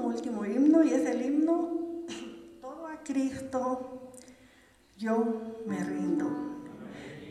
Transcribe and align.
último 0.00 0.44
himno 0.44 0.82
y 0.84 0.92
es 0.92 1.06
el 1.06 1.22
himno 1.22 1.80
Todo 2.60 2.86
a 2.86 3.02
Cristo, 3.02 4.12
yo 4.96 5.62
me 5.66 5.82
rindo. 5.82 6.26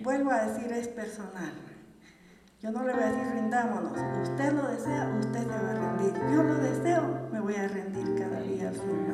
Vuelvo 0.01 0.31
a 0.31 0.45
decir, 0.45 0.71
es 0.71 0.87
personal. 0.87 1.53
Yo 2.61 2.71
no 2.71 2.83
le 2.83 2.93
voy 2.93 3.03
a 3.03 3.11
decir 3.11 3.33
rindámonos. 3.33 3.93
Usted 4.21 4.53
lo 4.53 4.67
desea, 4.67 5.17
usted 5.19 5.43
se 5.43 5.47
va 5.47 5.71
a 5.71 5.95
rendir. 5.95 6.13
Yo 6.33 6.43
lo 6.43 6.55
deseo, 6.55 7.29
me 7.31 7.39
voy 7.39 7.55
a 7.55 7.67
rendir 7.67 8.15
cada 8.15 8.41
día 8.41 8.69
al 8.69 8.75
Señor. 8.75 9.08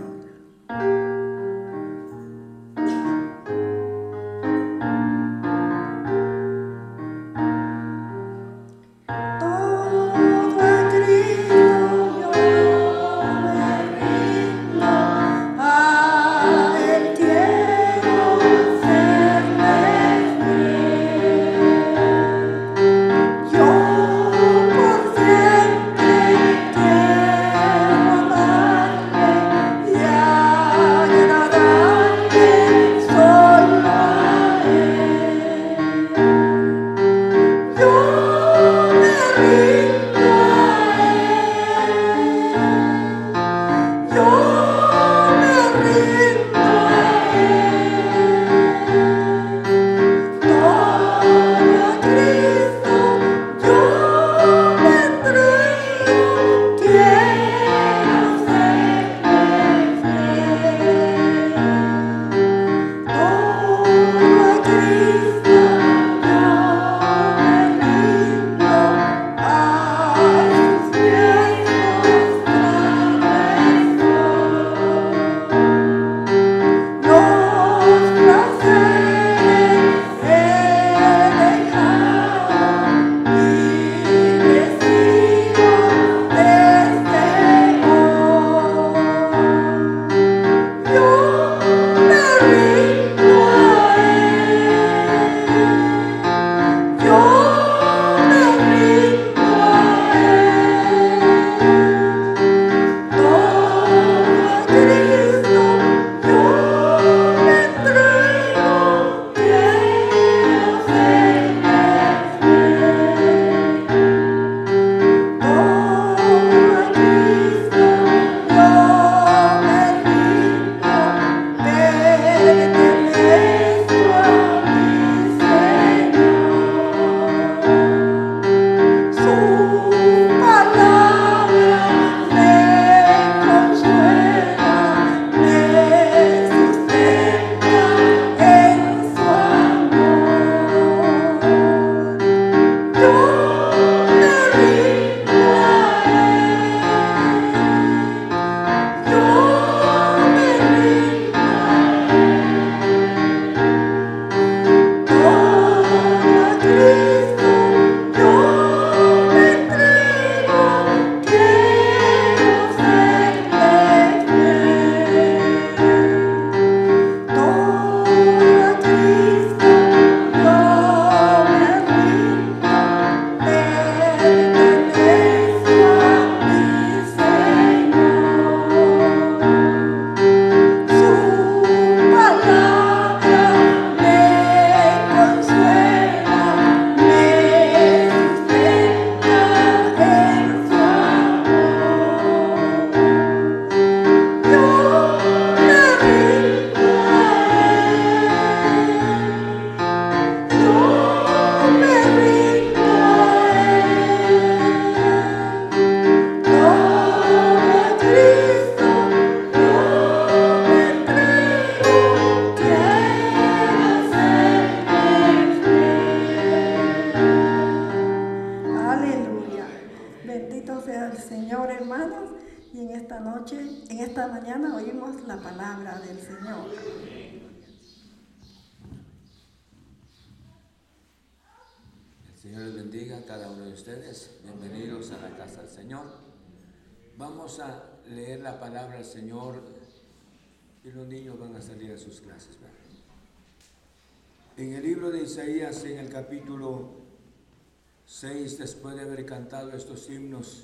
6, 248.18 248.60
después 248.60 248.96
de 248.96 249.02
haber 249.02 249.26
cantado 249.26 249.74
estos 249.74 250.10
himnos, 250.10 250.64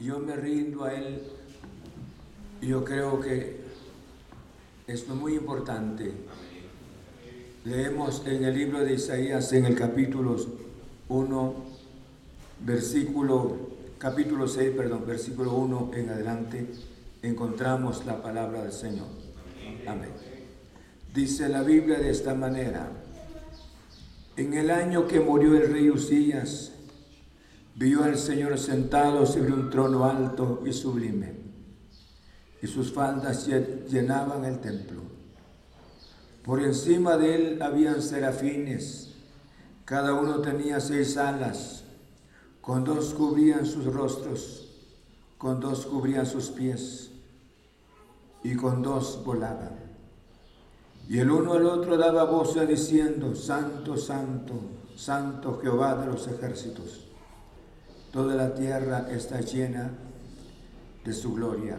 yo 0.00 0.18
me 0.18 0.34
rindo 0.34 0.84
a 0.84 0.94
Él. 0.94 1.20
Yo 2.62 2.82
creo 2.82 3.20
que 3.20 3.60
es 4.86 5.06
muy 5.08 5.34
importante. 5.34 6.10
Leemos 7.66 8.22
en 8.26 8.44
el 8.44 8.54
libro 8.54 8.82
de 8.82 8.94
Isaías, 8.94 9.52
en 9.52 9.66
el 9.66 9.74
capítulo 9.76 10.36
1, 11.10 11.54
versículo, 12.60 13.58
capítulo 13.98 14.48
6, 14.48 14.74
perdón, 14.74 15.04
versículo 15.06 15.52
1 15.56 15.90
en 15.92 16.08
adelante, 16.08 16.66
encontramos 17.20 18.06
la 18.06 18.22
palabra 18.22 18.62
del 18.62 18.72
Señor. 18.72 19.08
Amén. 19.86 20.12
Dice 21.12 21.46
la 21.50 21.62
Biblia 21.62 21.98
de 21.98 22.08
esta 22.08 22.34
manera. 22.34 23.03
En 24.36 24.52
el 24.52 24.72
año 24.72 25.06
que 25.06 25.20
murió 25.20 25.56
el 25.56 25.72
rey 25.72 25.90
Usías, 25.90 26.72
vio 27.76 28.02
al 28.02 28.18
Señor 28.18 28.58
sentado 28.58 29.26
sobre 29.26 29.52
un 29.52 29.70
trono 29.70 30.04
alto 30.06 30.60
y 30.66 30.72
sublime, 30.72 31.34
y 32.60 32.66
sus 32.66 32.92
faldas 32.92 33.46
llenaban 33.46 34.44
el 34.44 34.58
templo. 34.58 35.02
Por 36.42 36.60
encima 36.64 37.16
de 37.16 37.34
él 37.34 37.62
habían 37.62 38.02
serafines, 38.02 39.14
cada 39.84 40.14
uno 40.14 40.40
tenía 40.40 40.80
seis 40.80 41.16
alas, 41.16 41.84
con 42.60 42.82
dos 42.82 43.14
cubrían 43.14 43.64
sus 43.64 43.84
rostros, 43.84 44.68
con 45.38 45.60
dos 45.60 45.86
cubrían 45.86 46.26
sus 46.26 46.50
pies, 46.50 47.12
y 48.42 48.56
con 48.56 48.82
dos 48.82 49.22
volaban. 49.24 49.83
Y 51.08 51.18
el 51.18 51.30
uno 51.30 51.52
al 51.52 51.66
otro 51.66 51.96
daba 51.96 52.24
voces 52.24 52.66
diciendo, 52.66 53.34
Santo, 53.34 53.96
Santo, 53.96 54.54
Santo 54.96 55.58
Jehová 55.60 55.96
de 55.96 56.06
los 56.06 56.26
ejércitos. 56.28 57.04
Toda 58.10 58.34
la 58.34 58.54
tierra 58.54 59.08
está 59.10 59.40
llena 59.40 59.90
de 61.04 61.12
su 61.12 61.34
gloria. 61.34 61.78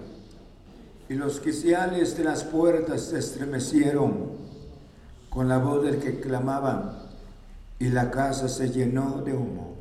Y 1.09 1.15
los 1.15 1.39
quiciales 1.39 2.17
de 2.17 2.23
las 2.23 2.43
puertas 2.43 3.01
se 3.01 3.19
estremecieron 3.19 4.45
con 5.29 5.47
la 5.47 5.57
voz 5.57 5.83
del 5.83 5.99
que 5.99 6.19
clamaban, 6.19 7.05
y 7.79 7.89
la 7.89 8.09
casa 8.09 8.47
se 8.47 8.69
llenó 8.69 9.21
de 9.21 9.33
humo. 9.33 9.75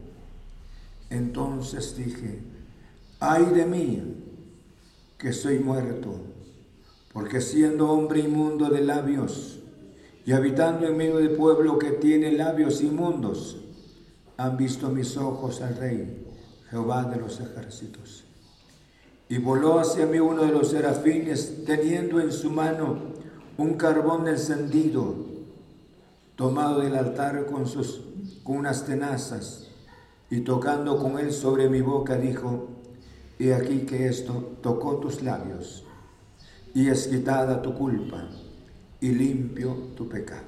Entonces 1.11 1.97
dije, 1.97 2.41
ay 3.21 3.45
de 3.47 3.67
mí, 3.67 4.25
que 5.17 5.33
soy 5.33 5.59
muerto 5.61 6.34
porque 7.14 7.40
siendo 7.40 7.90
hombre 7.90 8.21
inmundo 8.21 8.68
de 8.68 8.83
labios 8.83 9.61
y 10.26 10.33
habitando 10.33 10.87
en 10.87 10.97
medio 10.97 11.18
de 11.18 11.28
pueblo 11.28 11.78
que 11.78 11.92
tiene 11.92 12.33
labios 12.33 12.83
inmundos, 12.83 13.56
han 14.37 14.56
visto 14.56 14.88
mis 14.88 15.16
ojos 15.16 15.62
al 15.62 15.76
Rey, 15.76 16.26
Jehová 16.71 17.04
de 17.04 17.21
los 17.21 17.38
ejércitos. 17.38 18.25
Y 19.28 19.38
voló 19.38 19.78
hacia 19.78 20.06
mí 20.06 20.18
uno 20.18 20.42
de 20.42 20.50
los 20.50 20.71
serafines, 20.71 21.64
teniendo 21.64 22.18
en 22.21 22.33
su 22.33 22.50
mano 22.50 22.99
un 23.59 23.75
carbón 23.75 24.26
encendido, 24.26 25.14
tomado 26.35 26.80
del 26.80 26.97
altar 26.97 27.47
con, 27.47 27.68
sus, 27.68 28.00
con 28.42 28.56
unas 28.56 28.87
tenazas, 28.87 29.68
y 30.30 30.40
tocando 30.40 30.99
con 30.99 31.21
él 31.21 31.33
sobre 31.33 31.68
mi 31.68 31.80
boca, 31.80 32.16
dijo, 32.16 32.71
He 33.38 33.54
aquí 33.54 33.80
que 33.80 34.09
esto 34.09 34.56
tocó 34.62 34.97
tus 34.97 35.23
labios 35.23 35.84
y 36.75 36.88
es 36.88 37.07
quitada 37.07 37.62
tu 37.62 37.73
culpa 37.75 38.28
y 39.00 39.09
limpio 39.12 39.75
tu 39.97 40.09
pecado. 40.09 40.43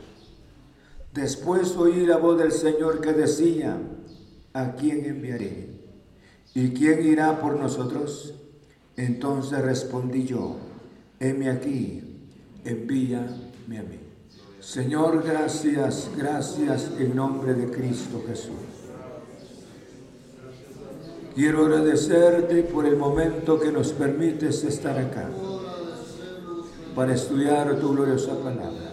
Después 1.15 1.75
oí 1.77 2.05
la 2.05 2.19
voz 2.19 2.39
del 2.39 2.53
Señor 2.53 3.01
que 3.01 3.13
decía, 3.13 3.79
¿a 4.53 4.73
quién 4.73 5.07
enviaré? 5.07 5.71
¿Y 6.55 6.71
quién 6.71 7.07
irá 7.07 7.41
por 7.41 7.59
nosotros? 7.59 8.35
Entonces 8.97 9.63
respondí 9.63 10.25
yo, 10.25 10.57
heme 11.21 11.49
aquí, 11.49 12.03
envíame 12.65 13.79
a 13.79 13.83
mí. 13.83 14.01
Señor, 14.61 15.23
gracias, 15.23 16.11
gracias 16.17 16.91
en 16.99 17.15
nombre 17.15 17.55
de 17.55 17.71
Cristo 17.71 18.23
Jesús. 18.27 18.53
Quiero 21.35 21.67
agradecerte 21.67 22.63
por 22.63 22.87
el 22.87 22.97
momento 22.97 23.61
que 23.61 23.71
nos 23.71 23.93
permites 23.93 24.65
estar 24.65 24.99
acá 24.99 25.29
para 26.97 27.13
estudiar 27.13 27.77
tu 27.77 27.93
gloriosa 27.93 28.33
palabra. 28.37 28.93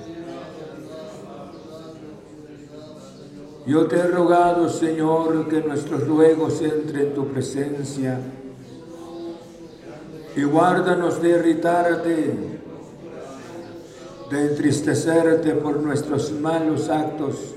Yo 3.65 3.87
te 3.87 3.95
he 3.95 4.07
rogado, 4.07 4.67
Señor, 4.67 5.47
que 5.47 5.61
nuestros 5.61 6.05
ruegos 6.05 6.61
entren 6.61 7.07
en 7.07 7.13
tu 7.13 7.27
presencia 7.27 8.19
y 10.35 10.43
guárdanos 10.43 11.21
de 11.21 11.29
irritarte, 11.29 12.59
de 14.29 14.47
entristecerte 14.47 15.53
por 15.53 15.77
nuestros 15.79 16.33
malos 16.33 16.89
actos 16.89 17.55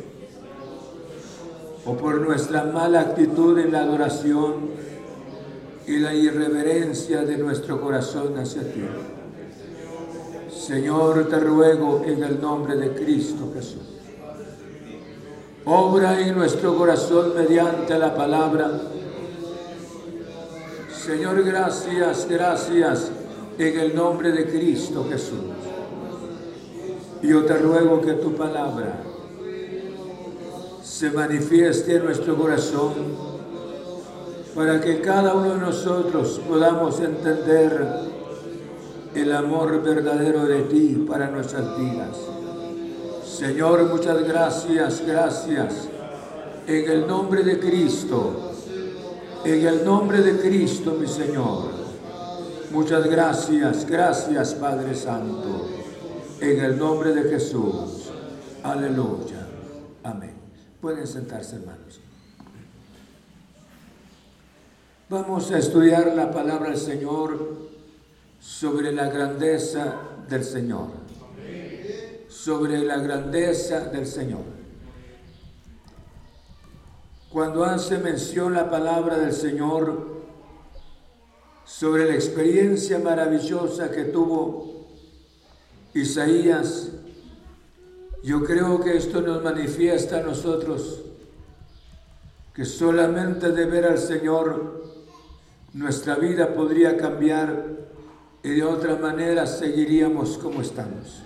o 1.85 1.97
por 1.97 2.21
nuestra 2.21 2.63
mala 2.63 3.01
actitud 3.01 3.59
en 3.59 3.73
la 3.73 3.81
adoración 3.81 4.71
y 5.89 5.99
la 5.99 6.15
irreverencia 6.15 7.23
de 7.23 7.37
nuestro 7.37 7.81
corazón 7.81 8.39
hacia 8.39 8.63
ti. 8.63 8.85
Señor, 10.67 11.29
te 11.29 11.39
ruego 11.39 12.03
en 12.05 12.25
el 12.25 12.41
nombre 12.41 12.75
de 12.75 12.91
Cristo 12.91 13.53
Jesús. 13.55 13.83
Obra 15.65 16.21
en 16.21 16.35
nuestro 16.37 16.77
corazón 16.77 17.35
mediante 17.37 17.97
la 17.97 18.17
palabra. 18.17 18.73
Señor, 20.93 21.45
gracias, 21.45 22.27
gracias 22.29 23.13
en 23.57 23.79
el 23.79 23.95
nombre 23.95 24.33
de 24.33 24.47
Cristo 24.47 25.07
Jesús. 25.09 25.39
Yo 27.23 27.45
te 27.45 27.59
ruego 27.59 28.01
que 28.01 28.15
tu 28.15 28.35
palabra 28.35 29.03
se 30.83 31.11
manifieste 31.13 31.95
en 31.95 32.07
nuestro 32.07 32.37
corazón 32.37 32.93
para 34.53 34.81
que 34.81 35.01
cada 35.01 35.33
uno 35.35 35.55
de 35.55 35.61
nosotros 35.61 36.41
podamos 36.49 36.99
entender 36.99 38.16
el 39.17 39.35
amor 39.35 39.83
verdadero 39.83 40.45
de 40.45 40.63
ti 40.63 41.05
para 41.09 41.31
nuestras 41.31 41.79
vidas. 41.79 42.17
Señor, 43.25 43.87
muchas 43.87 44.23
gracias, 44.25 45.03
gracias. 45.07 45.89
En 46.67 46.91
el 46.91 47.07
nombre 47.07 47.43
de 47.43 47.59
Cristo, 47.59 48.53
en 49.43 49.67
el 49.67 49.85
nombre 49.85 50.21
de 50.21 50.39
Cristo, 50.39 50.97
mi 51.01 51.07
Señor. 51.07 51.71
Muchas 52.71 53.07
gracias, 53.07 53.87
gracias, 53.87 54.55
Padre 54.55 54.95
Santo. 54.95 55.67
En 56.41 56.61
el 56.61 56.79
nombre 56.79 57.15
de 57.15 57.31
Jesús. 57.31 58.11
Aleluya. 58.63 59.47
Amén. 60.03 60.35
Pueden 60.81 61.07
sentarse, 61.07 61.57
hermanos. 61.57 62.01
Vamos 65.09 65.51
a 65.53 65.59
estudiar 65.59 66.15
la 66.15 66.31
palabra 66.31 66.71
del 66.71 66.79
Señor 66.79 67.76
sobre 68.47 68.93
la 68.93 69.09
grandeza 69.09 69.97
del 70.29 70.45
Señor. 70.45 70.87
Sobre 72.29 72.79
la 72.79 72.99
grandeza 72.99 73.81
del 73.81 74.07
Señor. 74.07 74.45
Cuando 77.29 77.65
hace 77.65 77.99
mención 77.99 78.55
la 78.55 78.71
palabra 78.71 79.19
del 79.19 79.33
Señor 79.33 80.15
sobre 81.65 82.07
la 82.07 82.15
experiencia 82.15 83.01
maravillosa 83.01 83.91
que 83.91 84.05
tuvo 84.05 84.87
Isaías, 85.93 86.93
yo 88.23 88.45
creo 88.45 88.81
que 88.81 88.97
esto 88.97 89.23
nos 89.23 89.43
manifiesta 89.43 90.19
a 90.19 90.23
nosotros 90.23 91.03
que 92.55 92.65
solamente 92.65 93.51
de 93.51 93.67
ver 93.67 93.87
al 93.87 93.99
Señor 93.99 94.85
nuestra 95.75 96.15
vida 96.15 96.55
podría 96.55 96.97
cambiar 96.97 97.86
y 98.47 98.51
de 98.51 98.63
otra 98.63 98.95
manera 98.95 99.45
seguiríamos 99.45 100.39
como 100.39 100.63
estamos. 100.63 101.21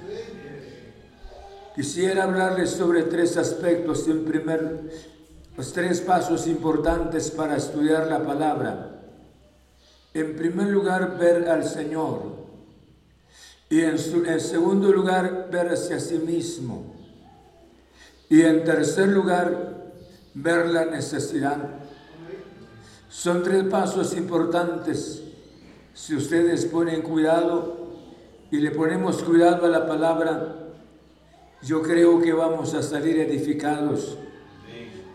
Quisiera 1.77 2.25
hablarles 2.25 2.71
sobre 2.71 3.03
tres 3.03 3.37
aspectos. 3.37 4.09
En 4.09 4.25
primer, 4.25 4.91
los 5.55 5.71
tres 5.75 6.01
pasos 6.01 6.47
importantes 6.47 7.31
para 7.31 7.57
estudiar 7.59 8.07
la 8.07 8.25
palabra. 8.25 9.03
En 10.15 10.35
primer 10.35 10.69
lugar, 10.69 11.19
ver 11.19 11.47
al 11.51 11.69
Señor. 11.69 12.23
Y 13.69 13.83
en, 13.83 13.97
en 14.27 14.41
segundo 14.41 14.91
lugar, 14.91 15.49
verse 15.53 15.93
a 15.93 16.01
sí 16.01 16.17
mismo. 16.17 16.97
Y 18.31 18.41
en 18.41 18.65
tercer 18.65 19.09
lugar, 19.09 19.93
ver 20.33 20.71
la 20.71 20.87
necesidad. 20.87 21.59
Son 23.11 23.43
tres 23.43 23.65
pasos 23.65 24.17
importantes 24.17 25.25
si 26.01 26.17
ustedes 26.17 26.65
ponen 26.65 27.03
cuidado 27.03 27.77
y 28.51 28.57
le 28.57 28.71
ponemos 28.71 29.23
cuidado 29.23 29.67
a 29.67 29.69
la 29.69 29.87
palabra, 29.87 30.57
yo 31.63 31.83
creo 31.83 32.23
que 32.23 32.33
vamos 32.33 32.73
a 32.73 32.83
salir 32.83 33.21
edificados. 33.21 34.17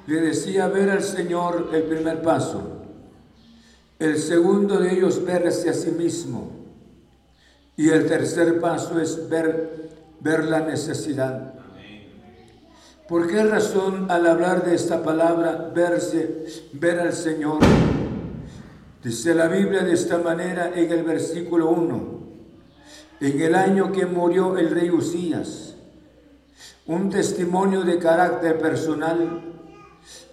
Le 0.06 0.22
decía 0.22 0.68
ver 0.68 0.92
al 0.92 1.02
Señor 1.02 1.72
el 1.74 1.84
primer 1.84 2.22
paso. 2.22 2.62
El 3.98 4.20
segundo 4.20 4.78
de 4.78 4.94
ellos, 4.94 5.26
verse 5.26 5.72
a 5.72 5.74
sí 5.74 5.90
mismo. 5.90 6.52
Y 7.76 7.90
el 7.90 8.06
tercer 8.06 8.60
paso 8.60 9.02
es 9.02 9.28
ver, 9.28 9.90
ver 10.20 10.46
la 10.46 10.60
necesidad. 10.60 11.56
¿Por 13.08 13.28
qué 13.28 13.44
razón 13.44 14.12
al 14.12 14.28
hablar 14.28 14.64
de 14.64 14.76
esta 14.76 15.02
palabra, 15.02 15.72
verse, 15.74 16.46
ver 16.74 17.00
al 17.00 17.14
Señor? 17.14 17.58
Dice 19.06 19.36
la 19.36 19.48
Biblia 19.48 19.84
de 19.84 19.94
esta 19.94 20.18
manera 20.18 20.72
en 20.74 20.92
el 20.92 21.04
versículo 21.04 21.70
1. 21.70 22.26
en 23.20 23.40
el 23.40 23.54
año 23.54 23.92
que 23.92 24.08
murió 24.08 24.58
el 24.58 24.72
rey 24.72 24.90
Usías, 24.90 25.76
un 26.88 27.12
testimonio 27.12 27.84
de 27.84 28.00
carácter 28.00 28.58
personal, 28.58 29.44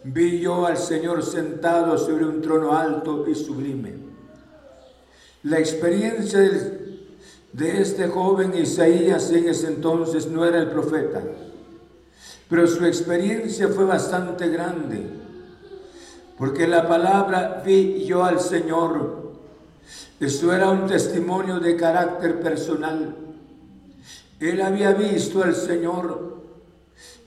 vi 0.04 0.40
yo 0.40 0.64
al 0.64 0.78
Señor 0.78 1.22
sentado 1.22 1.98
sobre 1.98 2.24
un 2.24 2.40
trono 2.40 2.72
alto 2.72 3.28
y 3.28 3.35
sublime. 3.35 3.92
La 5.42 5.58
experiencia 5.58 6.40
de 6.40 7.82
este 7.82 8.08
joven 8.08 8.56
Isaías 8.56 9.30
en 9.32 9.50
ese 9.50 9.66
entonces 9.66 10.28
no 10.28 10.46
era 10.46 10.58
el 10.58 10.70
profeta, 10.70 11.22
pero 12.48 12.66
su 12.66 12.87
experiencia 12.87 13.68
fue 13.68 13.85
bastante 13.85 14.48
grande, 14.48 15.21
porque 16.42 16.66
la 16.66 16.88
palabra 16.88 17.62
vi 17.64 18.05
yo 18.05 18.24
al 18.24 18.40
Señor 18.40 19.31
esto 20.18 20.52
era 20.52 20.70
un 20.70 20.88
testimonio 20.88 21.61
de 21.61 21.76
carácter 21.76 22.40
personal. 22.40 23.14
Él 24.40 24.61
había 24.61 24.92
visto 24.92 25.44
al 25.44 25.55
Señor 25.55 26.42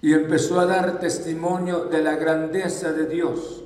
y 0.01 0.11
empezó 0.11 0.59
a 0.59 0.65
dar 0.65 0.99
testimonio 0.99 1.85
de 1.85 2.03
la 2.03 2.17
grandeza 2.17 2.91
de 2.91 3.05
Dios. 3.05 3.63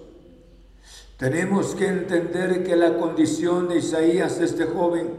Tenemos 1.18 1.74
que 1.74 1.88
entender 1.88 2.64
que 2.64 2.76
la 2.76 2.96
condición 2.96 3.70
de 3.70 3.80
Isaías, 3.80 4.40
este 4.40 4.66
joven, 4.66 5.16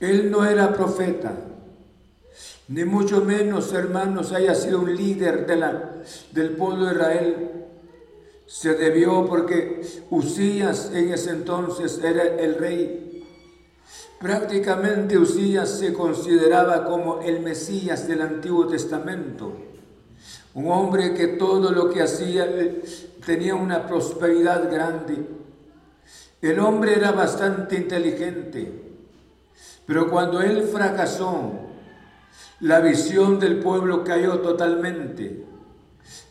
él 0.00 0.28
no 0.28 0.44
era 0.44 0.72
profeta, 0.72 1.34
ni 2.66 2.84
mucho 2.84 3.24
menos, 3.24 3.72
hermanos, 3.72 4.32
haya 4.32 4.56
sido 4.56 4.80
un 4.80 4.96
líder 4.96 5.46
de 5.46 5.54
la, 5.54 5.92
del 6.32 6.50
pueblo 6.56 6.86
de 6.86 6.94
Israel 6.94 7.57
se 8.48 8.74
debió 8.74 9.26
porque 9.26 9.82
Usías 10.08 10.90
en 10.94 11.12
ese 11.12 11.30
entonces 11.30 12.00
era 12.02 12.24
el 12.24 12.54
rey. 12.54 13.26
Prácticamente 14.18 15.18
Usías 15.18 15.68
se 15.78 15.92
consideraba 15.92 16.86
como 16.86 17.20
el 17.20 17.40
Mesías 17.40 18.08
del 18.08 18.22
Antiguo 18.22 18.66
Testamento. 18.66 19.52
Un 20.54 20.70
hombre 20.70 21.12
que 21.12 21.28
todo 21.28 21.70
lo 21.70 21.90
que 21.90 22.02
hacía 22.02 22.46
eh, 22.46 22.82
tenía 23.24 23.54
una 23.54 23.86
prosperidad 23.86 24.72
grande. 24.72 25.26
El 26.40 26.58
hombre 26.60 26.94
era 26.96 27.12
bastante 27.12 27.76
inteligente, 27.76 28.94
pero 29.86 30.08
cuando 30.08 30.40
él 30.40 30.62
fracasó, 30.62 31.52
la 32.60 32.80
visión 32.80 33.38
del 33.38 33.58
pueblo 33.58 34.02
cayó 34.04 34.38
totalmente. 34.38 35.47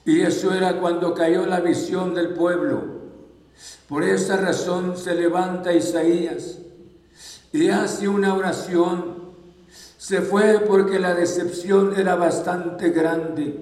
Y 0.06 0.22
eso 0.22 0.54
era 0.54 0.80
cuando 0.80 1.14
cayó 1.14 1.46
la 1.46 1.60
visión 1.60 2.14
del 2.14 2.30
pueblo. 2.30 2.82
Por 3.90 4.04
esa 4.04 4.38
razón 4.38 4.98
se 4.98 5.14
levanta 5.14 5.74
Isaías 5.74 6.60
y 7.52 7.70
hace 7.70 8.08
una 8.08 8.34
oración. 8.34 9.18
Se 9.98 10.22
fue 10.22 10.60
porque 10.60 10.98
la 11.00 11.14
decepción 11.14 11.94
era 11.98 12.16
bastante 12.16 12.92
grande. 12.92 13.60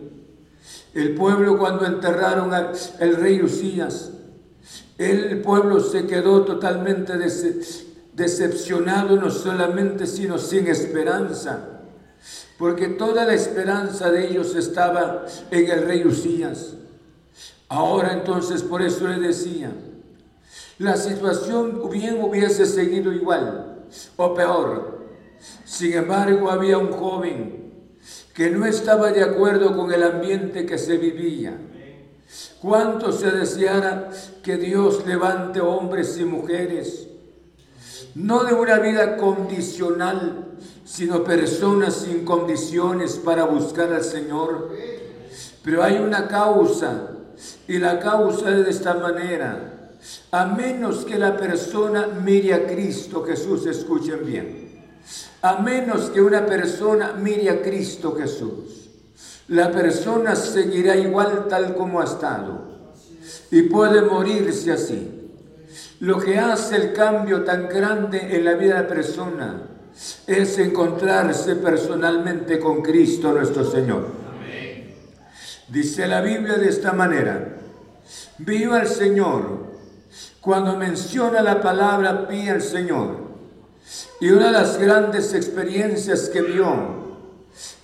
El 0.93 1.15
pueblo 1.15 1.57
cuando 1.57 1.85
enterraron 1.85 2.53
al 2.53 3.15
rey 3.15 3.41
Usías, 3.41 4.11
el 4.97 5.41
pueblo 5.41 5.79
se 5.79 6.05
quedó 6.05 6.43
totalmente 6.43 7.13
decepcionado, 8.13 9.17
no 9.17 9.31
solamente, 9.31 10.05
sino 10.05 10.37
sin 10.37 10.67
esperanza 10.67 11.74
porque 12.57 12.87
toda 12.87 13.25
la 13.25 13.33
esperanza 13.33 14.11
de 14.11 14.29
ellos 14.29 14.55
estaba 14.55 15.25
en 15.51 15.69
el 15.69 15.83
rey 15.83 16.05
Usías. 16.05 16.75
Ahora 17.67 18.13
entonces 18.13 18.63
por 18.63 18.81
eso 18.81 19.07
le 19.07 19.19
decía, 19.19 19.71
la 20.77 20.97
situación 20.97 21.89
bien 21.89 22.21
hubiese 22.21 22.65
seguido 22.65 23.11
igual 23.11 23.85
o 24.17 24.33
peor. 24.33 25.05
Sin 25.63 25.93
embargo, 25.93 26.49
había 26.49 26.77
un 26.77 26.91
joven 26.91 27.73
que 28.33 28.49
no 28.49 28.65
estaba 28.65 29.11
de 29.11 29.23
acuerdo 29.23 29.75
con 29.75 29.93
el 29.93 30.03
ambiente 30.03 30.65
que 30.65 30.77
se 30.77 30.97
vivía. 30.97 31.57
Cuánto 32.61 33.11
se 33.11 33.31
deseara 33.31 34.09
que 34.43 34.57
Dios 34.57 35.05
levante 35.05 35.61
hombres 35.61 36.17
y 36.19 36.25
mujeres, 36.25 37.07
no 38.15 38.43
de 38.43 38.53
una 38.53 38.79
vida 38.79 39.17
condicional, 39.17 40.45
sino 40.85 41.23
personas 41.23 41.95
sin 41.95 42.23
condiciones 42.23 43.15
para 43.15 43.45
buscar 43.45 43.91
al 43.91 44.03
Señor. 44.03 44.71
Pero 45.63 45.83
hay 45.83 45.97
una 45.97 46.27
causa, 46.27 47.09
y 47.67 47.79
la 47.79 47.99
causa 47.99 48.51
es 48.55 48.65
de 48.65 48.71
esta 48.71 48.93
manera. 48.93 49.89
A 50.31 50.45
menos 50.45 51.03
que 51.03 51.17
la 51.17 51.35
persona 51.35 52.07
mire 52.23 52.53
a 52.53 52.67
Cristo 52.67 53.23
Jesús, 53.23 53.65
escuchen 53.65 54.25
bien. 54.25 54.85
A 55.41 55.57
menos 55.57 56.11
que 56.11 56.21
una 56.21 56.45
persona 56.45 57.13
mire 57.13 57.49
a 57.49 57.61
Cristo 57.61 58.15
Jesús, 58.15 58.89
la 59.47 59.71
persona 59.71 60.35
seguirá 60.35 60.95
igual 60.95 61.47
tal 61.49 61.75
como 61.75 61.99
ha 62.01 62.03
estado 62.03 62.61
y 63.51 63.63
puede 63.63 64.01
morirse 64.01 64.71
así. 64.71 65.11
Lo 65.99 66.19
que 66.19 66.37
hace 66.37 66.75
el 66.75 66.93
cambio 66.93 67.43
tan 67.43 67.67
grande 67.67 68.35
en 68.35 68.45
la 68.45 68.53
vida 68.53 68.75
de 68.75 68.81
la 68.81 68.87
persona 68.87 69.74
es 70.27 70.58
encontrarse 70.58 71.55
personalmente 71.55 72.60
con 72.60 72.81
Cristo 72.81 73.31
nuestro 73.31 73.63
Señor. 73.63 74.08
Dice 75.67 76.08
la 76.08 76.21
Biblia 76.21 76.58
de 76.58 76.69
esta 76.69 76.93
manera, 76.93 77.58
viva 78.38 78.81
el 78.81 78.88
Señor. 78.88 79.65
Cuando 80.41 80.77
menciona 80.77 81.41
la 81.41 81.60
palabra 81.60 82.27
vi 82.29 82.47
al 82.49 82.62
Señor, 82.62 83.25
y 84.19 84.29
una 84.29 84.47
de 84.47 84.51
las 84.51 84.77
grandes 84.77 85.34
experiencias 85.34 86.29
que 86.29 86.41
vio, 86.41 87.17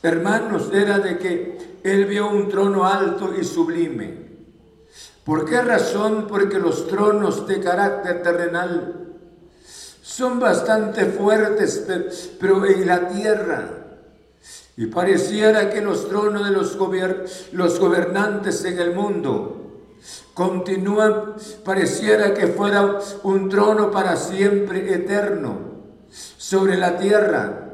hermanos, 0.03 0.69
era 0.73 0.99
de 0.99 1.17
que 1.17 1.79
él 1.83 2.05
vio 2.05 2.29
un 2.29 2.49
trono 2.49 2.85
alto 2.85 3.33
y 3.39 3.43
sublime. 3.43 4.21
¿Por 5.23 5.45
qué 5.45 5.61
razón? 5.61 6.27
Porque 6.27 6.59
los 6.59 6.87
tronos 6.87 7.47
de 7.47 7.59
carácter 7.59 8.21
terrenal 8.21 9.00
son 10.11 10.41
bastante 10.41 11.05
fuertes, 11.05 11.85
pero 12.39 12.65
en 12.65 12.85
la 12.85 13.07
tierra. 13.07 13.69
Y 14.75 14.87
pareciera 14.87 15.69
que 15.69 15.81
los 15.81 16.09
tronos 16.09 16.43
de 16.43 16.51
los, 16.51 16.77
los 17.53 17.79
gobernantes 17.79 18.65
en 18.65 18.79
el 18.79 18.93
mundo 18.93 19.79
continúan, 20.33 21.35
pareciera 21.63 22.33
que 22.33 22.47
fuera 22.47 22.99
un 23.23 23.47
trono 23.47 23.89
para 23.89 24.17
siempre 24.17 24.93
eterno 24.93 25.59
sobre 26.09 26.77
la 26.77 26.97
tierra. 26.97 27.69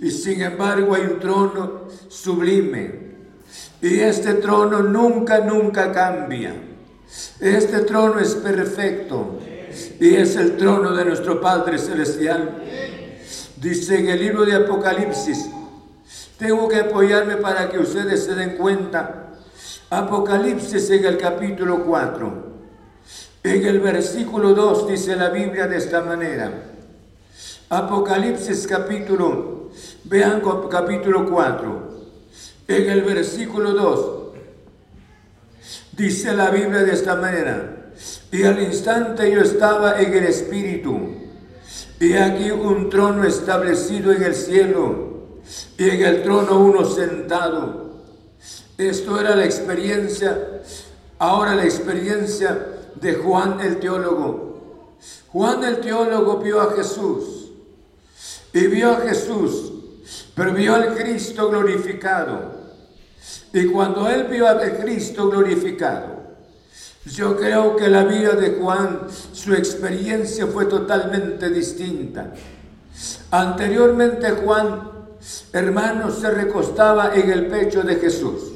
Y 0.00 0.10
sin 0.10 0.42
embargo 0.42 0.96
hay 0.96 1.02
un 1.02 1.20
trono 1.20 1.82
sublime. 2.08 3.08
Y 3.80 4.00
este 4.00 4.34
trono 4.34 4.82
nunca, 4.82 5.40
nunca 5.40 5.92
cambia. 5.92 6.54
Este 7.40 7.80
trono 7.80 8.18
es 8.18 8.34
perfecto 8.34 9.38
y 10.00 10.14
es 10.14 10.36
el 10.36 10.56
trono 10.56 10.94
de 10.94 11.04
nuestro 11.04 11.40
Padre 11.40 11.78
Celestial. 11.78 12.62
Dice 13.56 13.98
en 13.98 14.08
el 14.08 14.20
libro 14.20 14.44
de 14.44 14.54
Apocalipsis, 14.54 15.50
tengo 16.38 16.68
que 16.68 16.76
apoyarme 16.76 17.36
para 17.36 17.68
que 17.68 17.78
ustedes 17.78 18.24
se 18.24 18.34
den 18.34 18.56
cuenta. 18.56 19.32
Apocalipsis 19.90 20.90
en 20.90 21.04
el 21.04 21.16
capítulo 21.16 21.84
4. 21.84 22.48
En 23.42 23.66
el 23.66 23.80
versículo 23.80 24.54
2 24.54 24.88
dice 24.88 25.16
la 25.16 25.30
Biblia 25.30 25.66
de 25.66 25.78
esta 25.78 26.02
manera. 26.02 26.52
Apocalipsis 27.70 28.66
capítulo, 28.66 29.70
vean 30.04 30.42
capítulo 30.70 31.28
4. 31.28 31.88
En 32.68 32.90
el 32.90 33.02
versículo 33.02 33.72
2 33.72 34.18
dice 35.92 36.34
la 36.34 36.50
Biblia 36.50 36.82
de 36.82 36.92
esta 36.92 37.16
manera. 37.16 37.77
Y 38.30 38.42
al 38.42 38.62
instante 38.62 39.30
yo 39.30 39.40
estaba 39.40 40.00
en 40.00 40.12
el 40.12 40.24
Espíritu, 40.24 41.16
y 41.98 42.12
aquí 42.14 42.50
un 42.50 42.90
trono 42.90 43.24
establecido 43.24 44.12
en 44.12 44.22
el 44.22 44.34
cielo, 44.34 45.38
y 45.76 45.88
en 45.88 46.02
el 46.02 46.22
trono 46.22 46.60
uno 46.60 46.84
sentado. 46.84 47.88
Esto 48.76 49.18
era 49.18 49.34
la 49.34 49.44
experiencia, 49.44 50.62
ahora 51.18 51.54
la 51.54 51.64
experiencia 51.64 52.66
de 52.94 53.14
Juan 53.14 53.60
el 53.60 53.80
teólogo. 53.80 54.96
Juan 55.28 55.64
el 55.64 55.80
teólogo 55.80 56.38
vio 56.38 56.60
a 56.60 56.74
Jesús, 56.74 57.50
y 58.52 58.66
vio 58.66 58.92
a 58.92 59.00
Jesús, 59.00 59.72
pero 60.34 60.52
vio 60.52 60.74
al 60.74 60.94
Cristo 60.94 61.48
glorificado. 61.48 62.58
Y 63.52 63.66
cuando 63.66 64.08
él 64.08 64.24
vio 64.24 64.46
al 64.46 64.78
Cristo 64.78 65.28
glorificado, 65.28 66.17
yo 67.12 67.36
creo 67.36 67.76
que 67.76 67.88
la 67.88 68.04
vida 68.04 68.32
de 68.32 68.58
Juan, 68.60 69.02
su 69.32 69.54
experiencia 69.54 70.46
fue 70.46 70.66
totalmente 70.66 71.50
distinta. 71.50 72.32
Anteriormente 73.30 74.30
Juan, 74.32 74.90
hermano, 75.52 76.10
se 76.10 76.30
recostaba 76.30 77.14
en 77.14 77.30
el 77.30 77.46
pecho 77.46 77.82
de 77.82 77.96
Jesús. 77.96 78.52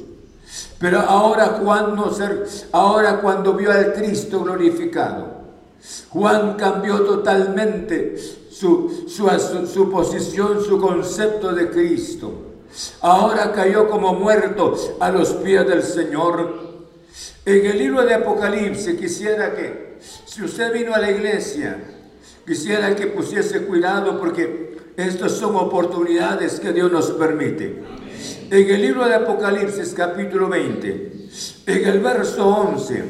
Pero 0.79 0.99
ahora 0.99 1.59
Juan 1.61 1.95
no 1.95 2.11
se, 2.11 2.27
ahora 2.71 3.21
cuando 3.21 3.53
vio 3.53 3.71
al 3.71 3.93
Cristo 3.93 4.43
glorificado, 4.43 5.43
Juan 6.09 6.55
cambió 6.55 7.01
totalmente 7.01 8.17
su, 8.17 9.05
su, 9.07 9.29
su, 9.65 9.89
posición, 9.89 10.63
su 10.63 10.79
concepto 10.79 11.53
de 11.53 11.69
Cristo. 11.69 12.31
Ahora 13.01 13.51
cayó 13.51 13.89
como 13.89 14.13
muerto 14.13 14.75
a 14.99 15.09
los 15.09 15.29
pies 15.33 15.67
del 15.67 15.83
Señor. 15.83 16.72
En 17.45 17.65
el 17.65 17.77
libro 17.77 18.05
de 18.05 18.13
Apocalipsis 18.13 18.97
quisiera 18.97 19.53
que, 19.53 19.97
si 20.25 20.43
usted 20.43 20.71
vino 20.71 20.93
a 20.93 20.99
la 20.99 21.11
iglesia, 21.11 21.77
quisiera 22.47 22.95
que 22.95 23.07
pusiese 23.07 23.63
cuidado 23.63 24.17
porque 24.17 24.77
estas 24.95 25.33
son 25.33 25.57
oportunidades 25.57 26.61
que 26.61 26.71
Dios 26.71 26.89
nos 26.89 27.11
permite. 27.11 27.83
En 28.49 28.69
el 28.69 28.81
libro 28.81 29.05
de 29.05 29.15
Apocalipsis 29.15 29.93
capítulo 29.93 30.47
20, 30.47 31.11
en 31.65 31.85
el 31.85 31.99
verso 31.99 32.47
11, 32.47 33.03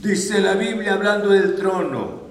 dice 0.00 0.40
la 0.40 0.54
Biblia 0.54 0.94
hablando 0.94 1.30
del 1.30 1.56
trono. 1.56 2.22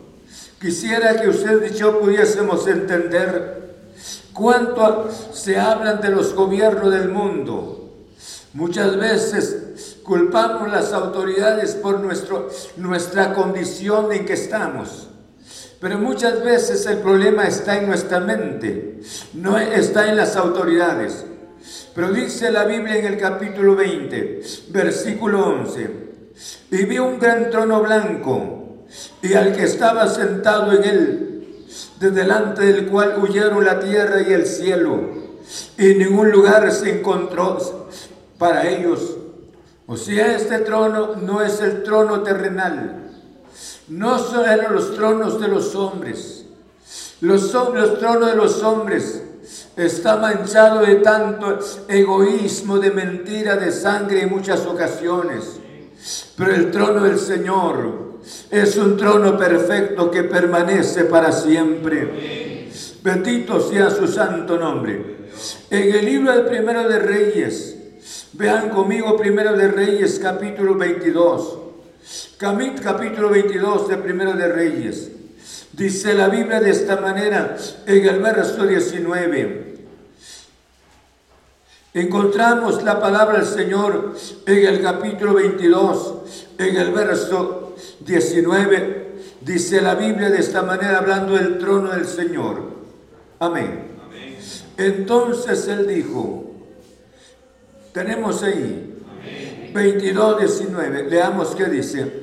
Quisiera 0.61 1.19
que 1.19 1.27
usted 1.27 1.73
y 1.73 1.77
yo 1.77 1.99
pudiésemos 1.99 2.65
entender 2.67 3.83
cuánto 4.31 5.09
se 5.33 5.59
hablan 5.59 5.99
de 5.99 6.09
los 6.09 6.33
gobiernos 6.33 6.89
del 6.89 7.09
mundo. 7.09 7.97
Muchas 8.53 8.95
veces 8.95 9.90
culpamos 10.11 10.69
las 10.69 10.91
autoridades 10.91 11.75
por 11.75 12.01
nuestro, 12.01 12.49
nuestra 12.75 13.33
condición 13.33 14.11
en 14.11 14.25
que 14.25 14.33
estamos. 14.33 15.07
Pero 15.79 15.99
muchas 15.99 16.43
veces 16.43 16.85
el 16.85 16.97
problema 16.97 17.47
está 17.47 17.77
en 17.77 17.87
nuestra 17.87 18.19
mente, 18.19 18.99
no 19.33 19.57
está 19.57 20.09
en 20.09 20.17
las 20.17 20.35
autoridades. 20.35 21.23
Pero 21.95 22.11
dice 22.11 22.51
la 22.51 22.65
Biblia 22.65 22.97
en 22.97 23.05
el 23.05 23.17
capítulo 23.17 23.77
20, 23.77 24.41
versículo 24.71 25.47
11, 25.47 25.89
y 26.71 26.83
vi 26.83 26.99
un 26.99 27.17
gran 27.17 27.49
trono 27.49 27.81
blanco 27.81 28.83
y 29.21 29.33
al 29.33 29.55
que 29.55 29.63
estaba 29.63 30.09
sentado 30.09 30.73
en 30.73 30.83
él, 30.83 31.67
de 32.01 32.11
delante 32.11 32.65
del 32.65 32.87
cual 32.87 33.15
huyeron 33.17 33.63
la 33.63 33.79
tierra 33.79 34.21
y 34.21 34.33
el 34.33 34.45
cielo, 34.45 34.99
y 35.77 35.93
ningún 35.93 36.31
lugar 36.31 36.69
se 36.73 36.99
encontró 36.99 37.87
para 38.37 38.67
ellos. 38.67 39.19
O 39.87 39.97
sea, 39.97 40.35
este 40.35 40.59
trono 40.59 41.15
no 41.15 41.41
es 41.41 41.59
el 41.61 41.83
trono 41.83 42.21
terrenal, 42.21 43.11
no 43.89 44.19
son 44.19 44.45
los 44.71 44.95
tronos 44.95 45.39
de 45.39 45.47
los 45.47 45.75
hombres. 45.75 46.45
Los, 47.19 47.53
los 47.53 47.99
tronos 47.99 48.31
de 48.31 48.35
los 48.35 48.63
hombres 48.63 49.21
está 49.75 50.17
manchado 50.17 50.79
de 50.79 50.95
tanto 50.95 51.59
egoísmo, 51.87 52.79
de 52.79 52.91
mentira, 52.91 53.57
de 53.57 53.71
sangre 53.71 54.21
en 54.21 54.29
muchas 54.29 54.65
ocasiones. 54.65 55.59
Pero 56.35 56.53
el 56.53 56.71
trono 56.71 57.03
del 57.03 57.19
Señor 57.19 58.11
es 58.49 58.77
un 58.77 58.97
trono 58.97 59.37
perfecto 59.37 60.09
que 60.09 60.23
permanece 60.23 61.05
para 61.05 61.31
siempre. 61.31 62.69
Bendito 63.03 63.59
sea 63.59 63.89
su 63.89 64.07
santo 64.07 64.57
nombre. 64.57 65.29
En 65.69 65.95
el 65.95 66.05
libro 66.05 66.31
del 66.31 66.45
primero 66.45 66.87
de 66.87 66.99
Reyes, 66.99 67.70
vean 68.33 68.69
conmigo 68.69 69.17
primero 69.17 69.55
de 69.55 69.67
Reyes 69.67 70.19
capítulo 70.19 70.75
22. 70.75 71.57
Capítulo 72.37 73.29
22 73.29 73.87
de 73.89 73.97
primero 73.97 74.33
de 74.33 74.47
Reyes. 74.47 75.11
Dice 75.73 76.13
la 76.13 76.27
Biblia 76.27 76.59
de 76.59 76.71
esta 76.71 76.97
manera 76.97 77.55
en 77.85 78.07
el 78.07 78.19
verso 78.19 78.65
19. 78.65 79.71
Encontramos 81.93 82.83
la 82.83 82.99
palabra 82.99 83.39
del 83.39 83.47
Señor 83.47 84.15
en 84.45 84.65
el 84.65 84.81
capítulo 84.81 85.33
22, 85.33 86.13
en 86.57 86.75
el 86.77 86.91
verso 86.91 87.75
19. 87.99 89.11
Dice 89.41 89.81
la 89.81 89.95
Biblia 89.95 90.29
de 90.29 90.39
esta 90.39 90.61
manera 90.61 90.99
hablando 90.99 91.35
del 91.35 91.57
trono 91.57 91.91
del 91.91 92.05
Señor. 92.05 92.63
Amén. 93.39 93.91
Entonces 94.77 95.67
él 95.67 95.87
dijo, 95.87 96.50
tenemos 97.93 98.43
ahí 98.43 98.97
22, 99.73 100.39
19. 100.39 101.09
Leamos 101.09 101.55
qué 101.55 101.65
dice. 101.65 102.21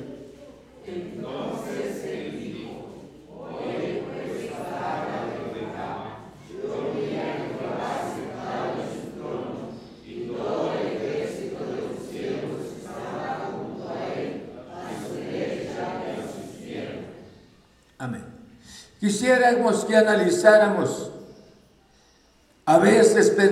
Quisiéramos 18.99 19.85
que 19.85 19.95
analizáramos. 19.95 21.08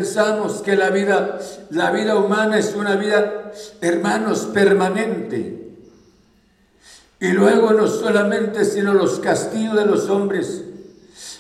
Pensamos 0.08 0.62
que 0.62 0.78
la 0.78 0.90
vida, 0.90 1.38
la 1.70 1.92
vida 1.92 2.16
humana 2.16 2.58
es 2.58 2.74
una 2.76 2.96
vida, 2.96 3.52
hermanos, 3.82 4.48
permanente. 4.54 5.76
Y 7.20 7.28
luego 7.34 7.74
no 7.74 7.88
solamente, 7.88 8.64
sino 8.64 8.94
los 8.94 9.20
castillos 9.20 9.76
de 9.76 9.86
los 9.86 10.10
hombres 10.10 10.64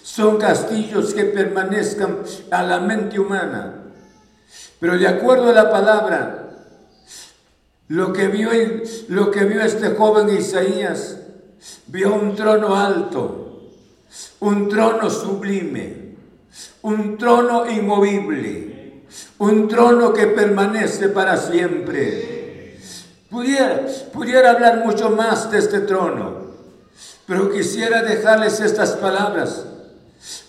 son 0.03 0.37
castillos 0.37 1.13
que 1.13 1.23
permanezcan 1.23 2.17
a 2.51 2.63
la 2.63 2.81
mente 2.81 3.17
humana. 3.17 3.85
Pero 4.81 4.97
de 4.97 5.07
acuerdo 5.07 5.51
a 5.51 5.53
la 5.53 5.71
palabra, 5.71 6.49
lo 7.87 8.11
que 8.11 8.27
vio, 8.27 8.49
lo 9.07 9.31
que 9.31 9.45
vio 9.45 9.61
este 9.61 9.91
joven 9.91 10.29
Isaías, 10.37 11.19
vio 11.87 12.13
un 12.13 12.35
trono 12.35 12.75
alto 12.75 13.47
un 14.39 14.69
trono 14.69 15.09
sublime, 15.09 16.06
un 16.81 17.17
trono 17.17 17.69
inmovible, 17.69 19.03
un 19.39 19.67
trono 19.67 20.13
que 20.13 20.27
permanece 20.27 21.09
para 21.09 21.37
siempre. 21.37 22.79
Pudiera, 23.29 23.85
pudiera 24.13 24.51
hablar 24.51 24.85
mucho 24.85 25.09
más 25.09 25.51
de 25.51 25.59
este 25.59 25.81
trono, 25.81 26.47
pero 27.25 27.51
quisiera 27.51 28.03
dejarles 28.03 28.59
estas 28.59 28.91
palabras. 28.93 29.65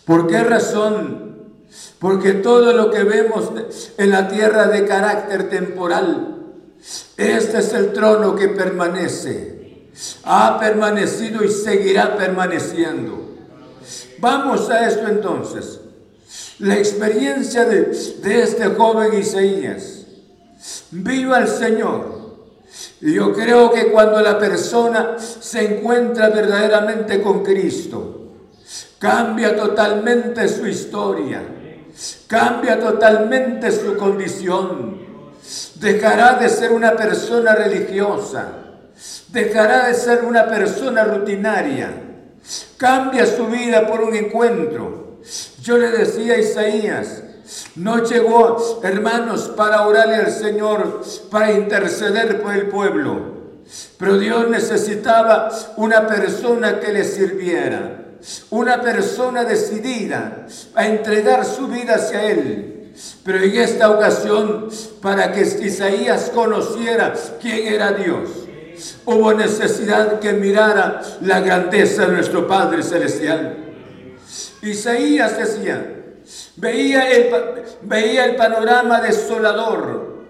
¿Por 0.05 0.27
qué 0.27 0.43
razón? 0.45 1.29
Porque 1.99 2.33
todo 2.35 2.73
lo 2.73 2.91
que 2.91 3.03
vemos 3.03 3.51
en 3.97 4.11
la 4.11 4.29
tierra 4.29 4.69
de 4.69 4.87
carácter 4.87 5.51
temporal, 5.51 6.37
este 7.17 7.59
es 7.59 7.73
el 7.75 7.93
trono 7.93 8.37
que 8.37 8.49
permanece. 8.49 9.89
Ha 10.23 10.59
permanecido 10.61 11.43
y 11.43 11.49
seguirá 11.49 12.17
permaneciendo. 12.17 13.37
Vamos 14.21 14.71
a 14.71 14.87
esto 14.87 15.09
entonces. 15.09 15.81
La 16.59 16.77
experiencia 16.77 17.65
de, 17.65 17.91
este 17.91 18.67
joven 18.77 19.19
Isaías. 19.19 20.07
Viva 20.91 21.39
el 21.39 21.49
Señor. 21.49 22.19
Yo 23.01 23.33
creo 23.33 23.71
que 23.71 23.91
cuando 23.91 24.21
la 24.21 24.39
persona 24.39 25.17
se 25.19 25.79
encuentra 25.79 26.29
verdaderamente 26.31 27.23
con 27.23 27.45
Cristo, 27.45 28.33
cambia 28.99 29.57
totalmente 29.57 30.49
su 30.49 30.67
historia, 30.67 31.43
cambia 32.27 32.79
totalmente 32.79 33.71
su 33.71 33.97
condición, 33.97 35.01
dejará 35.77 36.35
de 36.35 36.49
ser 36.49 36.73
una 36.73 36.97
persona 36.97 37.55
religiosa, 37.55 38.49
dejará 39.29 39.89
de 39.89 39.95
ser 39.95 40.25
una 40.25 40.49
persona 40.49 41.05
rutinaria 41.05 42.09
Cambia 42.77 43.27
su 43.27 43.47
vida 43.47 43.87
por 43.87 44.01
un 44.01 44.15
encuentro. 44.15 45.08
Yo 45.63 45.79
le 45.79 45.91
decía 45.91 46.35
a 46.35 46.39
Isaías, 46.39 47.23
no 47.77 48.05
llegó, 48.05 48.81
hermanos, 48.83 49.53
para 49.57 49.87
orarle 49.87 50.17
al 50.17 50.33
Señor, 50.33 51.03
para 51.31 51.53
interceder 51.53 52.43
por 52.43 52.55
el 52.55 52.69
pueblo. 52.69 53.39
Pero 53.99 54.19
Dios 54.19 54.49
necesitaba 54.49 55.51
una 55.77 56.07
persona 56.07 56.81
que 56.81 56.93
le 56.93 57.05
sirviera, 57.05 58.05
una 58.51 58.81
persona 58.81 59.45
decidida 59.45 60.47
a 60.75 60.87
entregar 60.87 61.45
su 61.45 61.69
vida 61.69 61.97
hacia 61.97 62.25
Él. 62.25 62.93
Pero 63.25 63.43
en 63.43 63.57
esta 63.57 63.91
ocasión, 63.91 64.69
para 65.01 65.33
que 65.33 65.43
Isaías 65.43 66.31
conociera 66.35 67.15
quién 67.41 67.69
era 67.69 67.93
Dios, 67.93 68.29
hubo 69.05 69.33
necesidad 69.35 70.19
que 70.19 70.33
mirara 70.33 71.01
la 71.21 71.41
grandeza 71.41 72.07
de 72.07 72.15
nuestro 72.15 72.47
Padre 72.49 72.83
Celestial. 72.83 73.68
Isaías 74.63 75.39
decía, 75.39 76.05
veía 76.57 77.11
el, 77.11 77.31
veía 77.83 78.25
el 78.25 78.37
panorama 78.37 79.01
desolador, 79.01 80.25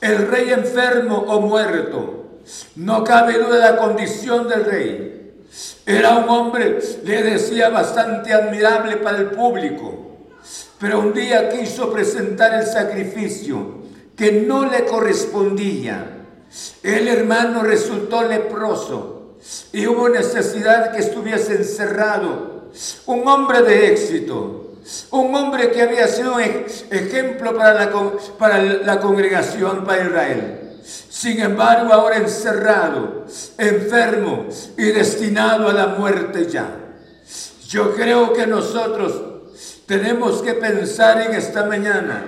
el 0.00 0.28
rey 0.28 0.50
enfermo 0.52 1.24
o 1.28 1.40
muerto. 1.40 2.40
No 2.76 3.04
cabe 3.04 3.34
duda 3.38 3.56
de 3.56 3.72
la 3.72 3.76
condición 3.76 4.48
del 4.48 4.64
rey. 4.64 5.44
Era 5.86 6.18
un 6.18 6.28
hombre, 6.28 6.78
le 7.04 7.22
decía, 7.22 7.68
bastante 7.68 8.32
admirable 8.32 8.96
para 8.96 9.18
el 9.18 9.30
público, 9.30 10.18
pero 10.78 11.00
un 11.00 11.12
día 11.12 11.48
quiso 11.48 11.92
presentar 11.92 12.54
el 12.54 12.66
sacrificio 12.66 13.80
que 14.16 14.32
no 14.32 14.66
le 14.66 14.84
correspondía 14.84 16.16
el 16.82 17.06
hermano 17.06 17.62
resultó 17.62 18.22
leproso 18.24 19.36
y 19.72 19.86
hubo 19.86 20.08
necesidad 20.08 20.92
que 20.92 20.98
estuviese 20.98 21.54
encerrado. 21.54 22.49
Un 23.06 23.26
hombre 23.26 23.62
de 23.62 23.92
éxito, 23.92 24.74
un 25.10 25.34
hombre 25.34 25.70
que 25.70 25.82
había 25.82 26.08
sido 26.08 26.38
ejemplo 26.38 27.56
para 27.56 27.74
la, 27.74 27.92
para 28.38 28.62
la 28.62 29.00
congregación, 29.00 29.84
para 29.84 30.04
Israel. 30.04 30.60
Sin 31.08 31.40
embargo, 31.40 31.92
ahora 31.92 32.16
encerrado, 32.16 33.26
enfermo 33.58 34.46
y 34.76 34.84
destinado 34.84 35.68
a 35.68 35.72
la 35.72 35.86
muerte 35.88 36.48
ya. 36.48 36.76
Yo 37.68 37.94
creo 37.94 38.32
que 38.32 38.46
nosotros 38.46 39.30
tenemos 39.86 40.42
que 40.42 40.54
pensar 40.54 41.20
en 41.20 41.34
esta 41.34 41.64
mañana, 41.66 42.24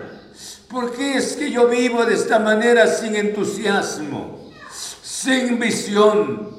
¿por 0.68 0.92
qué 0.92 1.16
es 1.16 1.34
que 1.34 1.50
yo 1.50 1.68
vivo 1.68 2.04
de 2.04 2.14
esta 2.14 2.38
manera 2.38 2.86
sin 2.86 3.16
entusiasmo, 3.16 4.50
sin 5.02 5.58
visión? 5.58 6.50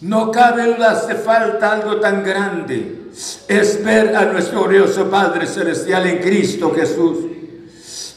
No 0.00 0.30
cabe 0.30 0.66
duda, 0.66 0.92
hace 0.92 1.14
falta 1.14 1.72
algo 1.72 2.00
tan 2.00 2.22
grande. 2.22 3.05
Es 3.48 3.82
ver 3.82 4.14
a 4.14 4.26
nuestro 4.26 4.64
glorioso 4.64 5.10
Padre 5.10 5.46
Celestial 5.46 6.06
en 6.06 6.18
Cristo 6.18 6.72
Jesús. 6.74 7.18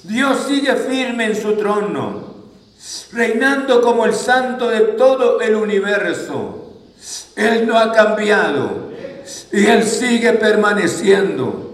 Dios 0.04 0.46
sigue 0.48 0.76
firme 0.76 1.26
en 1.26 1.36
su 1.36 1.54
trono, 1.54 2.36
reinando 3.14 3.82
como 3.82 4.06
el 4.06 4.14
santo 4.14 4.70
de 4.70 4.80
todo 4.98 5.40
el 5.40 5.56
universo. 5.56 6.74
Él 7.36 7.66
no 7.66 7.78
ha 7.78 7.94
cambiado 7.94 8.90
y 9.54 9.66
Él 9.66 9.84
sigue 9.84 10.34
permaneciendo. 10.34 11.70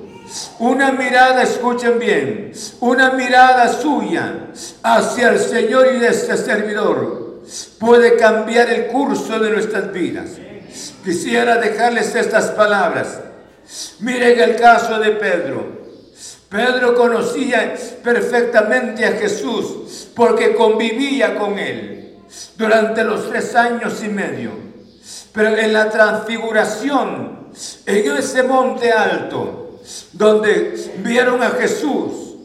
Una 0.59 0.91
mirada, 0.91 1.43
escuchen 1.43 1.97
bien, 1.97 2.51
una 2.79 3.11
mirada 3.11 3.71
suya 3.71 4.47
hacia 4.83 5.29
el 5.29 5.39
Señor 5.39 5.87
y 5.95 5.99
de 5.99 6.07
este 6.07 6.37
servidor 6.37 7.41
puede 7.79 8.17
cambiar 8.17 8.69
el 8.69 8.87
curso 8.87 9.39
de 9.39 9.51
nuestras 9.51 9.91
vidas. 9.91 10.31
Quisiera 11.03 11.57
dejarles 11.57 12.15
estas 12.15 12.51
palabras. 12.51 13.19
Miren 13.99 14.39
el 14.39 14.55
caso 14.55 14.99
de 14.99 15.11
Pedro. 15.11 15.85
Pedro 16.49 16.95
conocía 16.95 17.75
perfectamente 18.03 19.05
a 19.05 19.13
Jesús 19.13 20.09
porque 20.15 20.55
convivía 20.55 21.35
con 21.35 21.59
él 21.59 22.17
durante 22.57 23.03
los 23.03 23.29
tres 23.29 23.55
años 23.55 24.01
y 24.03 24.09
medio. 24.09 24.51
Pero 25.33 25.57
en 25.57 25.73
la 25.73 25.89
transfiguración, 25.89 27.49
en 27.85 28.17
ese 28.17 28.43
monte 28.43 28.91
alto, 28.91 29.81
donde 30.13 30.75
vieron 30.99 31.43
a 31.43 31.51
Jesús, 31.51 32.35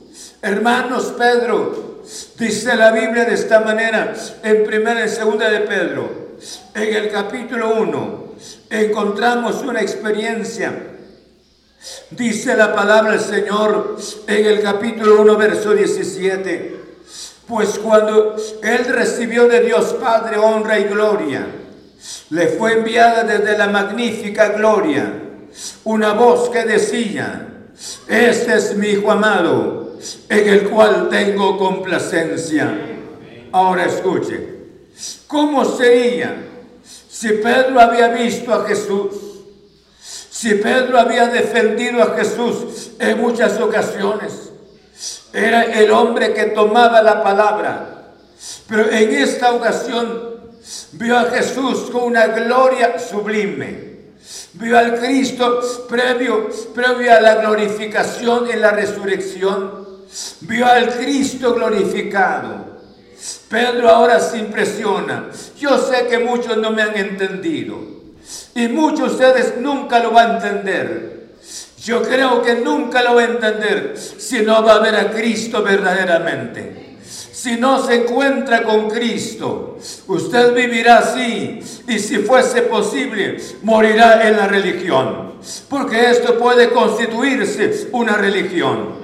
hermanos 0.42 1.14
Pedro, 1.16 2.02
dice 2.38 2.76
la 2.76 2.90
Biblia 2.90 3.24
de 3.24 3.34
esta 3.34 3.60
manera, 3.60 4.12
en 4.42 4.64
primera 4.64 5.04
y 5.04 5.08
segunda 5.08 5.48
de 5.50 5.60
Pedro, 5.60 6.29
en 6.74 6.94
el 6.94 7.10
capítulo 7.10 7.76
1, 7.76 8.34
encontramos 8.70 9.62
una 9.62 9.80
experiencia. 9.80 10.72
Dice 12.10 12.56
la 12.56 12.74
palabra 12.74 13.12
del 13.12 13.20
Señor 13.20 13.96
en 14.26 14.46
el 14.46 14.60
capítulo 14.62 15.22
1, 15.22 15.36
verso 15.36 15.72
17. 15.72 16.76
Pues 17.46 17.78
cuando 17.78 18.36
Él 18.62 18.84
recibió 18.86 19.48
de 19.48 19.60
Dios 19.60 19.94
Padre 20.00 20.36
honra 20.36 20.78
y 20.78 20.84
gloria, 20.84 21.46
le 22.30 22.46
fue 22.48 22.74
enviada 22.74 23.24
desde 23.24 23.58
la 23.58 23.68
magnífica 23.68 24.50
gloria 24.50 25.12
una 25.84 26.12
voz 26.12 26.48
que 26.50 26.64
decía, 26.64 27.48
este 28.08 28.54
es 28.54 28.76
mi 28.76 28.88
Hijo 28.88 29.10
amado, 29.10 29.96
en 30.28 30.48
el 30.48 30.68
cual 30.68 31.08
tengo 31.10 31.58
complacencia. 31.58 32.72
Ahora 33.52 33.86
escuche, 33.86 34.59
¿cómo 35.26 35.64
sería 35.64 36.36
si 37.08 37.28
Pedro 37.28 37.80
había 37.80 38.08
visto 38.08 38.52
a 38.52 38.66
Jesús? 38.66 39.14
Si 40.00 40.54
Pedro 40.54 40.98
había 40.98 41.26
defendido 41.26 42.02
a 42.02 42.16
Jesús 42.16 42.92
en 42.98 43.20
muchas 43.20 43.60
ocasiones, 43.60 44.50
era 45.32 45.62
el 45.64 45.90
hombre 45.90 46.32
que 46.32 46.46
tomaba 46.46 47.02
la 47.02 47.22
palabra, 47.22 48.14
pero 48.66 48.90
en 48.90 49.14
esta 49.14 49.52
ocasión 49.52 50.30
vio 50.92 51.18
a 51.18 51.24
Jesús 51.24 51.90
con 51.90 52.04
una 52.04 52.28
gloria 52.28 52.98
sublime. 52.98 53.90
Vio 54.54 54.78
al 54.78 54.98
Cristo 54.98 55.86
previo, 55.88 56.48
previo 56.74 57.12
a 57.12 57.20
la 57.20 57.36
glorificación 57.36 58.50
en 58.50 58.60
la 58.60 58.72
resurrección. 58.72 59.86
Vio 60.40 60.66
al 60.66 60.88
Cristo 60.96 61.54
glorificado. 61.54 62.69
Pedro 63.50 63.90
ahora 63.90 64.18
se 64.20 64.38
impresiona. 64.38 65.26
Yo 65.58 65.76
sé 65.76 66.06
que 66.06 66.18
muchos 66.18 66.56
no 66.56 66.70
me 66.70 66.80
han 66.80 66.96
entendido. 66.96 67.76
Y 68.54 68.68
muchos 68.68 69.18
de 69.18 69.26
ustedes 69.26 69.58
nunca 69.58 69.98
lo 69.98 70.12
van 70.12 70.30
a 70.30 70.34
entender. 70.36 71.34
Yo 71.84 72.02
creo 72.02 72.40
que 72.42 72.54
nunca 72.54 73.02
lo 73.02 73.16
va 73.16 73.22
a 73.22 73.24
entender 73.24 73.94
si 73.98 74.40
no 74.40 74.64
va 74.64 74.74
a 74.74 74.78
ver 74.78 74.94
a 74.94 75.10
Cristo 75.10 75.62
verdaderamente 75.62 76.80
si 77.40 77.56
no 77.56 77.82
se 77.82 78.02
encuentra 78.02 78.64
con 78.64 78.90
Cristo, 78.90 79.78
usted 80.08 80.52
vivirá 80.52 80.98
así 80.98 81.58
y 81.88 81.98
si 81.98 82.18
fuese 82.18 82.60
posible, 82.62 83.38
morirá 83.62 84.28
en 84.28 84.36
la 84.36 84.46
religión. 84.46 85.36
Porque 85.70 86.10
esto 86.10 86.38
puede 86.38 86.68
constituirse 86.68 87.88
una 87.92 88.12
religión. 88.12 88.99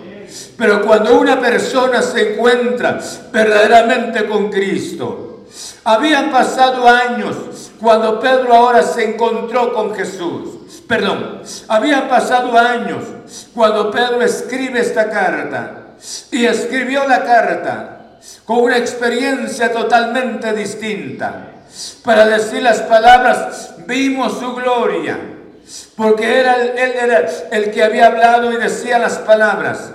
Pero 0.57 0.83
cuando 0.83 1.19
una 1.19 1.41
persona 1.41 2.01
se 2.01 2.33
encuentra 2.35 2.99
verdaderamente 3.31 4.27
con 4.27 4.51
Cristo, 4.51 5.45
habían 5.85 6.31
pasado 6.31 6.89
años 6.89 7.37
cuando 7.81 8.19
Pedro 8.21 8.55
ahora 8.55 8.83
se 8.83 9.05
encontró 9.05 9.73
con 9.73 9.95
Jesús. 9.95 10.83
Perdón, 10.89 11.43
habían 11.69 12.09
pasado 12.09 12.57
años 12.57 13.05
cuando 13.55 13.91
Pedro 13.91 14.23
escribe 14.23 14.81
esta 14.81 15.11
carta. 15.11 15.83
Y 16.31 16.45
escribió 16.45 17.07
la 17.09 17.25
carta 17.25 18.19
con 18.45 18.59
una 18.59 18.77
experiencia 18.77 19.73
totalmente 19.73 20.53
distinta. 20.53 21.53
Para 22.05 22.27
decir 22.27 22.63
las 22.63 22.81
palabras, 22.83 23.75
vimos 23.87 24.39
su 24.39 24.55
gloria, 24.55 25.19
porque 25.97 26.41
era, 26.41 26.57
él 26.57 26.77
era 26.77 27.27
el 27.51 27.71
que 27.71 27.83
había 27.83 28.07
hablado 28.07 28.53
y 28.53 28.57
decía 28.57 28.99
las 28.99 29.19
palabras. 29.19 29.91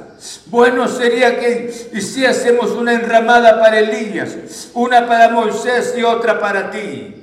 Bueno 0.47 0.87
sería 0.87 1.39
que 1.39 1.89
hiciésemos 1.93 2.71
una 2.71 2.93
enramada 2.93 3.59
para 3.59 3.79
Elías, 3.79 4.35
una 4.73 5.07
para 5.07 5.29
Moisés 5.29 5.95
y 5.97 6.03
otra 6.03 6.39
para 6.39 6.69
ti. 6.69 7.15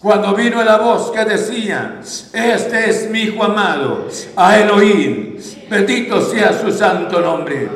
Cuando 0.00 0.34
vino 0.34 0.62
la 0.64 0.78
voz 0.78 1.12
que 1.12 1.24
decía, 1.24 2.00
este 2.32 2.90
es 2.90 3.08
mi 3.08 3.20
hijo 3.20 3.44
amado, 3.44 4.08
a 4.34 4.58
Elohim, 4.58 5.36
bendito 5.68 6.20
sea 6.28 6.58
su 6.58 6.72
santo 6.72 7.20
nombre. 7.20 7.68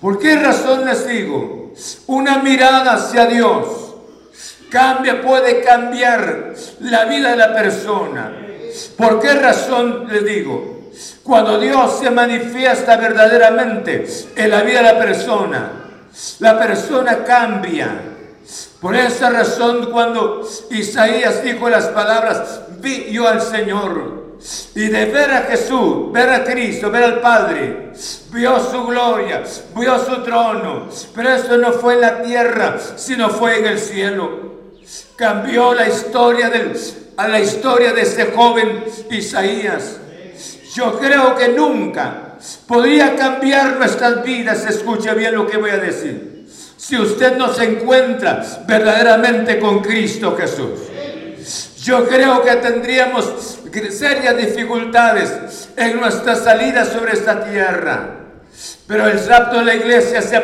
¿Por 0.00 0.18
qué 0.18 0.36
razón 0.36 0.84
les 0.84 1.06
digo? 1.06 1.72
Una 2.06 2.38
mirada 2.38 2.94
hacia 2.94 3.26
Dios 3.26 3.94
cambia, 4.70 5.20
puede 5.20 5.62
cambiar 5.62 6.54
la 6.80 7.04
vida 7.06 7.30
de 7.30 7.36
la 7.36 7.54
persona. 7.54 8.32
¿Por 8.96 9.20
qué 9.20 9.34
razón 9.34 10.06
les 10.10 10.24
digo? 10.24 10.79
Cuando 11.22 11.58
Dios 11.58 11.98
se 12.00 12.10
manifiesta 12.10 12.96
verdaderamente 12.96 14.06
en 14.36 14.50
la 14.50 14.62
vida 14.62 14.78
de 14.78 14.92
la 14.92 14.98
persona, 14.98 15.70
la 16.38 16.58
persona 16.58 17.24
cambia. 17.24 17.88
Por 18.80 18.96
esa 18.96 19.30
razón 19.30 19.90
cuando 19.90 20.48
Isaías 20.70 21.42
dijo 21.42 21.68
las 21.68 21.86
palabras, 21.88 22.62
vi 22.80 23.10
yo 23.12 23.28
al 23.28 23.40
Señor 23.40 24.20
y 24.74 24.88
de 24.88 25.04
ver 25.06 25.30
a 25.30 25.42
Jesús, 25.42 26.12
ver 26.12 26.30
a 26.30 26.44
Cristo, 26.44 26.90
ver 26.90 27.04
al 27.04 27.20
Padre, 27.20 27.92
vio 28.32 28.58
su 28.58 28.86
gloria, 28.86 29.42
vio 29.76 29.98
su 29.98 30.22
trono. 30.22 30.88
Pero 31.14 31.30
eso 31.30 31.56
no 31.58 31.72
fue 31.72 31.94
en 31.94 32.00
la 32.00 32.22
tierra, 32.22 32.78
sino 32.96 33.28
fue 33.28 33.58
en 33.58 33.66
el 33.66 33.78
cielo. 33.78 34.50
Cambió 35.16 35.74
la 35.74 35.88
historia 35.88 36.48
del, 36.48 36.78
a 37.16 37.28
la 37.28 37.40
historia 37.40 37.92
de 37.92 38.02
ese 38.02 38.32
joven 38.32 38.84
Isaías. 39.10 39.98
Yo 40.74 40.98
creo 40.98 41.36
que 41.36 41.48
nunca 41.48 42.36
podría 42.66 43.16
cambiar 43.16 43.76
nuestras 43.76 44.22
vidas. 44.22 44.64
Escuche 44.66 45.12
bien 45.14 45.34
lo 45.34 45.46
que 45.46 45.56
voy 45.56 45.70
a 45.70 45.78
decir. 45.78 46.46
Si 46.76 46.96
usted 46.96 47.36
no 47.36 47.52
se 47.52 47.64
encuentra 47.64 48.44
verdaderamente 48.66 49.58
con 49.58 49.80
Cristo 49.80 50.36
Jesús. 50.36 50.80
Yo 51.82 52.06
creo 52.06 52.42
que 52.42 52.56
tendríamos 52.56 53.58
serias 53.90 54.36
dificultades 54.36 55.70
en 55.76 55.98
nuestra 55.98 56.34
salida 56.34 56.84
sobre 56.84 57.12
esta 57.12 57.44
tierra. 57.44 58.16
Pero 58.86 59.06
el 59.06 59.26
rapto 59.26 59.58
de 59.58 59.64
la 59.64 59.74
iglesia 59.74 60.20
se, 60.20 60.40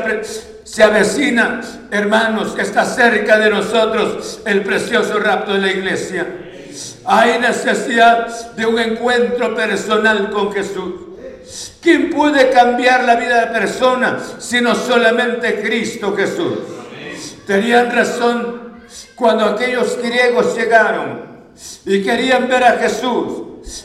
se 0.65 0.83
avecina, 0.83 1.61
hermanos, 1.91 2.55
está 2.59 2.85
cerca 2.85 3.39
de 3.39 3.51
nosotros 3.51 4.41
el 4.47 4.63
precioso 4.63 5.19
rapto 5.19 5.53
de 5.55 5.59
la 5.59 5.71
iglesia. 5.71 6.46
Hay 7.07 7.39
necesidad 7.39 8.53
de 8.53 8.67
un 8.67 8.79
encuentro 8.79 9.55
personal 9.55 10.31
con 10.31 10.53
Jesús. 10.53 10.95
¿Quién 11.81 12.11
puede 12.11 12.51
cambiar 12.51 13.05
la 13.05 13.15
vida 13.15 13.41
de 13.41 13.47
la 13.47 13.53
persona 13.53 14.19
sino 14.39 14.75
solamente 14.75 15.63
Cristo 15.63 16.17
Jesús? 16.17 16.59
Tenían 17.47 17.95
razón 17.95 18.81
cuando 19.15 19.45
aquellos 19.45 19.99
griegos 20.03 20.57
llegaron 20.57 21.27
y 21.85 22.03
querían 22.03 22.49
ver 22.49 22.65
a 22.65 22.73
Jesús. 22.79 23.43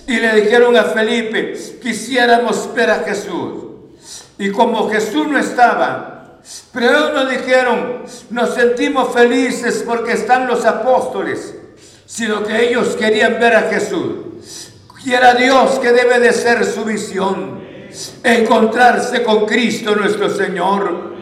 Y 0.08 0.18
le 0.18 0.42
dijeron 0.42 0.76
a 0.76 0.84
Felipe, 0.84 1.54
quisiéramos 1.82 2.74
ver 2.74 2.90
a 2.90 3.00
Jesús. 3.00 3.64
Y 4.38 4.52
como 4.52 4.90
Jesús 4.90 5.28
no 5.28 5.38
estaba, 5.38 6.40
pero 6.74 6.90
ellos 6.90 7.14
nos 7.14 7.30
dijeron, 7.30 8.04
nos 8.32 8.54
sentimos 8.56 9.14
felices 9.14 9.84
porque 9.86 10.14
están 10.14 10.48
los 10.48 10.66
apóstoles, 10.66 11.56
sino 12.14 12.44
que 12.44 12.68
ellos 12.68 12.98
querían 12.98 13.40
ver 13.40 13.56
a 13.56 13.62
Jesús. 13.70 14.70
Quiera 15.02 15.34
Dios 15.34 15.80
que 15.80 15.94
debe 15.94 16.20
de 16.20 16.34
ser 16.34 16.66
su 16.66 16.84
visión, 16.84 17.62
encontrarse 18.22 19.24
con 19.24 19.46
Cristo 19.46 19.96
nuestro 19.96 20.30
Señor. 20.30 21.16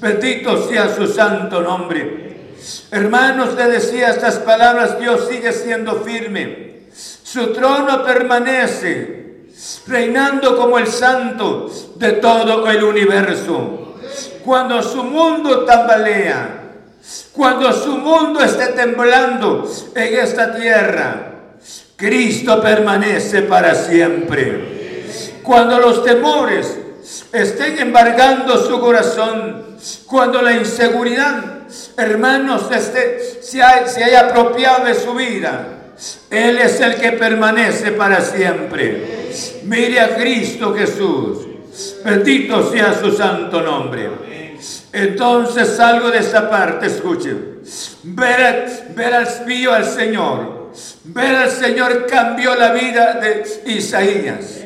Bendito 0.00 0.68
sea 0.68 0.94
su 0.94 1.08
santo 1.08 1.60
nombre. 1.60 2.54
Hermanos, 2.92 3.54
le 3.54 3.66
decía 3.66 4.10
estas 4.10 4.36
palabras, 4.36 5.00
Dios 5.00 5.26
sigue 5.28 5.52
siendo 5.52 6.02
firme. 6.02 6.82
Su 6.92 7.52
trono 7.52 8.04
permanece 8.04 9.46
reinando 9.88 10.56
como 10.56 10.78
el 10.78 10.86
santo 10.86 11.68
de 11.96 12.12
todo 12.12 12.70
el 12.70 12.84
universo. 12.84 13.96
Cuando 14.44 14.80
su 14.80 15.02
mundo 15.02 15.64
tambalea, 15.64 16.65
cuando 17.32 17.72
su 17.72 17.98
mundo 17.98 18.40
esté 18.40 18.68
temblando 18.68 19.70
en 19.94 20.14
esta 20.18 20.56
tierra, 20.56 21.32
Cristo 21.96 22.60
permanece 22.60 23.42
para 23.42 23.74
siempre. 23.74 25.04
Cuando 25.42 25.78
los 25.78 26.04
temores 26.04 26.76
estén 27.32 27.78
embargando 27.78 28.58
su 28.58 28.80
corazón, 28.80 29.64
cuando 30.06 30.42
la 30.42 30.52
inseguridad, 30.52 31.44
hermanos, 31.96 32.70
esté, 32.70 33.20
se, 33.40 33.60
se 33.86 34.04
haya 34.04 34.28
apropiado 34.28 34.84
de 34.84 34.94
su 34.94 35.14
vida, 35.14 35.68
Él 36.30 36.58
es 36.58 36.80
el 36.80 36.96
que 36.96 37.12
permanece 37.12 37.92
para 37.92 38.20
siempre. 38.20 39.30
Mire 39.64 40.00
a 40.00 40.16
Cristo 40.16 40.74
Jesús. 40.74 41.46
Bendito 42.04 42.70
sea 42.70 42.98
su 42.98 43.12
santo 43.12 43.60
nombre. 43.60 44.35
Entonces 44.96 45.76
salgo 45.76 46.10
de 46.10 46.20
esta 46.20 46.48
parte, 46.48 46.86
escuchen. 46.86 47.60
Ver, 48.02 48.92
ver 48.94 49.12
al 49.12 49.26
al 49.26 49.84
Señor. 49.84 50.72
Ver 51.04 51.36
al 51.36 51.50
Señor 51.50 52.06
cambió 52.06 52.54
la 52.54 52.72
vida 52.72 53.20
de 53.20 53.44
Isaías. 53.66 54.56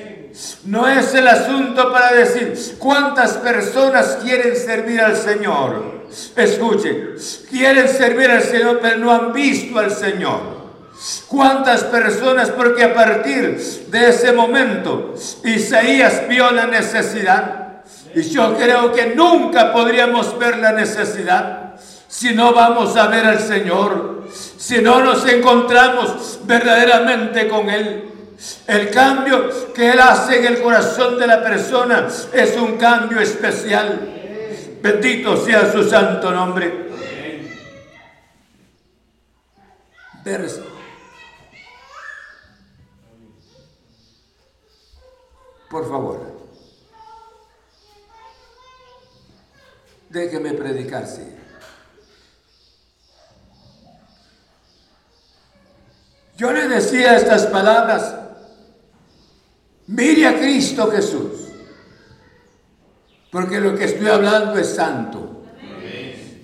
No 0.66 0.86
es 0.86 1.12
el 1.14 1.26
asunto 1.26 1.90
para 1.90 2.12
decir 2.12 2.54
cuántas 2.78 3.38
personas 3.38 4.18
quieren 4.22 4.54
servir 4.54 5.00
al 5.00 5.16
Señor. 5.16 6.04
Escuchen, 6.36 7.16
quieren 7.50 7.88
servir 7.88 8.30
al 8.30 8.42
Señor, 8.42 8.78
pero 8.80 8.98
no 8.98 9.10
han 9.10 9.32
visto 9.32 9.80
al 9.80 9.90
Señor. 9.90 10.60
¿Cuántas 11.26 11.82
personas? 11.82 12.50
Porque 12.50 12.84
a 12.84 12.94
partir 12.94 13.58
de 13.88 14.08
ese 14.08 14.30
momento 14.30 15.12
Isaías 15.42 16.22
vio 16.28 16.52
la 16.52 16.68
necesidad. 16.68 17.59
Y 18.14 18.22
yo 18.22 18.56
creo 18.56 18.92
que 18.92 19.14
nunca 19.14 19.72
podríamos 19.72 20.38
ver 20.38 20.58
la 20.58 20.72
necesidad 20.72 21.74
si 22.08 22.34
no 22.34 22.52
vamos 22.52 22.96
a 22.96 23.06
ver 23.06 23.24
al 23.24 23.38
Señor, 23.38 24.24
si 24.30 24.82
no 24.82 25.00
nos 25.00 25.26
encontramos 25.26 26.40
verdaderamente 26.44 27.46
con 27.48 27.70
Él. 27.70 28.04
El 28.66 28.90
cambio 28.90 29.72
que 29.72 29.90
Él 29.90 30.00
hace 30.00 30.38
en 30.38 30.46
el 30.46 30.62
corazón 30.62 31.18
de 31.18 31.26
la 31.26 31.42
persona 31.42 32.08
es 32.32 32.56
un 32.56 32.76
cambio 32.76 33.20
especial. 33.20 34.78
Bendito 34.82 35.36
sea 35.36 35.70
su 35.70 35.88
santo 35.88 36.32
nombre. 36.32 36.90
Verso 40.24 40.70
Por 45.70 45.88
favor, 45.88 46.29
déjeme 50.10 50.52
predicar, 50.52 51.06
sí. 51.06 51.22
Yo 56.36 56.52
le 56.52 56.68
decía 56.68 57.16
estas 57.16 57.46
palabras, 57.46 58.14
mire 59.86 60.26
a 60.26 60.38
Cristo 60.38 60.90
Jesús, 60.90 61.48
porque 63.30 63.60
lo 63.60 63.76
que 63.76 63.84
estoy 63.84 64.08
hablando 64.08 64.58
es 64.58 64.68
santo. 64.68 65.44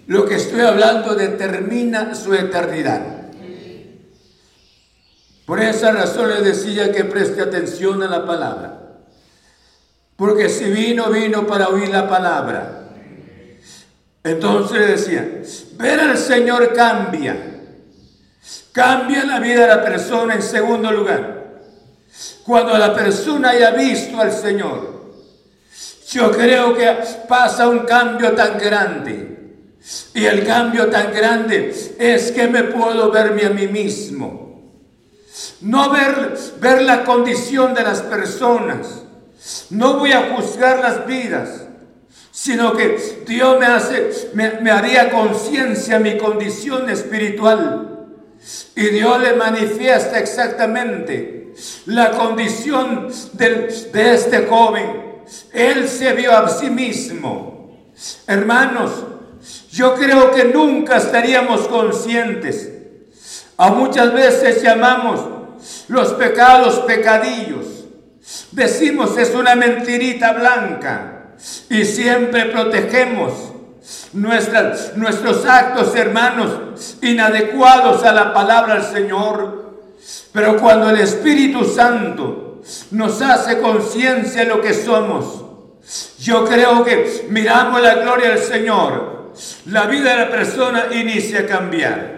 Lo 0.06 0.24
que 0.24 0.36
estoy 0.36 0.60
hablando 0.60 1.16
determina 1.16 2.14
su 2.14 2.32
eternidad. 2.32 3.16
Por 5.46 5.60
esa 5.60 5.92
razón 5.92 6.28
le 6.28 6.42
decía 6.42 6.92
que 6.92 7.04
preste 7.04 7.40
atención 7.40 8.02
a 8.02 8.08
la 8.08 8.24
palabra. 8.24 8.98
Porque 10.16 10.48
si 10.48 10.70
vino, 10.70 11.10
vino 11.10 11.46
para 11.46 11.68
oír 11.68 11.88
la 11.88 12.08
palabra. 12.08 12.75
Entonces 14.26 14.88
decía, 14.88 15.42
ver 15.76 16.00
al 16.00 16.18
Señor 16.18 16.72
cambia. 16.74 17.36
Cambia 18.72 19.24
la 19.24 19.38
vida 19.40 19.62
de 19.62 19.68
la 19.68 19.82
persona 19.82 20.34
en 20.34 20.42
segundo 20.42 20.90
lugar. 20.90 21.62
Cuando 22.44 22.76
la 22.76 22.94
persona 22.94 23.50
haya 23.50 23.70
visto 23.70 24.20
al 24.20 24.32
Señor, 24.32 25.14
yo 26.10 26.30
creo 26.32 26.74
que 26.74 26.92
pasa 27.28 27.68
un 27.68 27.80
cambio 27.80 28.32
tan 28.32 28.58
grande. 28.58 29.54
Y 30.12 30.24
el 30.24 30.44
cambio 30.44 30.88
tan 30.88 31.12
grande 31.12 31.72
es 31.98 32.32
que 32.32 32.48
me 32.48 32.64
puedo 32.64 33.10
verme 33.10 33.46
a 33.46 33.50
mí 33.50 33.68
mismo. 33.68 34.72
No 35.60 35.90
ver, 35.90 36.36
ver 36.58 36.82
la 36.82 37.04
condición 37.04 37.74
de 37.74 37.84
las 37.84 38.00
personas 38.02 39.06
no 39.70 39.98
voy 39.98 40.12
a 40.12 40.34
juzgar 40.34 40.80
las 40.80 41.06
vidas, 41.06 41.65
sino 42.36 42.74
que 42.76 43.24
Dios 43.26 43.58
me, 43.58 43.64
hace, 43.64 44.30
me, 44.34 44.70
haría 44.70 45.10
conciencia 45.10 45.98
mi 45.98 46.18
condición 46.18 46.90
espiritual. 46.90 48.08
Y 48.76 48.88
Dios 48.88 49.22
le 49.22 49.32
manifiesta 49.32 50.18
exactamente 50.18 51.54
la 51.86 52.10
condición 52.10 53.08
de, 53.32 53.88
de 53.90 54.14
este 54.14 54.44
joven. 54.44 55.22
Él 55.54 55.88
se 55.88 56.12
vio 56.12 56.36
a 56.36 56.46
sí 56.50 56.68
mismo. 56.68 57.86
Hermanos, 58.26 58.90
yo 59.72 59.94
creo 59.94 60.30
que 60.30 60.44
nunca 60.44 60.98
estaríamos 60.98 61.66
conscientes. 61.68 62.70
A 63.56 63.70
muchas 63.70 64.12
veces 64.12 64.62
llamamos 64.62 65.26
los 65.88 66.12
pecados 66.12 66.80
pecadillos. 66.80 67.86
Decimos 68.52 69.16
es 69.16 69.34
una 69.34 69.56
mentirita 69.56 70.34
blanca 70.34 71.15
y 71.70 71.84
siempre 71.84 72.46
protegemos 72.46 73.32
nuestras, 74.12 74.96
nuestros 74.96 75.44
actos, 75.44 75.94
hermanos, 75.94 76.96
inadecuados 77.02 78.02
a 78.04 78.12
la 78.12 78.32
palabra 78.32 78.74
del 78.74 78.84
Señor. 78.84 79.66
Pero 80.32 80.56
cuando 80.58 80.90
el 80.90 80.98
Espíritu 81.00 81.64
Santo 81.64 82.62
nos 82.90 83.22
hace 83.22 83.60
conciencia 83.60 84.42
de 84.42 84.48
lo 84.48 84.60
que 84.60 84.74
somos, 84.74 85.44
yo 86.18 86.44
creo 86.44 86.84
que 86.84 87.26
miramos 87.28 87.80
la 87.80 87.94
gloria 87.94 88.30
del 88.30 88.38
Señor, 88.38 89.32
la 89.66 89.86
vida 89.86 90.10
de 90.10 90.24
la 90.24 90.30
persona 90.30 90.86
inicia 90.92 91.40
a 91.40 91.46
cambiar. 91.46 92.16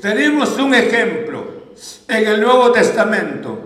Tenemos 0.00 0.56
un 0.58 0.74
ejemplo 0.74 1.44
en 2.08 2.26
el 2.26 2.40
Nuevo 2.40 2.72
Testamento 2.72 3.65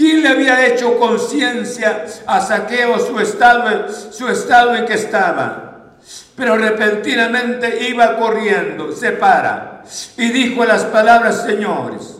¿Quién 0.00 0.22
le 0.22 0.30
había 0.30 0.66
hecho 0.66 0.98
conciencia 0.98 2.06
a 2.26 2.40
Saqueo 2.40 2.98
su 2.98 3.20
estado, 3.20 4.74
en 4.74 4.86
que 4.86 4.94
estaba? 4.94 5.98
Pero 6.34 6.56
repentinamente 6.56 7.86
iba 7.86 8.16
corriendo, 8.16 8.92
se 8.92 9.12
para 9.12 9.82
y 10.16 10.30
dijo 10.30 10.64
las 10.64 10.84
palabras, 10.84 11.42
señores, 11.42 12.16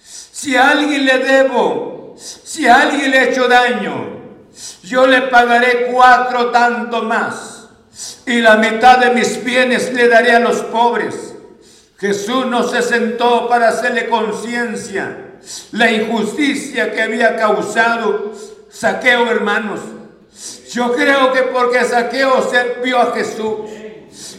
si 0.00 0.56
a 0.56 0.70
alguien 0.70 1.04
le 1.04 1.18
debo, 1.18 2.14
si 2.16 2.66
a 2.66 2.80
alguien 2.80 3.10
le 3.10 3.18
he 3.18 3.30
hecho 3.30 3.46
daño, 3.46 4.22
yo 4.82 5.06
le 5.06 5.20
pagaré 5.20 5.88
cuatro 5.92 6.46
tanto 6.46 7.02
más 7.02 7.68
y 8.24 8.40
la 8.40 8.56
mitad 8.56 8.96
de 8.96 9.10
mis 9.10 9.44
bienes 9.44 9.92
le 9.92 10.08
daré 10.08 10.36
a 10.36 10.40
los 10.40 10.62
pobres. 10.62 11.34
Jesús 11.98 12.46
no 12.46 12.66
se 12.66 12.80
sentó 12.80 13.50
para 13.50 13.68
hacerle 13.68 14.08
conciencia 14.08 15.21
la 15.72 15.90
injusticia 15.90 16.92
que 16.92 17.02
había 17.02 17.36
causado 17.36 18.32
Saqueo, 18.70 19.30
hermanos. 19.30 19.80
Yo 20.72 20.92
creo 20.94 21.32
que 21.32 21.42
porque 21.42 21.84
Saqueo 21.84 22.48
se 22.50 22.80
vio 22.82 22.98
a 22.98 23.12
Jesús, 23.12 23.70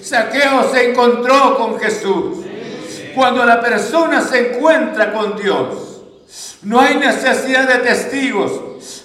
Saqueo 0.03 0.71
se 0.71 0.89
encontró 0.89 1.57
con 1.57 1.79
Jesús. 1.79 2.39
Cuando 3.15 3.45
la 3.45 3.61
persona 3.61 4.21
se 4.21 4.55
encuentra 4.55 5.13
con 5.13 5.37
Dios, 5.37 6.01
no 6.63 6.79
hay 6.79 6.95
necesidad 6.95 7.67
de 7.67 7.79
testigos 7.79 8.51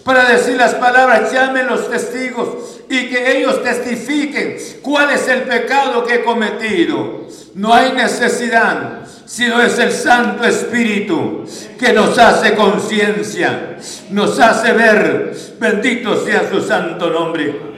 para 0.02 0.24
decir 0.24 0.56
las 0.56 0.74
palabras, 0.74 1.30
llamen 1.32 1.66
los 1.66 1.90
testigos 1.90 2.77
y 2.88 3.08
que 3.08 3.38
ellos 3.38 3.62
testifiquen 3.62 4.56
cuál 4.82 5.10
es 5.10 5.28
el 5.28 5.42
pecado 5.42 6.04
que 6.04 6.16
he 6.16 6.24
cometido. 6.24 7.26
No 7.54 7.74
hay 7.74 7.92
necesidad, 7.92 9.06
sino 9.26 9.60
es 9.60 9.78
el 9.78 9.92
Santo 9.92 10.44
Espíritu 10.44 11.44
que 11.78 11.92
nos 11.92 12.18
hace 12.18 12.54
conciencia, 12.54 13.76
nos 14.10 14.38
hace 14.40 14.72
ver, 14.72 15.36
bendito 15.60 16.24
sea 16.24 16.48
su 16.50 16.62
santo 16.62 17.10
nombre. 17.10 17.68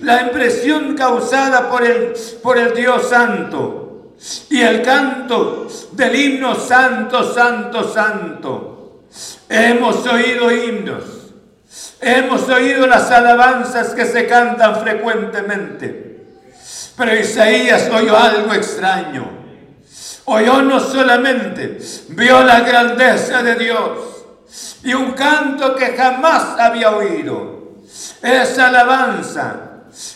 La 0.00 0.22
impresión 0.22 0.94
causada 0.94 1.68
por 1.68 1.84
el, 1.84 2.12
por 2.42 2.56
el 2.58 2.74
Dios 2.74 3.08
Santo 3.08 4.14
y 4.48 4.60
el 4.60 4.82
canto 4.82 5.68
del 5.92 6.14
himno 6.14 6.54
Santo, 6.54 7.32
Santo, 7.34 7.92
Santo. 7.92 9.02
Hemos 9.48 10.06
oído 10.06 10.50
himnos, 10.50 11.04
hemos 12.00 12.48
oído 12.48 12.86
las 12.86 13.10
alabanzas 13.10 13.88
que 13.88 14.06
se 14.06 14.26
cantan 14.26 14.80
frecuentemente. 14.80 16.26
Pero 16.96 17.14
Isaías 17.14 17.88
oyó 17.92 18.16
algo 18.16 18.52
extraño. 18.54 19.28
Oyó 20.24 20.62
no 20.62 20.80
solamente, 20.80 21.78
vio 22.08 22.42
la 22.42 22.60
grandeza 22.60 23.42
de 23.42 23.54
Dios 23.54 23.98
y 24.82 24.92
un 24.92 25.12
canto 25.12 25.76
que 25.76 25.96
jamás 25.96 26.58
había 26.58 26.96
oído. 26.96 27.76
Esa 28.22 28.68
alabanza 28.68 29.60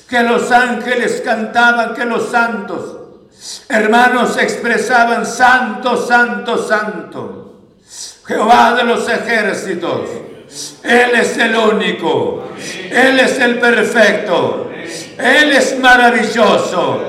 que 0.09 0.23
los 0.23 0.51
ángeles 0.51 1.23
cantaban, 1.25 1.95
que 1.95 2.05
los 2.05 2.29
santos 2.29 3.01
hermanos 3.69 4.37
expresaban, 4.37 5.25
santo, 5.25 5.97
santo, 6.07 6.59
santo. 6.67 7.71
Jehová 8.27 8.75
de 8.75 8.85
los 8.85 9.09
ejércitos. 9.09 10.09
Él 10.83 11.11
es 11.15 11.39
el 11.39 11.55
único. 11.55 12.53
Él 12.91 13.21
es 13.21 13.39
el 13.39 13.59
perfecto. 13.59 14.71
Él 15.19 15.53
es 15.53 15.79
maravilloso. 15.79 17.05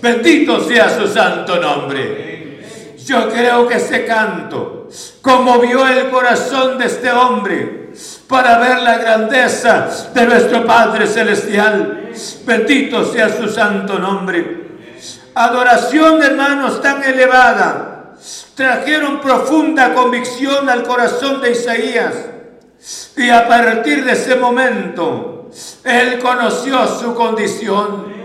Bendito 0.00 0.66
sea 0.66 0.88
su 0.88 1.06
santo 1.06 1.56
nombre. 1.56 2.60
Yo 3.04 3.28
creo 3.28 3.66
que 3.66 3.76
ese 3.76 4.06
canto 4.06 4.88
conmovió 5.20 5.86
el 5.86 6.10
corazón 6.10 6.78
de 6.78 6.86
este 6.86 7.10
hombre 7.10 7.90
para 8.28 8.58
ver 8.58 8.78
la 8.80 8.98
grandeza 8.98 9.88
de 10.14 10.26
nuestro 10.26 10.64
Padre 10.64 11.06
Celestial. 11.06 12.10
Bendito 12.46 13.04
sea 13.12 13.28
su 13.28 13.48
santo 13.48 13.98
nombre. 13.98 14.60
Adoración, 15.34 16.22
hermanos, 16.22 16.80
tan 16.80 17.02
elevada. 17.02 18.14
Trajeron 18.54 19.20
profunda 19.20 19.94
convicción 19.94 20.68
al 20.68 20.82
corazón 20.82 21.40
de 21.40 21.52
Isaías. 21.52 22.14
Y 23.16 23.28
a 23.28 23.46
partir 23.46 24.04
de 24.04 24.12
ese 24.12 24.36
momento, 24.36 25.50
él 25.84 26.18
conoció 26.18 26.86
su 26.86 27.14
condición. 27.14 28.20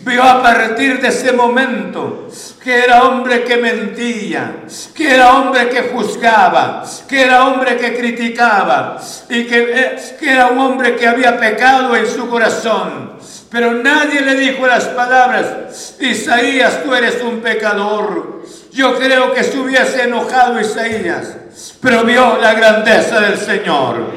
Vio 0.00 0.22
a 0.22 0.42
partir 0.42 1.00
de 1.00 1.08
ese 1.08 1.32
momento 1.32 2.28
que 2.62 2.84
era 2.84 3.04
hombre 3.04 3.42
que 3.42 3.56
mentía, 3.56 4.64
que 4.94 5.14
era 5.14 5.34
hombre 5.34 5.68
que 5.68 5.90
juzgaba, 5.92 6.84
que 7.08 7.22
era 7.22 7.46
hombre 7.46 7.76
que 7.76 7.96
criticaba 7.96 9.00
y 9.28 9.44
que, 9.44 9.58
eh, 9.58 10.16
era 10.20 10.48
un 10.48 10.58
hombre 10.58 10.94
que 10.94 11.08
había 11.08 11.36
pecado 11.36 11.96
en 11.96 12.06
su 12.06 12.28
corazón. 12.28 13.18
Pero 13.50 13.72
nadie 13.72 14.20
le 14.20 14.34
dijo 14.34 14.66
las 14.66 14.84
palabras, 14.84 15.96
Isaías, 15.98 16.82
tú 16.84 16.94
eres 16.94 17.22
un 17.22 17.40
pecador. 17.40 18.42
Yo 18.76 18.94
creo 18.98 19.32
que 19.32 19.42
se 19.42 19.58
hubiese 19.58 20.02
enojado 20.02 20.60
Isaías, 20.60 21.34
pero 21.80 22.04
vio 22.04 22.36
la 22.36 22.52
grandeza 22.52 23.20
del 23.20 23.38
Señor. 23.38 24.12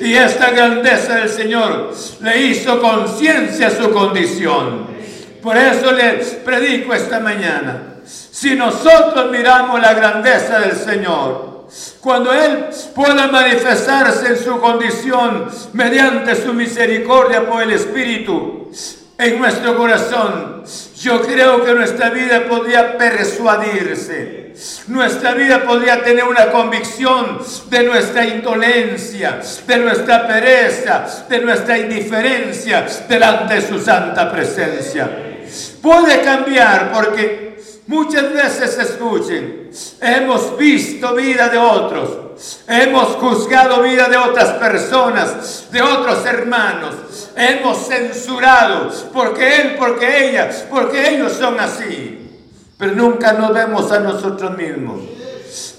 Y 0.00 0.14
esta 0.14 0.52
grandeza 0.52 1.16
del 1.16 1.28
Señor 1.28 1.92
le 2.20 2.42
hizo 2.42 2.80
conciencia 2.80 3.68
su 3.68 3.90
condición. 3.90 4.86
Por 5.42 5.56
eso 5.56 5.90
les 5.90 6.24
predico 6.34 6.94
esta 6.94 7.18
mañana. 7.18 7.96
Si 8.04 8.54
nosotros 8.54 9.28
miramos 9.32 9.80
la 9.80 9.92
grandeza 9.92 10.60
del 10.60 10.76
Señor, 10.76 11.66
cuando 12.00 12.32
Él 12.32 12.66
pueda 12.94 13.26
manifestarse 13.26 14.28
en 14.28 14.38
su 14.38 14.60
condición 14.60 15.48
mediante 15.72 16.36
su 16.36 16.54
misericordia 16.54 17.44
por 17.44 17.60
el 17.60 17.72
Espíritu 17.72 18.70
en 19.18 19.38
nuestro 19.38 19.76
corazón, 19.76 20.62
yo 21.00 21.22
creo 21.22 21.64
que 21.64 21.74
nuestra 21.74 22.10
vida 22.10 22.46
podría 22.48 22.98
persuadirse 22.98 24.46
nuestra 24.88 25.34
vida 25.34 25.64
podría 25.64 26.02
tener 26.02 26.24
una 26.24 26.50
convicción 26.50 27.38
de 27.68 27.82
nuestra 27.82 28.24
indolencia, 28.24 29.40
de 29.66 29.76
nuestra 29.76 30.26
pereza, 30.26 31.04
de 31.28 31.40
nuestra 31.40 31.76
indiferencia 31.76 32.86
delante 33.06 33.54
de 33.54 33.60
su 33.60 33.78
santa 33.78 34.30
presencia. 34.32 35.10
Puede 35.82 36.22
cambiar 36.22 36.90
porque 36.90 37.45
muchas 37.86 38.32
veces 38.32 38.78
escuchen, 38.78 39.70
hemos 40.00 40.56
visto 40.56 41.14
vida 41.14 41.48
de 41.48 41.58
otros, 41.58 42.10
hemos 42.68 43.16
juzgado 43.16 43.82
vida 43.82 44.08
de 44.08 44.16
otras 44.16 44.52
personas, 44.54 45.68
de 45.70 45.82
otros 45.82 46.24
hermanos, 46.26 46.94
hemos 47.36 47.86
censurado 47.86 48.90
porque 49.12 49.60
él, 49.60 49.76
porque 49.78 50.28
ella, 50.28 50.50
porque 50.70 51.14
ellos 51.14 51.32
son 51.32 51.60
así. 51.60 52.22
Pero 52.78 52.92
nunca 52.92 53.32
nos 53.32 53.54
vemos 53.54 53.90
a 53.90 54.00
nosotros 54.00 54.56
mismos. 54.56 55.00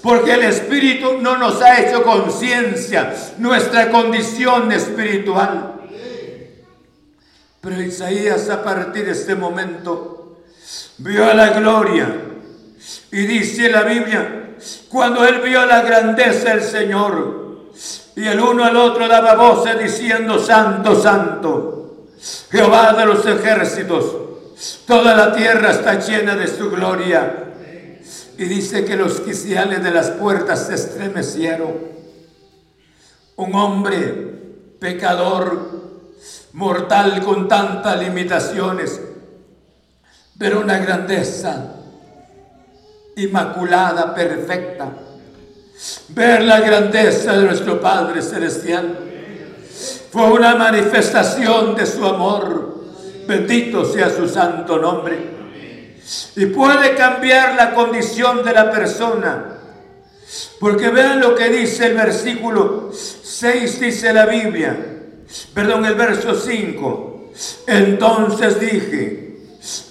Porque 0.02 0.34
el 0.34 0.42
Espíritu 0.42 1.18
no 1.20 1.36
nos 1.36 1.62
ha 1.62 1.80
hecho 1.80 2.02
conciencia 2.02 3.14
nuestra 3.38 3.90
condición 3.90 4.72
espiritual. 4.72 5.74
Pero 7.60 7.82
Isaías 7.82 8.48
a 8.50 8.62
partir 8.62 9.06
de 9.06 9.12
este 9.12 9.34
momento 9.34 10.17
vio 10.98 11.32
la 11.34 11.48
gloria. 11.50 12.08
Y 13.10 13.26
dice 13.26 13.70
la 13.70 13.82
Biblia, 13.82 14.54
cuando 14.88 15.26
él 15.26 15.40
vio 15.40 15.64
la 15.66 15.82
grandeza 15.82 16.50
del 16.50 16.62
Señor, 16.62 17.70
y 18.16 18.26
el 18.26 18.40
uno 18.40 18.64
al 18.64 18.76
otro 18.76 19.08
daba 19.08 19.34
voces 19.34 19.78
diciendo, 19.78 20.38
Santo, 20.38 21.00
Santo, 21.00 22.06
Jehová 22.50 22.92
de 22.94 23.06
los 23.06 23.24
ejércitos, 23.24 24.28
Toda 24.86 25.14
la 25.14 25.32
tierra 25.32 25.70
está 25.70 26.00
llena 26.00 26.34
de 26.34 26.48
su 26.48 26.70
gloria. 26.70 27.44
Y 28.36 28.44
dice 28.44 28.84
que 28.84 28.96
los 28.96 29.20
quiciales 29.20 29.82
de 29.82 29.90
las 29.90 30.10
puertas 30.10 30.66
se 30.66 30.74
estremecieron. 30.74 31.74
Un 33.36 33.54
hombre 33.54 34.76
pecador, 34.80 35.88
mortal 36.52 37.22
con 37.24 37.46
tantas 37.46 38.00
limitaciones, 38.00 39.00
pero 40.38 40.60
una 40.60 40.78
grandeza 40.78 41.74
inmaculada, 43.16 44.14
perfecta. 44.14 44.92
Ver 46.08 46.42
la 46.42 46.60
grandeza 46.60 47.32
de 47.32 47.44
nuestro 47.44 47.80
Padre 47.80 48.22
Celestial 48.22 48.98
fue 50.10 50.30
una 50.30 50.54
manifestación 50.54 51.74
de 51.74 51.86
su 51.86 52.04
amor 52.04 52.78
Bendito 53.28 53.84
sea 53.84 54.08
su 54.08 54.26
santo 54.26 54.78
nombre. 54.78 55.18
Y 56.34 56.46
puede 56.46 56.94
cambiar 56.94 57.56
la 57.56 57.74
condición 57.74 58.42
de 58.42 58.54
la 58.54 58.70
persona. 58.70 59.58
Porque 60.58 60.88
vean 60.88 61.20
lo 61.20 61.34
que 61.34 61.50
dice 61.50 61.88
el 61.88 61.94
versículo 61.94 62.90
6, 62.90 63.80
dice 63.80 64.14
la 64.14 64.24
Biblia. 64.24 64.74
Perdón, 65.52 65.84
el 65.84 65.94
verso 65.94 66.34
5. 66.34 67.32
Entonces 67.66 68.58
dije, 68.58 69.27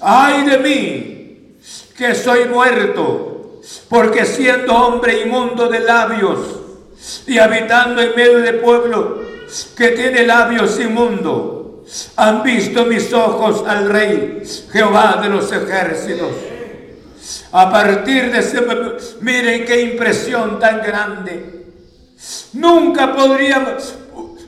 ay 0.01 0.45
de 0.45 0.57
mí, 0.59 1.57
que 1.97 2.15
soy 2.15 2.45
muerto, 2.45 3.61
porque 3.89 4.25
siendo 4.25 4.73
hombre 4.73 5.21
inmundo 5.21 5.67
de 5.67 5.79
labios 5.79 6.39
y 7.25 7.37
habitando 7.37 8.01
en 8.01 8.15
medio 8.15 8.39
de 8.39 8.53
pueblo 8.53 9.21
que 9.75 9.89
tiene 9.89 10.25
labios 10.25 10.79
inmundos, 10.79 11.57
han 12.17 12.43
visto 12.43 12.85
mis 12.85 13.11
ojos 13.13 13.63
al 13.65 13.89
Rey, 13.89 14.43
Jehová 14.71 15.19
de 15.21 15.29
los 15.29 15.51
ejércitos. 15.51 16.31
A 17.51 17.71
partir 17.71 18.31
de 18.31 18.39
ese, 18.39 18.61
miren 19.21 19.65
qué 19.65 19.81
impresión 19.81 20.59
tan 20.59 20.81
grande. 20.81 21.65
Nunca 22.53 23.13
podríamos, 23.15 23.95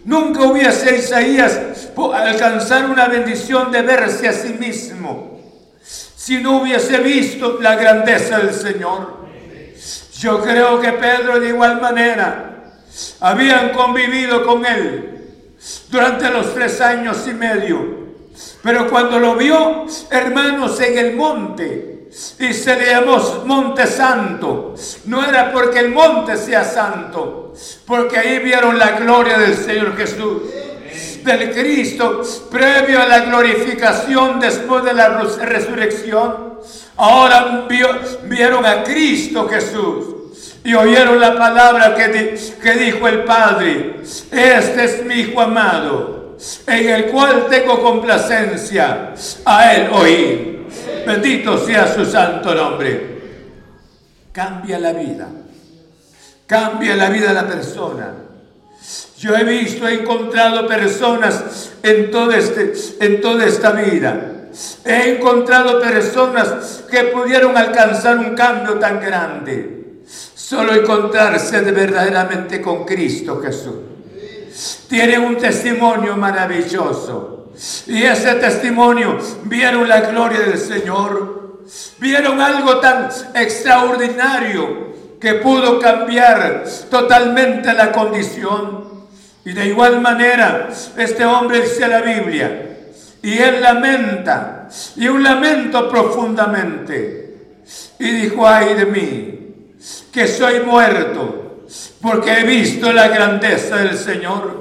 nunca 0.06 0.44
hubiese 0.44 0.98
Isaías 0.98 1.90
alcanzar 2.14 2.90
una 2.90 3.08
bendición 3.08 3.72
de 3.72 3.82
verse 3.82 4.28
a 4.28 4.34
sí 4.34 4.54
mismo 4.54 5.40
si 5.82 6.38
no 6.38 6.62
hubiese 6.62 7.00
visto 7.00 7.60
la 7.62 7.76
grandeza 7.76 8.40
del 8.40 8.54
Señor. 8.54 9.20
Yo 10.20 10.42
creo 10.42 10.80
que 10.80 10.92
Pedro 10.92 11.40
de 11.40 11.50
igual 11.50 11.82
manera 11.82 12.74
habían 13.20 13.70
convivido 13.70 14.46
con 14.46 14.66
él 14.66 15.24
durante 15.90 16.30
los 16.30 16.54
tres 16.54 16.82
años 16.82 17.26
y 17.28 17.34
medio. 17.34 18.00
Pero 18.62 18.90
cuando 18.90 19.20
lo 19.20 19.36
vio, 19.36 19.86
hermanos, 20.12 20.80
en 20.82 20.98
el 20.98 21.16
monte, 21.16 21.99
y 22.40 22.54
se 22.54 22.76
le 22.76 22.88
llamó 22.88 23.20
Monte 23.46 23.86
Santo, 23.86 24.74
no 25.06 25.24
era 25.24 25.52
porque 25.52 25.80
el 25.80 25.92
monte 25.92 26.38
sea 26.38 26.64
santo, 26.64 27.54
porque 27.86 28.18
ahí 28.18 28.40
vieron 28.40 28.80
la 28.80 28.92
gloria 28.92 29.38
del 29.38 29.56
Señor 29.56 29.96
Jesús. 29.96 30.42
del 31.24 31.52
Cristo 31.52 32.24
previo 32.50 33.00
a 33.00 33.06
la 33.06 33.20
glorificación 33.20 34.40
después 34.40 34.84
de 34.86 34.94
la 34.94 35.20
resurrección. 35.20 36.60
Ahora 36.98 37.68
vieron 38.24 38.66
a 38.66 38.84
Cristo 38.84 39.48
Jesús 39.48 40.56
y 40.64 40.74
oyeron 40.74 41.20
la 41.20 41.38
palabra 41.38 41.94
que, 41.94 42.40
que 42.62 42.72
dijo 42.74 43.08
el 43.08 43.24
Padre. 43.24 43.98
Este 44.32 44.84
es 44.84 45.06
mi 45.06 45.16
Hijo 45.16 45.42
amado, 45.42 46.38
en 46.66 46.90
el 46.90 47.06
cual 47.08 47.46
tengo 47.50 47.82
complacencia 47.84 49.14
a 49.46 49.74
Él 49.74 49.90
oír. 49.94 50.59
Bendito 51.06 51.58
sea 51.66 51.94
su 51.94 52.06
santo 52.06 52.54
nombre. 52.54 53.20
Cambia 54.32 54.80
la 54.80 54.94
vida. 54.94 55.28
Cambia 56.46 56.96
la 56.96 57.10
vida 57.10 57.30
de 57.30 57.34
la 57.34 57.48
persona. 57.48 58.14
Yo 59.18 59.36
he 59.36 59.44
visto, 59.44 59.88
he 59.88 60.02
encontrado 60.02 60.68
personas 60.68 61.72
en, 61.84 62.10
todo 62.10 62.32
este, 62.32 62.74
en 63.00 63.22
toda 63.22 63.46
esta 63.46 63.72
vida. 63.72 64.50
He 64.86 65.18
encontrado 65.18 65.80
personas 65.80 66.84
que 66.90 67.04
pudieron 67.06 67.56
alcanzar 67.58 68.18
un 68.18 68.36
cambio 68.36 68.76
tan 68.80 69.00
grande 69.00 69.80
Solo 70.50 70.74
encontrarse 70.74 71.62
de 71.62 71.72
verdaderamente 71.72 72.60
con 72.60 72.84
Cristo 72.84 73.40
Jesús. 73.40 73.76
Tienen 74.88 75.22
un 75.22 75.38
testimonio 75.38 76.18
maravilloso. 76.18 77.39
Y 77.88 78.04
ese 78.04 78.36
testimonio 78.36 79.18
vieron 79.44 79.88
la 79.88 80.02
gloria 80.02 80.40
del 80.42 80.58
Señor. 80.58 81.64
Vieron 82.00 82.40
algo 82.40 82.80
tan 82.80 83.10
extraordinario 83.36 84.90
que 85.20 85.36
pudo 85.36 85.80
cambiar 85.80 86.64
totalmente 86.90 87.74
la 87.74 87.92
condición. 87.92 89.08
Y 89.44 89.52
de 89.52 89.68
igual 89.68 90.00
manera, 90.00 90.70
este 90.98 91.26
hombre 91.26 91.62
dice 91.62 91.88
la 91.88 92.02
Biblia, 92.02 92.78
y 93.22 93.38
él 93.38 93.62
lamenta, 93.62 94.70
y 94.96 95.08
un 95.08 95.24
lamento 95.24 95.90
profundamente. 95.90 97.64
Y 98.00 98.12
dijo, 98.12 98.48
ay 98.48 98.74
de 98.76 98.86
mí, 98.86 99.76
que 100.12 100.28
soy 100.28 100.62
muerto, 100.62 101.66
porque 102.02 102.40
he 102.40 102.44
visto 102.44 102.92
la 102.94 103.10
grandeza 103.10 103.78
del 103.78 103.98
Señor. 103.98 104.59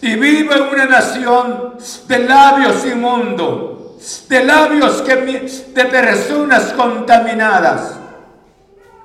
Y 0.00 0.14
vivo 0.14 0.54
en 0.54 0.62
una 0.62 0.86
nación 0.86 1.74
de 2.06 2.18
labios 2.20 2.84
inmundos, 2.86 4.28
de 4.28 4.44
labios 4.44 5.02
que, 5.02 5.16
de 5.16 5.84
personas 5.84 6.72
contaminadas. 6.72 7.94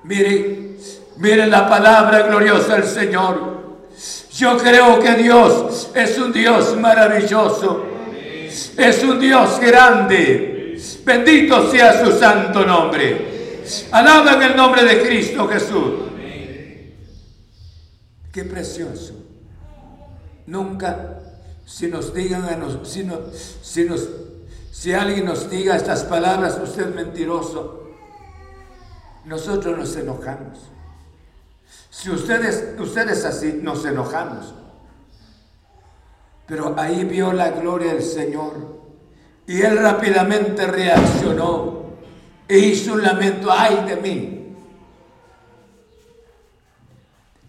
Mire, 0.03 0.77
mire 1.17 1.47
la 1.47 1.67
palabra 1.67 2.23
gloriosa 2.23 2.75
del 2.75 2.85
Señor. 2.85 3.53
Yo 4.31 4.57
creo 4.57 4.99
que 4.99 5.15
Dios 5.15 5.91
es 5.93 6.17
un 6.17 6.31
Dios 6.31 6.77
maravilloso. 6.77 7.85
Es 8.77 9.03
un 9.03 9.19
Dios 9.19 9.59
grande. 9.59 10.79
Bendito 11.03 11.71
sea 11.71 12.03
su 12.03 12.11
santo 12.17 12.65
nombre. 12.65 13.61
Alaban 13.91 14.41
el 14.41 14.55
nombre 14.55 14.83
de 14.83 15.01
Cristo 15.01 15.47
Jesús. 15.47 15.93
Qué 18.31 18.43
precioso. 18.43 19.22
Nunca, 20.47 21.19
si 21.65 21.87
nos 21.87 22.13
digan 22.13 22.45
a 22.45 22.55
nos, 22.55 22.87
si, 22.87 23.03
nos, 23.03 24.09
si 24.71 24.93
alguien 24.93 25.25
nos 25.25 25.49
diga 25.49 25.75
estas 25.75 26.03
palabras, 26.03 26.59
usted 26.61 26.89
es 26.89 26.95
mentiroso, 26.95 27.91
nosotros 29.25 29.77
nos 29.77 29.95
enojamos. 29.95 30.59
Si 31.89 32.09
ustedes, 32.09 32.75
ustedes 32.79 33.23
así, 33.23 33.59
nos 33.61 33.85
enojamos. 33.85 34.53
Pero 36.47 36.75
ahí 36.77 37.05
vio 37.05 37.31
la 37.31 37.51
gloria 37.51 37.93
del 37.93 38.03
Señor 38.03 38.83
y 39.45 39.61
él 39.61 39.77
rápidamente 39.77 40.65
reaccionó 40.67 41.83
e 42.47 42.57
hizo 42.57 42.93
un 42.93 43.03
lamento, 43.03 43.51
ay 43.51 43.85
de 43.87 43.95
mí. 43.97 44.55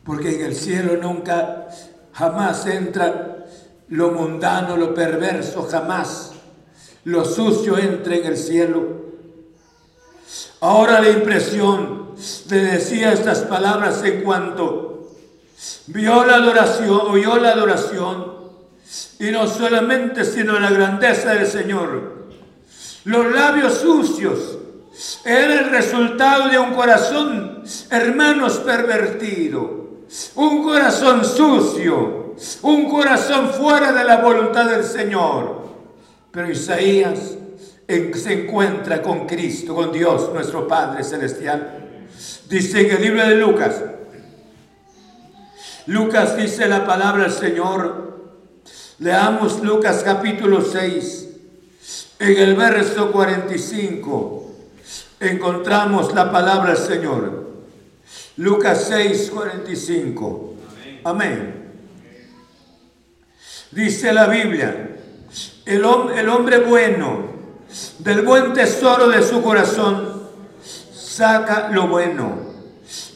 Porque 0.04 0.34
en 0.34 0.46
el 0.46 0.54
cielo 0.54 0.96
nunca, 0.96 1.68
jamás 2.14 2.66
entra 2.66 3.46
lo 3.88 4.10
mundano, 4.10 4.76
lo 4.76 4.94
perverso, 4.94 5.62
jamás. 5.70 6.32
Lo 7.04 7.24
sucio 7.24 7.76
entra 7.76 8.16
en 8.16 8.26
el 8.26 8.36
cielo. 8.36 9.04
Ahora 10.60 11.00
la 11.00 11.10
impresión 11.10 12.14
le 12.48 12.56
decía 12.56 13.12
estas 13.12 13.40
palabras 13.40 14.02
en 14.04 14.22
cuanto 14.22 15.10
vio 15.88 16.24
la 16.24 16.36
adoración, 16.36 17.00
oyó 17.08 17.36
la 17.36 17.50
adoración, 17.50 18.32
y 19.18 19.30
no 19.30 19.46
solamente, 19.46 20.24
sino 20.24 20.58
la 20.58 20.70
grandeza 20.70 21.34
del 21.34 21.46
Señor. 21.46 22.28
Los 23.04 23.32
labios 23.32 23.74
sucios 23.74 24.58
era 25.24 25.60
el 25.60 25.70
resultado 25.70 26.48
de 26.48 26.58
un 26.58 26.72
corazón, 26.72 27.64
hermanos, 27.90 28.58
pervertido, 28.58 29.83
un 30.36 30.62
corazón 30.62 31.24
sucio, 31.24 32.34
un 32.62 32.90
corazón 32.90 33.50
fuera 33.50 33.92
de 33.92 34.04
la 34.04 34.18
voluntad 34.18 34.66
del 34.66 34.84
Señor. 34.84 35.64
Pero 36.30 36.50
Isaías 36.50 37.36
se 37.86 38.32
encuentra 38.32 39.02
con 39.02 39.26
Cristo, 39.26 39.74
con 39.74 39.92
Dios, 39.92 40.30
nuestro 40.32 40.66
Padre 40.66 41.04
Celestial. 41.04 42.08
Dice 42.48 42.80
en 42.80 42.96
el 42.96 43.02
libro 43.02 43.26
de 43.26 43.36
Lucas, 43.36 43.82
Lucas 45.86 46.36
dice 46.36 46.66
la 46.66 46.86
palabra 46.86 47.24
del 47.24 47.32
Señor. 47.32 48.04
Leamos 49.00 49.60
Lucas 49.62 50.02
capítulo 50.04 50.60
6, 50.60 51.28
en 52.20 52.38
el 52.38 52.54
verso 52.54 53.10
45 53.10 54.44
encontramos 55.20 56.14
la 56.14 56.30
palabra 56.30 56.74
del 56.74 56.82
Señor. 56.82 57.43
Lucas 58.36 58.86
6, 58.88 59.30
45. 59.32 60.54
Amén. 61.04 61.72
Dice 63.70 64.12
la 64.12 64.26
Biblia, 64.26 64.96
el, 65.64 65.84
el 66.16 66.28
hombre 66.28 66.58
bueno, 66.58 67.34
del 67.98 68.22
buen 68.22 68.52
tesoro 68.52 69.08
de 69.08 69.22
su 69.22 69.42
corazón, 69.42 70.28
saca 70.92 71.68
lo 71.70 71.88
bueno. 71.88 72.54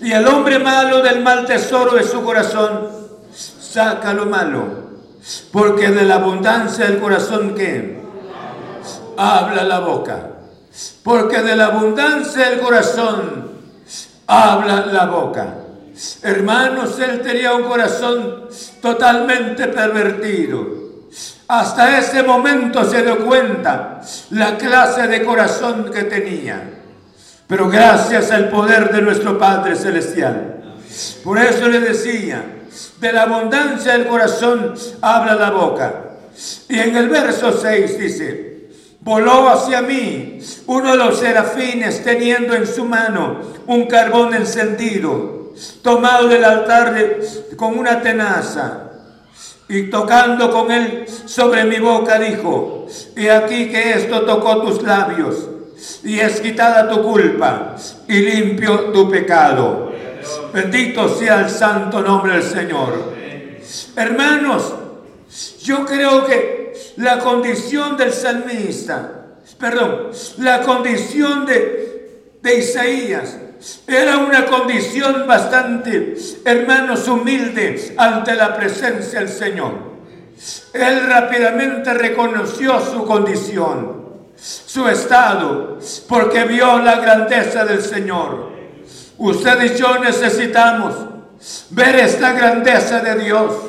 Y 0.01 0.13
el 0.13 0.27
hombre 0.27 0.59
malo 0.59 1.03
del 1.03 1.23
mal 1.23 1.47
tesoro 1.47 1.95
de 1.95 2.05
su 2.05 2.23
corazón, 2.23 2.89
saca 3.33 4.13
lo 4.15 4.27
malo. 4.27 4.89
Porque 5.53 5.91
de 5.91 6.05
la 6.05 6.17
abundancia 6.17 6.87
del 6.87 7.01
corazón 7.01 7.55
que 7.55 8.01
habla 9.17 9.65
la 9.65 9.81
boca 9.81 10.31
porque 11.03 11.43
de 11.43 11.57
la 11.57 11.67
abundancia 11.67 12.51
del 12.51 12.61
corazón 12.61 13.48
habla 14.29 14.87
la 14.87 15.07
boca. 15.07 15.55
Hermanos, 16.23 16.99
él 17.01 17.23
tenía 17.23 17.55
un 17.55 17.65
corazón 17.65 18.45
totalmente 18.81 19.67
pervertido. 19.67 20.79
Hasta 21.49 21.99
ese 21.99 22.23
momento 22.23 22.85
se 22.85 23.03
dio 23.03 23.25
cuenta 23.27 24.01
la 24.31 24.57
clase 24.57 25.09
de 25.09 25.25
corazón 25.25 25.91
que 25.93 26.05
tenía. 26.05 26.63
Pero 27.47 27.69
gracias 27.69 28.31
al 28.31 28.51
poder 28.51 28.93
de 28.93 29.03
nuestro 29.03 29.39
Padre 29.39 29.75
Celestial. 29.75 30.77
Por 31.25 31.39
eso 31.39 31.67
le 31.69 31.81
decía, 31.81 32.45
de 33.01 33.13
la 33.13 33.23
abundancia 33.23 33.95
del 33.95 34.07
corazón 34.07 34.75
habla 35.01 35.35
la 35.35 35.51
boca. 35.51 35.95
Y 36.69 36.79
en 36.79 36.97
el 36.97 37.09
verso 37.09 37.59
6 37.59 37.99
dice, 37.99 38.48
voló 39.09 39.49
hacia 39.49 39.81
mí 39.81 40.39
uno 40.67 40.91
de 40.91 40.99
los 40.99 41.19
serafines 41.19 42.05
teniendo 42.05 42.55
en 42.55 42.67
su 42.67 42.85
mano 42.85 43.41
un 43.67 43.87
carbón 43.87 44.35
encendido, 44.35 45.55
tomado 45.81 46.29
del 46.29 46.45
altar 46.45 47.17
con 47.57 47.79
una 47.79 48.03
tenaza. 48.03 48.85
Y 49.67 49.85
tocando 49.85 50.51
con 50.51 50.71
él 50.71 51.07
sobre 51.25 51.65
mi 51.65 51.79
boca 51.79 52.19
dijo, 52.19 52.87
y 53.17 53.29
aquí 53.29 53.71
que 53.71 53.93
esto 53.93 54.23
tocó 54.27 54.61
tus 54.61 54.83
labios, 54.83 55.49
y 56.05 56.19
es 56.21 56.41
quitada 56.41 56.89
tu 56.89 57.03
culpa, 57.03 57.77
y 58.09 58.19
limpio 58.19 58.93
tu 58.93 59.11
pecado. 59.11 59.91
Bendito 60.53 61.09
sea 61.09 61.41
el 61.41 61.51
santo 61.51 62.03
nombre 62.03 62.35
del 62.35 62.43
Señor. 62.43 63.15
Hermanos, 63.97 64.75
yo 65.63 65.87
creo 65.87 66.27
que 66.27 66.58
la 66.99 67.21
condición 67.21 67.97
del 67.97 68.13
salmista, 68.13 69.13
perdón, 69.59 70.11
la 70.39 70.63
condición 70.63 71.47
de, 71.47 71.87
Isaías, 72.59 73.37
era 73.87 74.19
una 74.19 74.47
condición 74.47 75.27
bastante, 75.27 76.17
hermanos, 76.45 77.07
humilde 77.07 77.95
ante 77.99 78.35
la 78.35 78.57
presencia 78.57 79.21
del 79.21 79.29
Señor. 79.29 79.75
Él 80.73 81.07
rápidamente 81.07 81.93
reconoció 81.93 82.81
su 82.81 83.05
condición, 83.05 84.05
su 84.37 84.89
estado, 84.89 85.79
porque 86.09 86.45
vio 86.45 86.79
la 86.79 86.97
grandeza 86.97 87.65
del 87.65 87.83
Señor. 87.83 88.51
Usted 89.19 89.63
y 89.63 89.77
yo 89.77 89.99
necesitamos 89.99 90.95
ver 91.71 91.97
esta 91.97 92.33
grandeza 92.33 93.01
de 93.01 93.25
Dios 93.25 93.68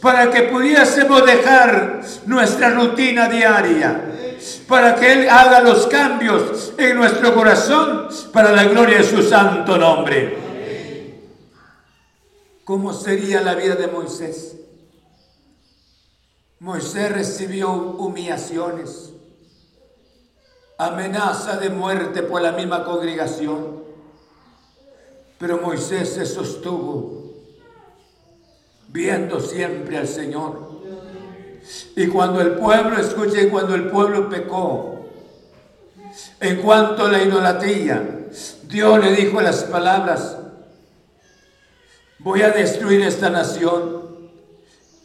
para 0.00 0.30
que 0.30 0.42
pudiésemos 0.42 1.24
dejar 1.24 2.02
nuestra 2.26 2.70
rutina 2.70 3.28
diaria, 3.28 4.36
para 4.68 4.94
que 4.94 5.12
Él 5.12 5.28
haga 5.28 5.60
los 5.60 5.86
cambios 5.86 6.74
en 6.76 6.96
nuestro 6.96 7.34
corazón 7.34 8.08
para 8.32 8.52
la 8.52 8.64
gloria 8.64 8.98
de 8.98 9.04
su 9.04 9.22
santo 9.22 9.76
nombre. 9.76 10.38
¿Cómo 12.64 12.92
sería 12.92 13.40
la 13.40 13.54
vida 13.54 13.74
de 13.74 13.88
Moisés? 13.88 14.56
Moisés 16.60 17.12
recibió 17.12 17.72
humillaciones, 17.72 19.12
amenaza 20.78 21.56
de 21.56 21.68
muerte 21.68 22.22
por 22.22 22.40
la 22.40 22.52
misma 22.52 22.84
congregación, 22.84 23.82
pero 25.38 25.58
Moisés 25.58 26.14
se 26.14 26.24
sostuvo 26.24 27.23
viendo 28.94 29.40
siempre 29.40 29.98
al 29.98 30.06
Señor. 30.06 30.70
Y 31.96 32.06
cuando 32.06 32.40
el 32.40 32.52
pueblo, 32.52 32.96
escuche, 32.96 33.48
cuando 33.48 33.74
el 33.74 33.88
pueblo 33.88 34.30
pecó, 34.30 35.06
en 36.38 36.62
cuanto 36.62 37.06
a 37.06 37.10
la 37.10 37.20
idolatría, 37.20 38.28
Dios 38.68 39.04
le 39.04 39.12
dijo 39.16 39.40
las 39.40 39.64
palabras, 39.64 40.36
voy 42.20 42.42
a 42.42 42.50
destruir 42.50 43.02
esta 43.02 43.30
nación 43.30 44.04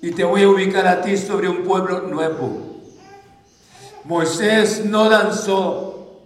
y 0.04 0.12
te 0.12 0.24
voy 0.24 0.44
a 0.44 0.50
ubicar 0.50 0.86
a 0.86 1.02
ti 1.02 1.18
sobre 1.18 1.50
un 1.50 1.64
pueblo 1.64 2.02
nuevo. 2.02 2.84
Moisés 4.04 4.86
no 4.86 5.10
danzó, 5.10 6.22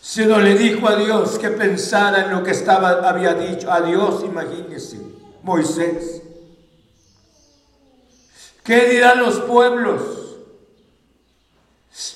sino 0.00 0.38
le 0.38 0.54
dijo 0.56 0.86
a 0.88 0.94
Dios 0.94 1.40
que 1.40 1.48
pensara 1.48 2.26
en 2.26 2.30
lo 2.30 2.44
que 2.44 2.52
estaba, 2.52 3.08
había 3.08 3.34
dicho. 3.34 3.70
A 3.70 3.80
Dios, 3.80 4.22
imagínese, 4.24 4.98
Moisés. 5.42 6.21
¿Qué 8.62 8.88
dirán 8.88 9.18
los 9.18 9.40
pueblos? 9.40 10.02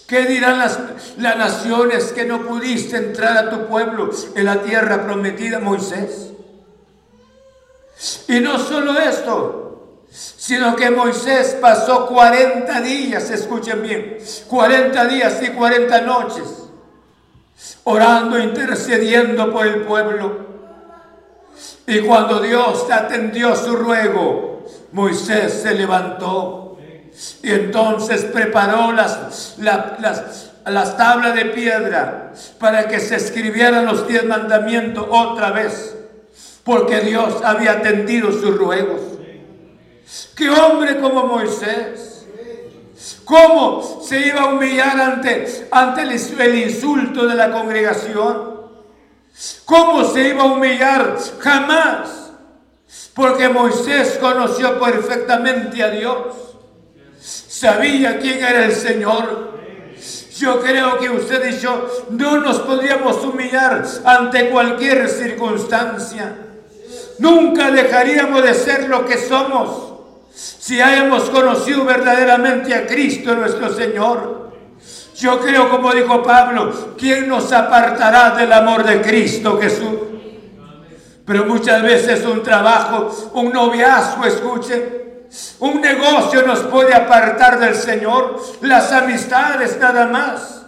¿Qué 0.07 0.22
dirán 0.22 0.59
las, 0.59 0.78
las 1.18 1.36
naciones 1.36 2.12
que 2.12 2.24
no 2.24 2.47
pudiste 2.47 2.97
entrar 2.97 3.36
a 3.36 3.51
tu 3.51 3.66
pueblo 3.66 4.11
en 4.34 4.44
la 4.44 4.62
tierra 4.62 5.05
prometida, 5.05 5.59
Moisés? 5.59 6.30
Y 8.28 8.40
no 8.40 8.59
solo 8.59 8.99
esto, 8.99 9.66
sino 10.11 10.76
que 10.76 10.90
Moisés 10.90 11.57
pasó 11.61 12.07
40 12.07 12.80
días, 12.80 13.30
escuchen 13.30 13.82
bien, 13.82 14.18
40 14.49 15.05
días 15.07 15.42
y 15.42 15.49
40 15.49 16.01
noches, 16.03 16.44
orando, 17.84 18.38
intercediendo 18.38 19.53
por 19.53 19.66
el 19.66 19.82
pueblo. 19.82 20.47
Y 21.86 22.01
cuando 22.01 22.40
Dios 22.40 22.86
atendió 22.90 23.57
su 23.57 23.76
ruego, 23.76 24.55
Moisés 24.97 25.61
se 25.62 25.74
levantó 25.74 26.78
y 27.42 27.51
entonces 27.51 28.24
preparó 28.24 28.92
las, 28.92 29.57
las, 29.59 30.53
las 30.64 30.97
tablas 30.97 31.34
de 31.34 31.44
piedra 31.44 32.32
para 32.59 32.88
que 32.88 32.99
se 32.99 33.16
escribieran 33.16 33.84
los 33.84 34.09
diez 34.09 34.24
mandamientos 34.24 35.07
otra 35.11 35.51
vez 35.51 35.94
porque 36.64 37.01
Dios 37.01 37.42
había 37.44 37.72
atendido 37.72 38.32
sus 38.32 38.57
ruegos. 38.57 39.03
¿Qué 40.34 40.49
hombre 40.49 40.99
como 40.99 41.26
Moisés? 41.26 42.26
¿Cómo 43.26 44.01
se 44.03 44.28
iba 44.28 44.40
a 44.40 44.47
humillar 44.47 44.99
ante, 44.99 45.68
ante 45.72 46.03
el, 46.05 46.12
el 46.12 46.70
insulto 46.70 47.26
de 47.26 47.34
la 47.34 47.53
congregación? 47.53 48.62
¿Cómo 49.66 50.05
se 50.05 50.28
iba 50.28 50.44
a 50.44 50.47
humillar? 50.47 51.18
Jamás. 51.38 52.26
Porque 53.16 53.48
Moisés 53.48 54.18
conoció 54.20 54.78
perfectamente 54.78 55.82
a 55.82 55.88
Dios. 55.88 56.18
Sabía 57.18 58.18
quién 58.18 58.44
era 58.44 58.66
el 58.66 58.72
Señor. 58.72 59.56
Yo 60.36 60.60
creo 60.60 60.98
que 60.98 61.08
usted 61.08 61.50
y 61.50 61.58
yo 61.58 61.88
no 62.10 62.36
nos 62.36 62.58
podríamos 62.60 63.24
humillar 63.24 63.82
ante 64.04 64.50
cualquier 64.50 65.08
circunstancia. 65.08 66.36
Nunca 67.18 67.70
dejaríamos 67.70 68.42
de 68.42 68.52
ser 68.52 68.86
lo 68.86 69.06
que 69.06 69.16
somos 69.16 69.94
si 70.34 70.82
hayamos 70.82 71.30
conocido 71.30 71.86
verdaderamente 71.86 72.74
a 72.74 72.86
Cristo 72.86 73.34
nuestro 73.34 73.72
Señor. 73.72 74.52
Yo 75.16 75.40
creo, 75.40 75.70
como 75.70 75.94
dijo 75.94 76.22
Pablo, 76.22 76.94
¿quién 76.98 77.28
nos 77.28 77.50
apartará 77.50 78.36
del 78.36 78.52
amor 78.52 78.84
de 78.84 79.00
Cristo 79.00 79.58
Jesús? 79.58 80.15
Pero 81.27 81.45
muchas 81.45 81.83
veces 81.83 82.24
un 82.24 82.43
trabajo, 82.43 83.11
un 83.35 83.53
noviazgo, 83.53 84.24
escuchen, 84.24 85.07
un 85.59 85.81
negocio 85.81 86.43
nos 86.43 86.61
puede 86.61 86.95
apartar 86.95 87.59
del 87.59 87.74
Señor, 87.74 88.41
las 88.62 88.93
amistades 88.93 89.77
nada 89.79 90.07
más. 90.07 90.62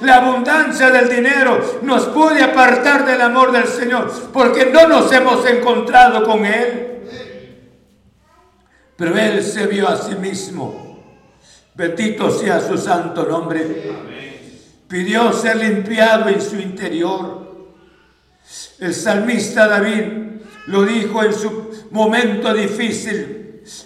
La 0.00 0.16
abundancia 0.16 0.90
del 0.90 1.08
dinero 1.08 1.80
nos 1.82 2.06
puede 2.06 2.42
apartar 2.42 3.04
del 3.04 3.20
amor 3.20 3.52
del 3.52 3.66
Señor 3.66 4.10
porque 4.32 4.66
no 4.66 4.88
nos 4.88 5.12
hemos 5.12 5.44
encontrado 5.46 6.24
con 6.24 6.44
Él. 6.46 6.88
Pero 8.96 9.16
Él 9.16 9.42
se 9.42 9.66
vio 9.66 9.88
a 9.88 9.96
sí 9.96 10.14
mismo. 10.16 10.98
Bendito 11.74 12.30
sea 12.30 12.60
su 12.60 12.76
santo 12.76 13.24
nombre. 13.24 13.92
Pidió 14.88 15.32
ser 15.32 15.56
limpiado 15.56 16.28
en 16.28 16.40
su 16.40 16.56
interior. 16.56 17.47
El 18.80 18.94
salmista 18.94 19.66
David 19.66 20.04
lo 20.66 20.84
dijo 20.84 21.22
en 21.24 21.34
su 21.34 21.86
momento 21.90 22.54
difícil 22.54 23.38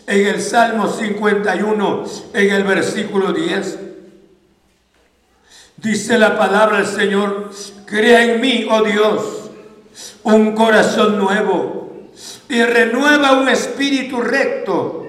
en 0.07 0.27
el 0.27 0.41
Salmo 0.41 0.89
51, 0.89 2.05
en 2.35 2.51
el 2.51 2.65
versículo 2.65 3.33
10. 3.33 3.79
Dice 5.77 6.19
la 6.19 6.39
palabra 6.39 6.79
del 6.79 6.87
Señor, 6.87 7.51
crea 7.87 8.25
en 8.25 8.41
mí, 8.41 8.67
oh 8.71 8.83
Dios, 8.83 9.51
un 10.23 10.55
corazón 10.55 11.19
nuevo 11.19 12.11
y 12.49 12.63
renueva 12.63 13.33
un 13.33 13.49
espíritu 13.49 14.21
recto 14.21 15.07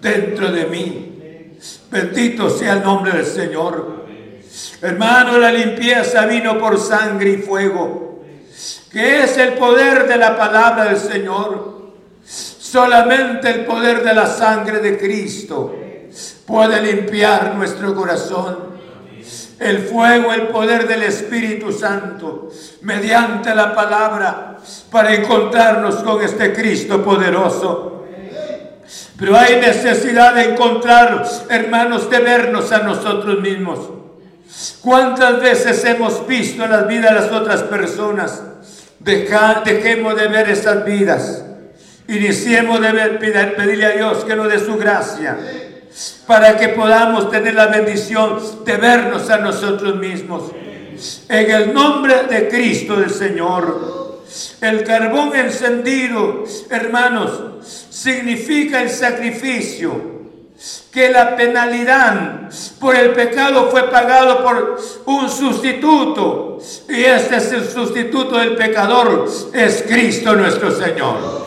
dentro 0.00 0.50
de 0.50 0.66
mí. 0.66 1.58
Bendito 1.90 2.48
sea 2.48 2.74
el 2.74 2.82
nombre 2.82 3.12
del 3.12 3.26
Señor. 3.26 4.06
Hermano, 4.80 5.38
la 5.38 5.52
limpieza 5.52 6.26
vino 6.26 6.58
por 6.58 6.78
sangre 6.78 7.30
y 7.30 7.36
fuego, 7.36 8.11
que 8.92 9.24
es 9.24 9.38
el 9.38 9.54
poder 9.54 10.06
de 10.06 10.16
la 10.16 10.36
palabra 10.36 10.84
del 10.84 10.98
Señor. 10.98 11.92
Solamente 12.24 13.50
el 13.50 13.64
poder 13.64 14.02
de 14.02 14.14
la 14.14 14.26
sangre 14.26 14.78
de 14.78 14.98
Cristo 14.98 15.74
puede 16.46 16.80
limpiar 16.82 17.54
nuestro 17.54 17.94
corazón 17.94 18.72
el 19.58 19.78
fuego, 19.78 20.32
el 20.32 20.48
poder 20.48 20.88
del 20.88 21.04
Espíritu 21.04 21.72
Santo, 21.72 22.50
mediante 22.82 23.54
la 23.54 23.74
palabra, 23.74 24.56
para 24.90 25.14
encontrarnos 25.14 25.96
con 25.96 26.22
este 26.22 26.52
Cristo 26.52 27.02
poderoso. 27.02 28.04
Pero 29.16 29.36
hay 29.36 29.60
necesidad 29.60 30.34
de 30.34 30.52
encontrar, 30.52 31.24
hermanos, 31.48 32.10
de 32.10 32.18
vernos 32.18 32.72
a 32.72 32.78
nosotros 32.78 33.40
mismos. 33.40 33.78
¿Cuántas 34.80 35.40
veces 35.40 35.84
hemos 35.84 36.26
visto 36.26 36.66
las 36.66 36.88
vidas 36.88 37.14
de 37.14 37.20
las 37.20 37.32
otras 37.32 37.62
personas? 37.62 38.42
Dejemos 39.04 40.16
de 40.16 40.28
ver 40.28 40.50
esas 40.50 40.84
vidas. 40.84 41.44
Iniciemos 42.08 42.80
de 42.80 42.92
ver, 42.92 43.18
pedirle 43.18 43.86
a 43.86 43.90
Dios 43.90 44.24
que 44.24 44.36
nos 44.36 44.48
dé 44.48 44.58
su 44.58 44.76
gracia 44.76 45.38
para 46.26 46.56
que 46.56 46.70
podamos 46.70 47.30
tener 47.30 47.54
la 47.54 47.66
bendición 47.66 48.38
de 48.64 48.76
vernos 48.76 49.28
a 49.30 49.38
nosotros 49.38 49.96
mismos. 49.96 50.50
En 51.28 51.50
el 51.50 51.72
nombre 51.72 52.24
de 52.24 52.48
Cristo 52.48 52.98
el 52.98 53.10
Señor. 53.10 54.02
El 54.62 54.82
carbón 54.84 55.36
encendido, 55.36 56.44
hermanos, 56.70 57.86
significa 57.90 58.82
el 58.82 58.88
sacrificio. 58.88 60.21
Que 60.92 61.10
la 61.10 61.34
penalidad 61.36 62.50
por 62.78 62.94
el 62.94 63.10
pecado 63.12 63.68
fue 63.70 63.90
pagado 63.90 64.44
por 64.44 64.80
un 65.06 65.28
sustituto. 65.28 66.58
Y 66.88 67.02
este 67.02 67.36
es 67.36 67.52
el 67.52 67.68
sustituto 67.68 68.36
del 68.36 68.54
pecador. 68.54 69.28
Es 69.52 69.82
Cristo 69.82 70.34
nuestro 70.36 70.70
Señor. 70.70 71.46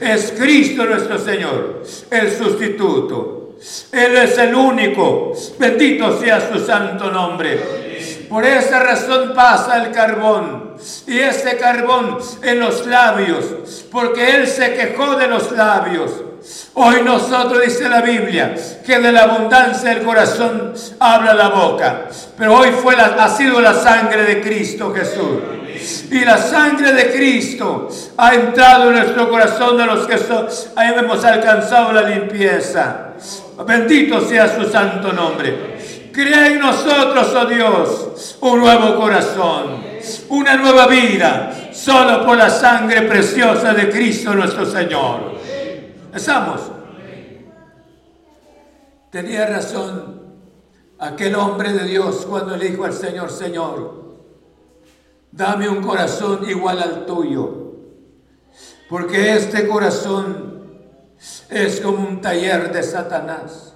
Es 0.00 0.32
Cristo 0.36 0.84
nuestro 0.84 1.18
Señor. 1.18 1.82
El 2.10 2.36
sustituto. 2.36 3.56
Él 3.92 4.16
es 4.16 4.36
el 4.38 4.54
único. 4.54 5.32
Bendito 5.58 6.20
sea 6.20 6.52
su 6.52 6.58
santo 6.64 7.10
nombre. 7.10 8.26
Por 8.28 8.44
esa 8.44 8.80
razón 8.80 9.32
pasa 9.34 9.82
el 9.84 9.92
carbón. 9.92 10.74
Y 11.06 11.18
ese 11.18 11.56
carbón 11.56 12.18
en 12.42 12.60
los 12.60 12.86
labios. 12.86 13.86
Porque 13.90 14.36
Él 14.36 14.46
se 14.46 14.74
quejó 14.74 15.16
de 15.16 15.28
los 15.28 15.52
labios. 15.52 16.10
Hoy 16.74 17.02
nosotros, 17.04 17.62
dice 17.64 17.88
la 17.88 18.00
Biblia, 18.00 18.54
que 18.84 18.98
de 18.98 19.12
la 19.12 19.22
abundancia 19.22 19.90
del 19.90 20.02
corazón 20.02 20.74
habla 20.98 21.32
la 21.32 21.48
boca. 21.48 22.06
Pero 22.36 22.58
hoy 22.58 22.70
fue 22.70 22.96
la, 22.96 23.14
ha 23.18 23.28
sido 23.28 23.60
la 23.60 23.74
sangre 23.74 24.24
de 24.24 24.40
Cristo 24.40 24.92
Jesús. 24.92 25.38
Y 26.10 26.24
la 26.24 26.38
sangre 26.38 26.92
de 26.92 27.12
Cristo 27.12 27.88
ha 28.16 28.34
entrado 28.34 28.88
en 28.88 28.96
nuestro 28.96 29.28
corazón 29.30 29.76
de 29.76 29.86
los 29.86 30.06
que 30.06 30.18
hemos 30.76 31.24
alcanzado 31.24 31.92
la 31.92 32.02
limpieza. 32.02 33.14
Bendito 33.66 34.20
sea 34.20 34.54
su 34.54 34.68
santo 34.70 35.12
nombre. 35.12 35.74
Crea 36.12 36.46
en 36.46 36.60
nosotros, 36.60 37.34
oh 37.34 37.46
Dios, 37.46 38.36
un 38.40 38.60
nuevo 38.60 38.96
corazón, 38.96 39.82
una 40.28 40.56
nueva 40.56 40.86
vida, 40.86 41.52
solo 41.72 42.24
por 42.24 42.36
la 42.36 42.50
sangre 42.50 43.02
preciosa 43.02 43.74
de 43.74 43.90
Cristo 43.90 44.32
nuestro 44.34 44.64
Señor. 44.64 45.34
¿Estamos? 46.14 46.60
Tenía 49.10 49.46
razón 49.46 50.22
aquel 51.00 51.34
hombre 51.34 51.72
de 51.72 51.84
Dios 51.88 52.24
cuando 52.28 52.56
le 52.56 52.70
dijo 52.70 52.84
al 52.84 52.92
Señor, 52.92 53.32
Señor, 53.32 54.04
dame 55.32 55.68
un 55.68 55.82
corazón 55.82 56.48
igual 56.48 56.80
al 56.80 57.04
tuyo, 57.04 57.72
porque 58.88 59.34
este 59.34 59.66
corazón 59.66 60.62
es 61.50 61.80
como 61.80 62.06
un 62.06 62.20
taller 62.20 62.72
de 62.72 62.84
Satanás. 62.84 63.74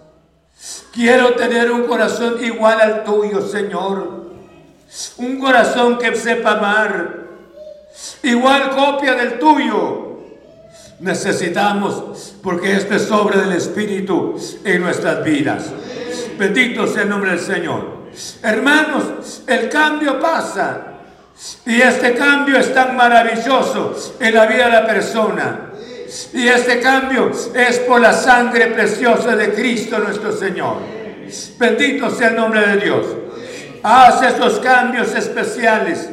Quiero 0.93 1.35
tener 1.35 1.73
un 1.73 1.89
corazón 1.89 2.37
igual 2.45 2.81
al 2.81 3.03
tuyo, 3.03 3.43
Señor. 3.43 4.29
Un 5.17 5.41
corazón 5.41 5.99
que 5.99 6.15
sepa 6.15 6.53
amar. 6.53 7.19
Igual 8.23 8.71
copia 8.71 9.15
del 9.15 9.41
tuyo. 9.41 10.08
Necesitamos, 11.01 12.35
porque 12.43 12.73
esto 12.73 12.95
es 12.95 13.11
obra 13.11 13.41
del 13.43 13.53
Espíritu 13.53 14.37
en 14.65 14.83
nuestras 14.83 15.25
vidas. 15.25 15.67
Bendito 16.39 16.87
sea 16.87 17.03
el 17.03 17.09
nombre 17.09 17.31
del 17.31 17.41
Señor. 17.41 18.09
Hermanos, 18.43 19.43
el 19.47 19.69
cambio 19.69 20.19
pasa. 20.19 20.85
Y 21.67 21.81
este 21.81 22.15
cambio 22.15 22.59
es 22.59 22.75
tan 22.75 22.97
maravilloso 22.97 23.95
en 24.19 24.35
la 24.35 24.47
vida 24.47 24.67
de 24.67 24.73
la 24.73 24.87
persona 24.87 25.69
y 26.33 26.49
este 26.49 26.81
cambio 26.81 27.31
es 27.55 27.79
por 27.81 28.01
la 28.01 28.13
sangre 28.13 28.69
preciosa 28.69 29.37
de 29.37 29.53
Cristo 29.53 29.99
nuestro 29.99 30.33
Señor. 30.33 30.79
Bendito 31.59 32.11
sea 32.11 32.29
el 32.29 32.37
nombre 32.37 32.67
de 32.67 32.77
Dios. 32.79 33.07
Hace 33.83 34.29
estos 34.29 34.59
cambios 34.59 35.15
especiales. 35.15 36.09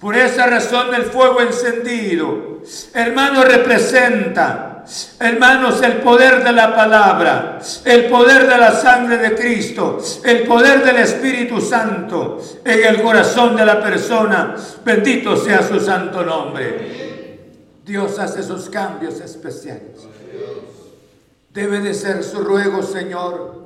Por 0.00 0.16
esa 0.16 0.46
razón 0.46 0.94
el 0.94 1.04
fuego 1.04 1.40
encendido, 1.40 2.60
hermano, 2.94 3.42
representa, 3.42 4.84
hermanos, 5.18 5.82
el 5.82 5.94
poder 5.94 6.44
de 6.44 6.52
la 6.52 6.74
palabra, 6.74 7.58
el 7.84 8.04
poder 8.04 8.46
de 8.46 8.58
la 8.58 8.72
sangre 8.72 9.18
de 9.18 9.34
Cristo, 9.34 9.98
el 10.24 10.44
poder 10.44 10.84
del 10.84 10.98
Espíritu 10.98 11.60
Santo 11.60 12.40
en 12.64 12.84
el 12.84 13.02
corazón 13.02 13.56
de 13.56 13.66
la 13.66 13.82
persona. 13.82 14.54
Bendito 14.84 15.36
sea 15.36 15.62
su 15.62 15.80
santo 15.80 16.22
nombre. 16.22 17.08
Dios 17.84 18.18
hace 18.20 18.40
esos 18.40 18.70
cambios 18.70 19.20
especiales. 19.20 20.06
Debe 21.52 21.80
de 21.80 21.92
ser 21.92 22.22
su 22.22 22.38
ruego, 22.38 22.84
Señor. 22.84 23.58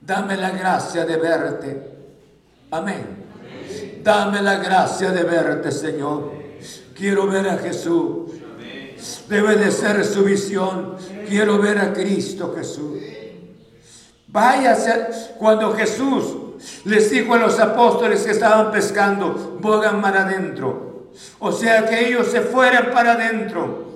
Dame 0.00 0.38
la 0.38 0.50
gracia 0.50 1.04
de 1.04 1.16
verte. 1.16 1.82
Amén. 2.70 3.29
Dame 4.02 4.42
la 4.42 4.56
gracia 4.56 5.10
de 5.10 5.22
verte, 5.22 5.70
Señor. 5.70 6.32
Quiero 6.94 7.26
ver 7.26 7.48
a 7.48 7.58
Jesús. 7.58 8.30
Debe 9.28 9.56
de 9.56 9.70
ser 9.70 10.04
su 10.04 10.24
visión. 10.24 10.96
Quiero 11.28 11.58
ver 11.58 11.78
a 11.78 11.92
Cristo 11.92 12.54
Jesús. 12.56 12.98
Váyase 14.26 15.08
cuando 15.38 15.74
Jesús 15.74 16.36
les 16.84 17.10
dijo 17.10 17.34
a 17.34 17.38
los 17.38 17.58
apóstoles 17.58 18.22
que 18.22 18.32
estaban 18.32 18.70
pescando, 18.70 19.58
bogan 19.60 20.00
mar 20.00 20.16
adentro. 20.16 21.10
O 21.38 21.52
sea, 21.52 21.86
que 21.86 22.08
ellos 22.08 22.28
se 22.28 22.40
fueran 22.40 22.90
para 22.92 23.12
adentro. 23.12 23.90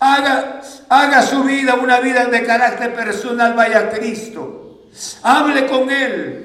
Haga, 0.00 0.60
haga 0.88 1.22
su 1.22 1.44
vida 1.44 1.74
una 1.74 2.00
vida 2.00 2.26
de 2.26 2.44
carácter 2.44 2.94
personal, 2.94 3.54
vaya 3.54 3.78
a 3.80 3.90
Cristo. 3.90 4.88
Hable 5.22 5.66
con 5.66 5.90
Él. 5.90 6.42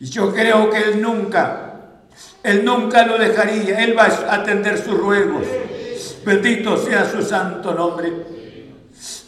Y 0.00 0.06
yo 0.06 0.34
creo 0.34 0.68
que 0.68 0.78
Él 0.78 1.00
nunca, 1.00 1.61
Él 2.42 2.64
nunca 2.64 3.06
lo 3.06 3.18
dejaría. 3.18 3.82
Él 3.82 3.96
va 3.96 4.04
a 4.04 4.34
atender 4.36 4.78
sus 4.78 4.96
ruegos. 4.96 5.46
Bendito 6.24 6.76
sea 6.76 7.10
su 7.10 7.22
santo 7.22 7.74
nombre. 7.74 8.12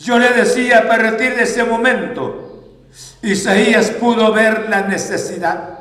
Yo 0.00 0.18
le 0.18 0.28
decía 0.30 0.80
a 0.80 0.88
partir 0.88 1.34
de 1.34 1.44
ese 1.44 1.64
momento, 1.64 2.44
Isaías 3.22 3.90
pudo 3.90 4.32
ver 4.32 4.68
la 4.68 4.82
necesidad. 4.82 5.78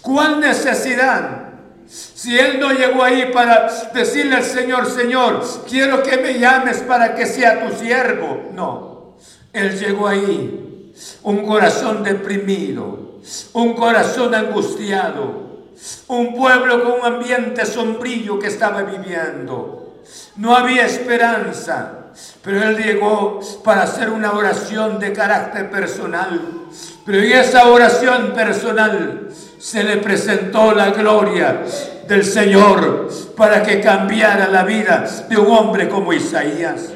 ¿Cuál 0.00 0.40
necesidad? 0.40 1.46
Si 1.88 2.36
él 2.36 2.58
no 2.58 2.72
llegó 2.72 3.02
ahí 3.02 3.30
para 3.32 3.68
decirle 3.94 4.36
al 4.36 4.44
Señor, 4.44 4.90
Señor, 4.90 5.44
quiero 5.68 6.02
que 6.02 6.16
me 6.16 6.38
llames 6.38 6.78
para 6.78 7.14
que 7.14 7.26
sea 7.26 7.66
tu 7.66 7.76
siervo. 7.76 8.50
No, 8.54 9.16
él 9.52 9.78
llegó 9.78 10.08
ahí, 10.08 10.92
un 11.22 11.46
corazón 11.46 12.02
deprimido, 12.02 13.20
un 13.52 13.74
corazón 13.74 14.34
angustiado, 14.34 15.45
un 16.08 16.34
pueblo 16.34 16.82
con 16.82 17.00
un 17.00 17.06
ambiente 17.06 17.66
sombrío 17.66 18.38
que 18.38 18.48
estaba 18.48 18.82
viviendo. 18.82 20.02
No 20.36 20.54
había 20.54 20.86
esperanza, 20.86 21.92
pero 22.42 22.62
él 22.62 22.76
llegó 22.76 23.40
para 23.64 23.82
hacer 23.82 24.10
una 24.10 24.32
oración 24.32 24.98
de 24.98 25.12
carácter 25.12 25.70
personal. 25.70 26.40
Pero 27.04 27.18
en 27.18 27.32
esa 27.32 27.68
oración 27.68 28.32
personal 28.32 29.28
se 29.58 29.82
le 29.82 29.98
presentó 29.98 30.72
la 30.72 30.90
gloria 30.90 31.62
del 32.06 32.24
Señor 32.24 33.08
para 33.36 33.62
que 33.62 33.80
cambiara 33.80 34.48
la 34.48 34.64
vida 34.64 35.04
de 35.28 35.36
un 35.36 35.50
hombre 35.50 35.88
como 35.88 36.12
Isaías. 36.12 36.92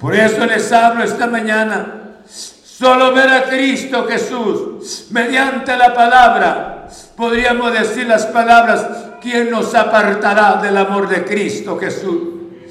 Por 0.00 0.14
eso 0.14 0.46
les 0.46 0.70
hablo 0.72 1.02
esta 1.02 1.26
mañana. 1.26 1.97
Solo 2.78 3.12
ver 3.12 3.28
a 3.28 3.42
Cristo 3.42 4.06
Jesús 4.06 5.08
mediante 5.10 5.76
la 5.76 5.92
palabra. 5.92 6.86
Podríamos 7.16 7.72
decir 7.72 8.06
las 8.06 8.26
palabras, 8.26 8.86
¿quién 9.20 9.50
nos 9.50 9.74
apartará 9.74 10.60
del 10.62 10.76
amor 10.76 11.08
de 11.08 11.24
Cristo 11.24 11.76
Jesús? 11.76 12.20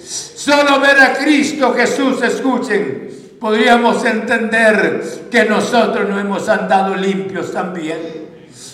Solo 0.02 0.80
ver 0.80 0.98
a 1.02 1.14
Cristo 1.14 1.74
Jesús, 1.74 2.22
escuchen, 2.22 3.36
podríamos 3.38 4.06
entender 4.06 5.28
que 5.30 5.44
nosotros 5.44 6.08
no 6.08 6.18
hemos 6.18 6.48
andado 6.48 6.96
limpios 6.96 7.52
también. 7.52 8.00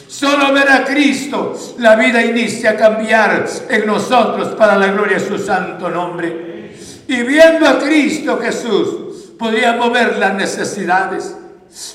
Solo 0.07 0.53
ver 0.53 0.69
a 0.69 0.85
Cristo, 0.85 1.57
la 1.79 1.95
vida 1.95 2.23
inicia 2.23 2.71
a 2.71 2.77
cambiar 2.77 3.47
en 3.69 3.87
nosotros 3.87 4.49
para 4.49 4.77
la 4.77 4.89
gloria 4.89 5.17
de 5.17 5.27
su 5.27 5.39
santo 5.39 5.89
nombre. 5.89 6.75
Y 7.07 7.23
viendo 7.23 7.67
a 7.67 7.79
Cristo 7.79 8.37
Jesús, 8.39 9.02
podríamos 9.43 9.91
ver 9.91 10.17
las 10.19 10.35
necesidades. 10.35 11.35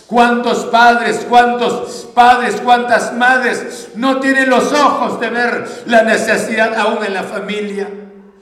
¿Cuántos 0.06 0.66
padres, 0.66 1.24
cuántos 1.26 2.08
padres, 2.14 2.60
cuántas 2.62 3.14
madres 3.14 3.88
no 3.94 4.20
tienen 4.20 4.50
los 4.50 4.70
ojos 4.74 5.18
de 5.18 5.30
ver 5.30 5.66
la 5.86 6.02
necesidad 6.02 6.74
aún 6.74 7.02
en 7.06 7.14
la 7.14 7.22
familia? 7.22 7.88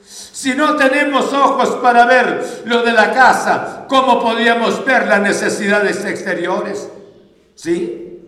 Si 0.05 0.53
no 0.55 0.75
tenemos 0.75 1.31
ojos 1.31 1.77
para 1.81 2.05
ver 2.05 2.63
lo 2.65 2.83
de 2.83 2.91
la 2.91 3.13
casa, 3.13 3.85
¿cómo 3.87 4.21
podríamos 4.21 4.83
ver 4.83 5.07
las 5.07 5.21
necesidades 5.21 6.03
exteriores? 6.03 6.89
¿Sí? 7.55 8.19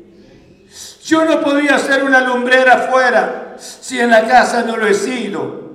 Yo 1.03 1.25
no 1.25 1.41
podía 1.41 1.77
ser 1.77 2.03
una 2.03 2.21
lumbrera 2.21 2.85
afuera 2.85 3.55
si 3.59 3.99
en 3.99 4.11
la 4.11 4.25
casa 4.25 4.63
no 4.63 4.77
lo 4.77 4.87
he 4.87 4.93
sido. 4.93 5.68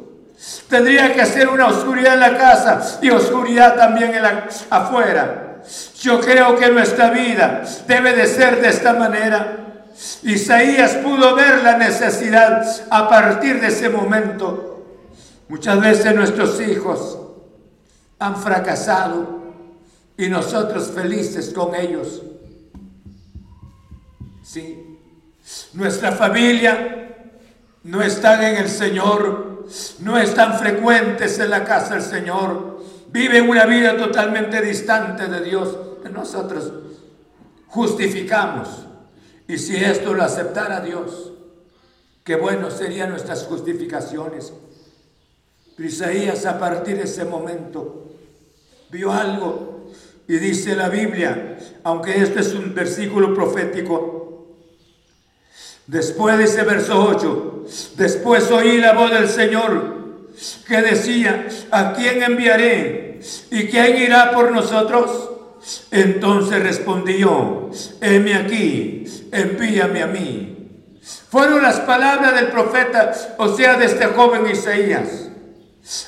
Tendría 0.69 1.13
que 1.13 1.23
hacer 1.23 1.49
una 1.49 1.69
oscuridad 1.69 2.15
en 2.15 2.21
la 2.21 2.37
casa 2.37 2.99
y 3.01 3.11
oscuridad 3.11 3.77
también 3.77 4.15
en 4.15 4.23
la, 4.23 4.49
afuera. 4.71 5.63
Yo 6.01 6.21
creo 6.21 6.57
que 6.57 6.71
nuestra 6.71 7.11
vida 7.11 7.63
debe 7.87 8.15
de 8.15 8.27
ser 8.27 8.61
de 8.61 8.69
esta 8.69 8.93
manera. 8.95 9.85
Isaías 10.23 10.95
pudo 10.97 11.35
ver 11.35 11.63
la 11.63 11.79
necesidad 11.79 12.65
a 12.91 13.09
partir 13.09 13.61
de 13.61 13.69
ese 13.69 13.89
momento. 13.89 14.85
Muchas 15.49 15.81
veces 15.81 16.15
nuestros 16.15 16.61
hijos 16.61 17.19
han 18.19 18.37
fracasado 18.37 19.43
y 20.17 20.29
nosotros 20.29 20.91
felices 20.91 21.53
con 21.55 21.75
ellos. 21.75 22.23
Sí, 24.43 24.99
nuestra 25.73 26.13
familia 26.13 27.15
no 27.83 28.03
están 28.03 28.43
en 28.43 28.57
el 28.57 28.69
Señor, 28.69 29.54
no 30.01 30.19
están 30.19 30.59
frecuentes 30.59 31.39
en 31.39 31.51
la 31.51 31.65
casa 31.65 31.95
del 31.95 32.03
Señor, 32.03 32.83
viven 33.09 33.49
una 33.49 33.67
vida 33.67 33.97
totalmente 33.97 34.61
distante 34.61 35.27
de 35.27 35.41
Dios. 35.43 35.77
Nosotros 36.13 36.73
justificamos. 37.69 38.69
Y 39.49 39.59
si 39.59 39.77
esto 39.77 40.15
lo 40.15 40.23
aceptara 40.23 40.81
Dios, 40.81 41.33
qué 42.23 42.37
bueno 42.37 42.71
serían 42.71 43.11
nuestras 43.11 43.45
justificaciones. 43.45 44.53
Isaías 45.79 46.47
a 46.47 46.59
partir 46.59 46.97
de 46.97 47.05
ese 47.05 47.25
momento 47.25 48.13
vio 48.91 49.13
algo. 49.13 49.91
Y 50.27 50.37
dice 50.39 50.75
la 50.75 50.89
Biblia, 50.89 51.59
aunque 51.83 52.23
este 52.23 52.41
es 52.41 52.55
un 52.55 52.75
versículo 52.75 53.35
profético, 53.35 54.24
después 55.87 56.39
de 56.39 56.45
ese 56.45 56.63
verso 56.63 57.05
8, 57.05 57.65
después 57.97 58.51
oí 58.51 58.79
la 58.79 58.93
voz 58.93 59.11
del 59.11 59.29
Señor 59.29 59.95
que 60.67 60.83
decía, 60.83 61.47
¿a 61.71 61.93
quién 61.93 62.23
enviaré? 62.23 63.21
¿Y 63.51 63.69
quién 63.69 63.97
irá 63.99 64.33
por 64.33 64.51
nosotros? 64.51 65.31
Entonces 65.91 66.63
respondí 66.63 67.19
yo, 67.19 67.71
heme 68.01 68.35
aquí, 68.35 69.05
envíame 69.33 70.03
a 70.03 70.07
mí. 70.07 70.51
Fueron 71.31 71.63
las 71.63 71.81
palabras 71.81 72.35
del 72.35 72.49
profeta, 72.49 73.13
o 73.39 73.55
sea, 73.55 73.77
de 73.77 73.87
este 73.87 74.07
joven 74.07 74.51
Isaías. 74.51 75.29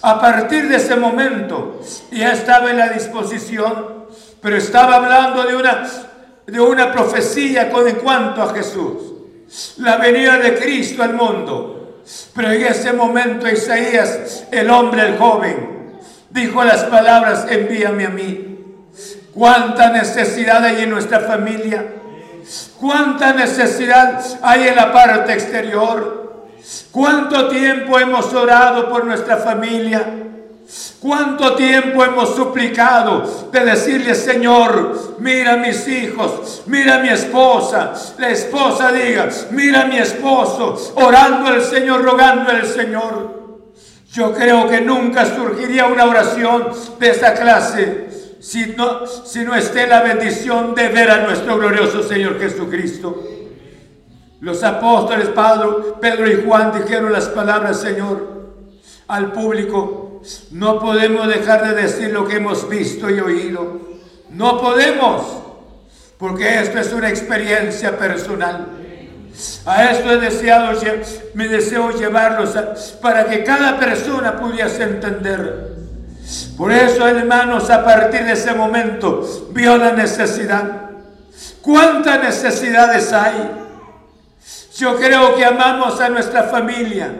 A 0.02 0.20
partir 0.20 0.68
de 0.68 0.76
ese 0.76 0.96
momento 0.96 1.80
ya 2.10 2.32
estaba 2.32 2.70
en 2.70 2.78
la 2.78 2.88
disposición, 2.88 4.06
pero 4.40 4.56
estaba 4.56 4.96
hablando 4.96 5.44
de 5.44 5.56
una, 5.56 5.86
de 6.46 6.60
una 6.60 6.92
profecía 6.92 7.70
con 7.70 7.86
en 7.86 7.96
cuanto 7.96 8.42
a 8.42 8.54
Jesús, 8.54 9.15
la 9.78 9.96
venida 9.96 10.38
de 10.38 10.54
Cristo 10.56 11.02
al 11.02 11.14
mundo. 11.14 12.02
Pero 12.34 12.50
en 12.50 12.62
ese 12.62 12.92
momento 12.92 13.48
Isaías, 13.48 14.44
el 14.50 14.70
hombre, 14.70 15.08
el 15.08 15.18
joven, 15.18 15.98
dijo 16.30 16.62
las 16.64 16.84
palabras, 16.84 17.46
envíame 17.48 18.06
a 18.06 18.10
mí. 18.10 18.58
¿Cuánta 19.34 19.90
necesidad 19.90 20.64
hay 20.64 20.82
en 20.82 20.90
nuestra 20.90 21.20
familia? 21.20 21.84
¿Cuánta 22.80 23.32
necesidad 23.32 24.22
hay 24.42 24.68
en 24.68 24.76
la 24.76 24.92
parte 24.92 25.32
exterior? 25.32 26.46
¿Cuánto 26.90 27.48
tiempo 27.48 27.98
hemos 27.98 28.32
orado 28.32 28.88
por 28.88 29.04
nuestra 29.04 29.36
familia? 29.38 30.04
¿Cuánto 31.00 31.54
tiempo 31.54 32.04
hemos 32.04 32.34
suplicado 32.34 33.50
de 33.52 33.64
decirle, 33.64 34.14
Señor, 34.14 35.16
mira 35.18 35.52
a 35.52 35.56
mis 35.56 35.86
hijos, 35.86 36.64
mira 36.66 36.96
a 36.96 36.98
mi 36.98 37.08
esposa? 37.08 37.92
La 38.18 38.30
esposa 38.30 38.90
diga, 38.90 39.28
mira 39.52 39.82
a 39.82 39.86
mi 39.86 39.98
esposo, 39.98 40.92
orando 40.96 41.48
al 41.48 41.62
Señor, 41.62 42.02
rogando 42.02 42.50
al 42.50 42.66
Señor. 42.66 43.62
Yo 44.12 44.32
creo 44.32 44.68
que 44.68 44.80
nunca 44.80 45.24
surgiría 45.26 45.86
una 45.86 46.06
oración 46.06 46.68
de 46.98 47.10
esta 47.10 47.34
clase 47.34 48.06
si 48.40 48.74
no, 48.76 49.06
si 49.06 49.44
no 49.44 49.54
esté 49.54 49.86
la 49.86 50.02
bendición 50.02 50.74
de 50.74 50.88
ver 50.88 51.10
a 51.10 51.26
nuestro 51.26 51.58
glorioso 51.58 52.02
Señor 52.02 52.40
Jesucristo. 52.40 53.22
Los 54.40 54.62
apóstoles 54.62 55.28
Pedro, 55.28 55.98
Pedro 56.00 56.30
y 56.30 56.44
Juan 56.44 56.72
dijeron 56.72 57.12
las 57.12 57.28
palabras, 57.28 57.80
Señor, 57.80 58.36
al 59.08 59.32
público. 59.32 60.05
No 60.50 60.78
podemos 60.80 61.28
dejar 61.28 61.68
de 61.68 61.82
decir 61.82 62.10
lo 62.10 62.26
que 62.26 62.36
hemos 62.36 62.68
visto 62.68 63.10
y 63.10 63.20
oído. 63.20 63.80
No 64.30 64.60
podemos, 64.60 65.22
porque 66.18 66.60
esto 66.60 66.78
es 66.78 66.92
una 66.92 67.08
experiencia 67.08 67.96
personal. 67.98 68.66
A 69.66 69.90
esto 69.90 70.12
he 70.12 70.16
deseado, 70.18 70.78
me 71.34 71.48
deseo 71.48 71.90
llevarlos 71.90 72.54
para 73.02 73.26
que 73.26 73.44
cada 73.44 73.78
persona 73.78 74.36
pudiese 74.36 74.82
entender 74.82 75.76
por 76.56 76.72
eso, 76.72 77.06
hermanos, 77.06 77.70
a 77.70 77.84
partir 77.84 78.24
de 78.24 78.32
ese 78.32 78.52
momento 78.52 79.22
vio 79.50 79.76
la 79.76 79.92
necesidad. 79.92 80.90
¿Cuántas 81.62 82.22
necesidades 82.22 83.12
hay? 83.12 83.50
Yo 84.76 84.96
creo 84.96 85.36
que 85.36 85.44
amamos 85.44 86.00
a 86.00 86.08
nuestra 86.08 86.44
familia. 86.44 87.12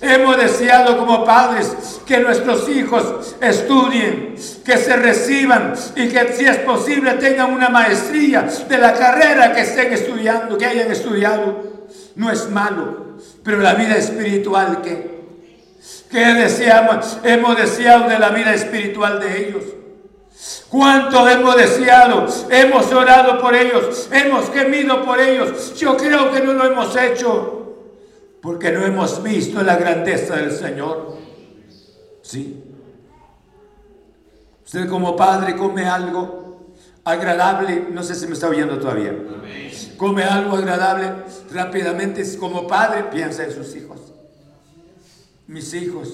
Hemos 0.00 0.36
deseado 0.36 0.98
como 0.98 1.24
padres 1.24 2.00
que 2.06 2.18
nuestros 2.18 2.68
hijos 2.68 3.36
estudien, 3.40 4.34
que 4.64 4.76
se 4.76 4.96
reciban 4.96 5.74
y 5.94 6.08
que 6.08 6.32
si 6.34 6.44
es 6.44 6.58
posible 6.58 7.12
tengan 7.14 7.52
una 7.52 7.68
maestría 7.68 8.42
de 8.42 8.78
la 8.78 8.92
carrera 8.92 9.52
que 9.54 9.62
estén 9.62 9.92
estudiando, 9.92 10.56
que 10.56 10.66
hayan 10.66 10.90
estudiado. 10.90 11.76
No 12.14 12.30
es 12.30 12.48
malo, 12.50 13.16
pero 13.42 13.58
la 13.58 13.74
vida 13.74 13.96
espiritual 13.96 14.80
que 14.82 15.16
¿Qué 16.10 16.24
deseamos? 16.34 17.18
Hemos 17.24 17.56
deseado 17.56 18.08
de 18.08 18.18
la 18.18 18.30
vida 18.30 18.54
espiritual 18.54 19.20
de 19.20 19.48
ellos. 19.48 19.64
¿Cuánto 20.68 21.28
hemos 21.28 21.56
deseado? 21.56 22.26
Hemos 22.50 22.92
orado 22.92 23.40
por 23.40 23.54
ellos, 23.54 24.08
hemos 24.12 24.50
gemido 24.50 25.04
por 25.04 25.20
ellos. 25.20 25.74
Yo 25.78 25.96
creo 25.96 26.30
que 26.32 26.40
no 26.40 26.52
lo 26.52 26.64
hemos 26.64 26.96
hecho 26.96 27.55
porque 28.46 28.70
no 28.70 28.86
hemos 28.86 29.20
visto 29.22 29.60
la 29.62 29.76
grandeza 29.76 30.36
del 30.36 30.52
Señor. 30.52 31.16
Sí. 32.22 32.62
Usted 34.64 34.88
como 34.88 35.16
padre 35.16 35.56
come 35.56 35.84
algo 35.84 36.74
agradable, 37.04 37.88
no 37.90 38.02
sé 38.04 38.14
si 38.14 38.26
me 38.26 38.34
está 38.34 38.48
oyendo 38.48 38.78
todavía. 38.78 39.12
Come 39.96 40.22
algo 40.22 40.56
agradable, 40.56 41.24
rápidamente 41.52 42.22
como 42.38 42.66
padre 42.66 43.04
piensa 43.10 43.42
en 43.42 43.50
sus 43.50 43.74
hijos 43.74 44.06
mis 45.46 45.72
hijos, 45.74 46.08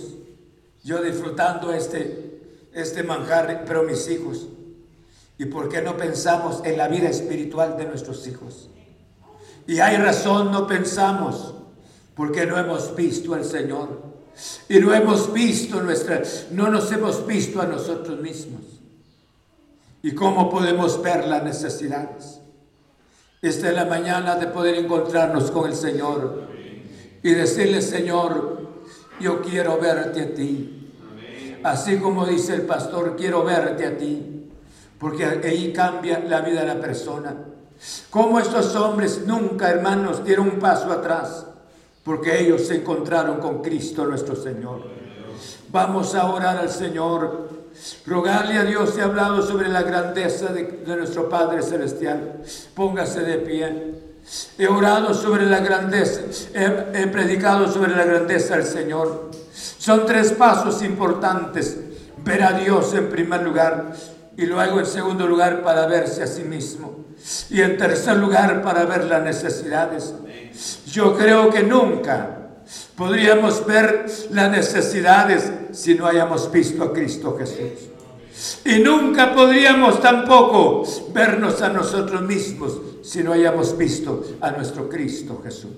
yo 0.85 1.03
disfrutando 1.03 1.73
este, 1.73 2.69
este 2.73 3.03
manjar, 3.03 3.65
pero 3.67 3.83
mis 3.83 4.09
hijos. 4.09 4.47
¿Y 5.39 5.47
por 5.47 5.69
qué 5.69 5.81
no 5.81 5.97
pensamos 5.97 6.61
en 6.65 6.77
la 6.77 6.89
vida 6.89 7.09
espiritual 7.09 7.77
de 7.77 7.87
nuestros 7.87 8.27
hijos? 8.27 8.69
Y 9.67 9.81
hay 9.81 9.97
razón, 9.97 10.53
no 10.53 10.67
pensamos, 10.67 11.55
porque 12.23 12.47
no 12.47 12.57
hemos 12.57 12.95
visto 12.95 13.35
al 13.35 13.45
Señor. 13.45 14.01
Y 14.69 14.79
no 14.79 14.95
hemos 14.95 15.33
visto 15.33 15.83
nuestra, 15.83 16.23
no 16.53 16.69
nos 16.69 16.93
hemos 16.93 17.27
visto 17.27 17.61
a 17.61 17.67
nosotros 17.67 18.21
mismos. 18.21 18.61
¿Y 20.05 20.15
cómo 20.15 20.49
podemos 20.49 21.03
ver 21.03 21.27
las 21.27 21.43
necesidades? 21.43 22.39
Esta 23.43 23.71
es 23.71 23.75
la 23.75 23.87
mañana 23.87 24.37
de 24.37 24.47
poder 24.47 24.77
encontrarnos 24.77 25.51
con 25.51 25.69
el 25.69 25.75
Señor 25.75 26.45
y 27.25 27.31
decirle, 27.33 27.83
Señor, 27.83 28.69
yo 29.19 29.43
quiero 29.43 29.79
verte 29.79 30.23
a 30.23 30.33
ti. 30.33 30.93
Así 31.65 31.97
como 31.97 32.25
dice 32.25 32.55
el 32.55 32.63
pastor, 32.63 33.17
quiero 33.17 33.43
verte 33.43 33.85
a 33.85 33.99
ti, 33.99 34.49
porque 34.97 35.25
ahí 35.25 35.73
cambia 35.73 36.21
la 36.21 36.41
vida 36.41 36.61
de 36.61 36.67
la 36.69 36.81
persona. 36.81 37.35
Como 38.11 38.39
estos 38.39 38.77
hombres 38.77 39.23
nunca, 39.27 39.71
hermanos, 39.71 40.25
dieron 40.25 40.51
un 40.51 40.61
paso 40.61 40.93
atrás, 40.93 41.47
porque 42.05 42.41
ellos 42.41 42.67
se 42.67 42.77
encontraron 42.77 43.39
con 43.39 43.63
Cristo 43.63 44.05
nuestro 44.07 44.35
Señor. 44.35 44.83
Vamos 45.71 46.15
a 46.15 46.27
orar 46.31 46.59
al 46.59 46.71
Señor, 46.71 47.49
rogarle 48.07 48.59
a 48.59 48.65
Dios, 48.65 48.97
he 48.99 49.03
hablado 49.03 49.43
sobre 49.43 49.69
la 49.69 49.83
grandeza 49.83 50.53
de, 50.53 50.83
nuestro 50.87 51.29
Padre 51.29 51.63
Celestial. 51.63 52.43
Póngase 52.75 53.21
de 53.21 53.39
pie. 53.39 53.95
He 54.59 54.69
orado 54.69 55.15
sobre 55.15 55.47
la 55.47 55.61
grandeza, 55.61 56.21
he, 56.55 57.07
predicado 57.09 57.71
sobre 57.71 57.97
la 57.97 58.05
grandeza 58.05 58.57
del 58.57 58.67
Señor. 58.67 59.31
Son 59.53 60.07
tres 60.07 60.33
pasos 60.33 60.83
importantes. 60.83 61.79
Ver 62.25 62.43
a 62.45 62.53
Dios 62.53 62.95
en 62.95 63.09
primer 63.09 63.43
lugar 63.43 63.95
y 64.37 64.47
luego 64.47 64.81
en 64.81 64.87
segundo 64.87 65.27
lugar 65.27 65.63
para 65.63 65.87
verse 65.87 66.23
a 66.23 66.27
sí 66.27 66.43
mismo. 66.43 67.05
Y 67.51 67.61
en 67.61 67.77
tercer 67.77 68.17
lugar 68.17 68.63
para 68.63 68.85
ver 68.85 69.05
las 69.05 69.23
necesidades. 69.23 70.15
Yo 70.87 71.17
creo 71.17 71.51
que 71.51 71.63
nunca 71.63 72.43
podríamos 72.97 73.65
ver 73.67 74.07
las 74.31 74.51
necesidades 74.51 75.51
si 75.73 75.95
no 75.95 76.07
hayamos 76.07 76.51
visto 76.51 76.83
a 76.83 76.93
Cristo 76.93 77.37
Jesús. 77.39 77.91
Y 78.65 78.81
nunca 78.81 79.35
podríamos 79.35 80.01
tampoco 80.01 80.85
vernos 81.13 81.61
a 81.63 81.69
nosotros 81.69 82.23
mismos 82.23 82.81
si 83.03 83.23
no 83.23 83.33
hayamos 83.33 83.77
visto 83.77 84.25
a 84.41 84.51
nuestro 84.53 84.89
Cristo 84.89 85.41
Jesús. 85.45 85.71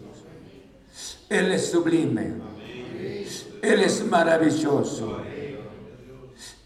Él 1.28 1.52
es 1.52 1.70
sublime. 1.70 2.34
Él 3.60 3.80
es 3.80 4.06
maravilloso. 4.06 5.18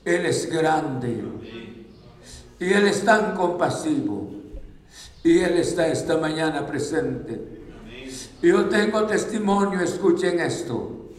Él 0.04 0.26
es 0.26 0.50
grande. 0.50 1.24
Y 2.60 2.72
Él 2.72 2.86
es 2.86 3.04
tan 3.04 3.34
compasivo. 3.34 4.30
Y 5.22 5.40
Él 5.40 5.58
está 5.58 5.88
esta 5.88 6.16
mañana 6.16 6.66
presente. 6.66 7.40
Yo 8.42 8.66
tengo 8.66 9.04
testimonio, 9.04 9.80
escuchen 9.80 10.40
esto. 10.40 11.10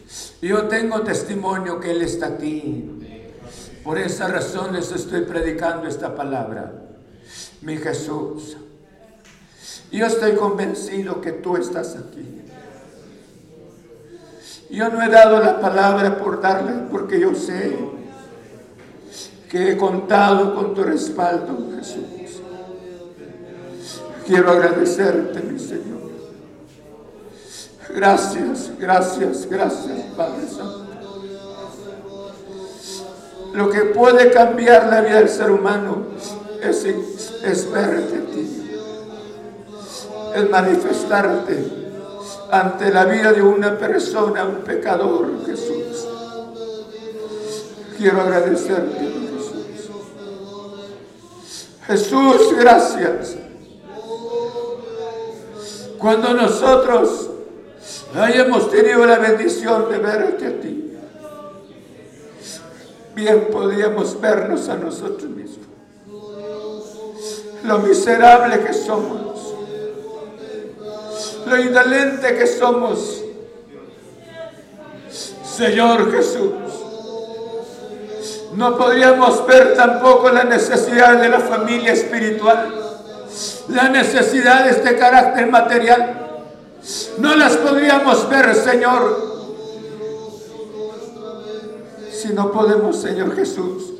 Yo 0.42 0.64
tengo 0.68 1.02
testimonio 1.02 1.80
que 1.80 1.90
Él 1.92 2.02
está 2.02 2.26
aquí. 2.26 2.90
Por 3.84 3.98
esa 3.98 4.28
razón 4.28 4.74
les 4.74 4.90
estoy 4.92 5.22
predicando 5.22 5.86
esta 5.86 6.14
palabra. 6.14 6.72
Mi 7.62 7.76
Jesús, 7.76 8.56
yo 9.92 10.06
estoy 10.06 10.32
convencido 10.32 11.20
que 11.20 11.32
tú 11.32 11.56
estás 11.56 11.96
aquí. 11.96 12.42
Yo 14.70 14.88
no 14.88 15.02
he 15.02 15.08
dado 15.08 15.40
la 15.40 15.60
palabra 15.60 16.16
por 16.18 16.40
darle, 16.40 16.72
porque 16.90 17.20
yo 17.20 17.34
sé 17.34 17.76
que 19.50 19.72
he 19.72 19.76
contado 19.76 20.54
con 20.54 20.74
tu 20.74 20.84
respaldo, 20.84 21.70
Jesús. 21.76 22.04
Quiero 24.24 24.52
agradecerte, 24.52 25.40
mi 25.40 25.58
Señor. 25.58 26.00
Gracias, 27.92 28.70
gracias, 28.78 29.46
gracias, 29.50 29.98
Padre 30.16 30.46
Santo. 30.46 30.86
lo 33.52 33.68
que 33.68 33.80
puede 33.80 34.30
cambiar 34.30 34.86
la 34.86 35.00
vida 35.00 35.16
del 35.16 35.28
ser 35.28 35.50
humano 35.50 36.06
es, 36.62 36.84
es 36.84 37.72
verte 37.72 38.16
a 38.16 38.32
ti, 38.32 38.70
es 40.36 40.50
manifestarte 40.50 41.64
ante 42.52 42.92
la 42.92 43.04
vida 43.06 43.32
de 43.32 43.42
una 43.42 43.76
persona, 43.76 44.44
un 44.44 44.62
pecador, 44.62 45.44
Jesús. 45.44 46.06
Quiero 47.98 48.20
agradecerte. 48.20 49.29
Jesús, 51.90 52.54
gracias. 52.56 53.36
Cuando 55.98 56.32
nosotros 56.34 57.28
hayamos 58.14 58.70
tenido 58.70 59.04
la 59.04 59.18
bendición 59.18 59.90
de 59.90 59.98
verte 59.98 60.46
a 60.46 60.60
ti, 60.60 60.94
bien 63.12 63.48
podíamos 63.50 64.20
vernos 64.20 64.68
a 64.68 64.76
nosotros 64.76 65.28
mismos. 65.30 65.66
Lo 67.64 67.78
miserable 67.80 68.60
que 68.60 68.72
somos, 68.72 69.54
lo 71.44 71.58
indolente 71.58 72.38
que 72.38 72.46
somos. 72.46 73.24
Señor 75.42 76.12
Jesús, 76.12 76.52
no 78.54 78.76
podríamos 78.76 79.46
ver 79.46 79.74
tampoco 79.74 80.30
la 80.30 80.44
necesidad 80.44 81.20
de 81.20 81.28
la 81.28 81.40
familia 81.40 81.92
espiritual, 81.92 82.74
las 83.68 83.90
necesidades 83.90 84.82
de 84.82 84.96
carácter 84.96 85.46
material. 85.48 86.16
No 87.18 87.36
las 87.36 87.56
podríamos 87.56 88.28
ver, 88.28 88.54
Señor, 88.54 89.30
si 92.10 92.28
no 92.32 92.50
podemos, 92.50 93.00
Señor 93.00 93.34
Jesús, 93.36 93.92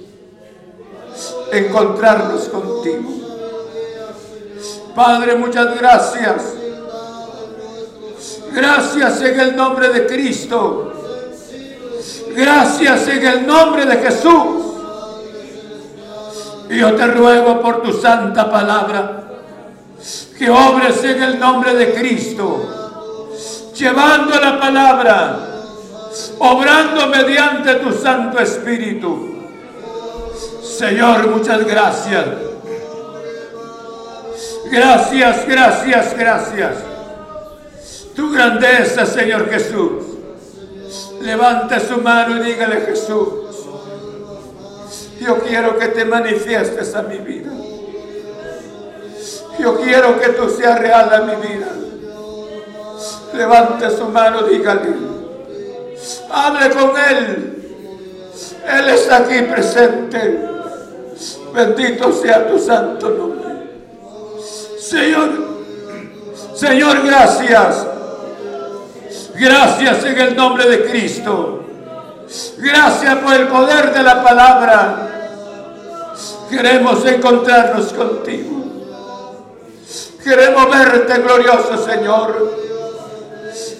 encontrarnos 1.52 2.48
contigo. 2.48 3.08
Padre, 4.94 5.36
muchas 5.36 5.78
gracias. 5.78 6.54
Gracias 8.52 9.22
en 9.22 9.40
el 9.40 9.56
nombre 9.56 9.90
de 9.90 10.06
Cristo. 10.06 10.89
Gracias 12.34 13.08
en 13.08 13.26
el 13.26 13.46
nombre 13.46 13.86
de 13.86 13.96
Jesús. 13.96 14.70
Y 16.68 16.78
yo 16.78 16.94
te 16.94 17.06
ruego 17.06 17.60
por 17.60 17.82
tu 17.82 17.92
santa 17.92 18.50
palabra 18.50 19.20
que 20.38 20.48
obres 20.48 21.04
en 21.04 21.22
el 21.22 21.38
nombre 21.38 21.74
de 21.74 21.92
Cristo, 21.92 23.30
llevando 23.76 24.40
la 24.40 24.58
palabra, 24.58 25.38
obrando 26.38 27.08
mediante 27.08 27.74
tu 27.74 27.92
Santo 27.92 28.38
Espíritu. 28.38 29.36
Señor, 30.62 31.28
muchas 31.28 31.66
gracias. 31.66 32.24
Gracias, 34.70 35.46
gracias, 35.46 36.16
gracias. 36.16 36.74
Tu 38.14 38.30
grandeza, 38.30 39.04
Señor 39.04 39.50
Jesús. 39.50 40.09
Levante 41.20 41.78
su 41.80 42.00
mano 42.00 42.36
y 42.36 42.40
dígale 42.40 42.80
Jesús, 42.80 43.28
yo 45.20 45.38
quiero 45.40 45.78
que 45.78 45.88
te 45.88 46.04
manifiestes 46.06 46.94
a 46.94 47.02
mi 47.02 47.18
vida. 47.18 47.50
Yo 49.58 49.76
quiero 49.76 50.18
que 50.18 50.30
tú 50.30 50.48
seas 50.48 50.78
real 50.78 51.12
a 51.12 51.20
mi 51.20 51.46
vida. 51.46 51.68
Levante 53.34 53.90
su 53.90 54.06
mano, 54.06 54.44
dígale. 54.44 54.94
Hable 56.30 56.70
con 56.70 56.92
Él. 57.10 57.50
Él 58.66 58.88
está 58.88 59.18
aquí 59.18 59.42
presente. 59.42 60.48
Bendito 61.52 62.12
sea 62.12 62.48
tu 62.48 62.58
santo 62.58 63.10
nombre. 63.10 63.50
Señor, 64.78 65.30
Señor, 66.54 67.06
gracias. 67.06 67.86
Gracias 69.40 70.04
en 70.04 70.20
el 70.20 70.36
nombre 70.36 70.68
de 70.68 70.84
Cristo. 70.84 71.64
Gracias 72.58 73.16
por 73.20 73.32
el 73.32 73.48
poder 73.48 73.90
de 73.90 74.02
la 74.02 74.22
palabra. 74.22 75.08
Queremos 76.50 77.06
encontrarnos 77.06 77.90
contigo. 77.94 79.30
Queremos 80.22 80.70
verte 80.70 81.22
glorioso, 81.22 81.82
Señor, 81.82 82.54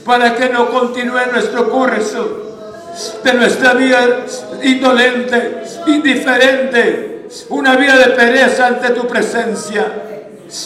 para 0.06 0.34
que 0.34 0.48
no 0.48 0.70
continúe 0.70 1.26
nuestro 1.30 1.68
curso 1.68 2.92
de 3.22 3.34
nuestra 3.34 3.74
vida 3.74 4.24
indolente, 4.62 5.62
indiferente, 5.88 7.28
una 7.50 7.76
vida 7.76 7.98
de 7.98 8.06
pereza 8.12 8.68
ante 8.68 8.88
tu 8.94 9.06
presencia, 9.06 9.84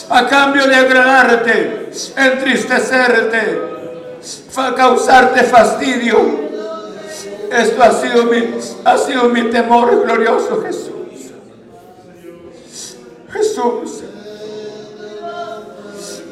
a 0.09 0.25
cambio 0.25 0.65
de 0.65 0.75
agradarte, 0.75 1.89
entristecerte, 2.15 3.74
causarte 4.75 5.43
fastidio. 5.43 6.45
Esto 7.51 7.83
ha 7.83 7.91
sido 7.91 8.25
mi, 8.25 8.55
ha 8.83 8.97
sido 8.97 9.29
mi 9.29 9.49
temor 9.49 10.03
glorioso, 10.03 10.61
Jesús. 10.61 10.91
Jesús, 13.31 14.03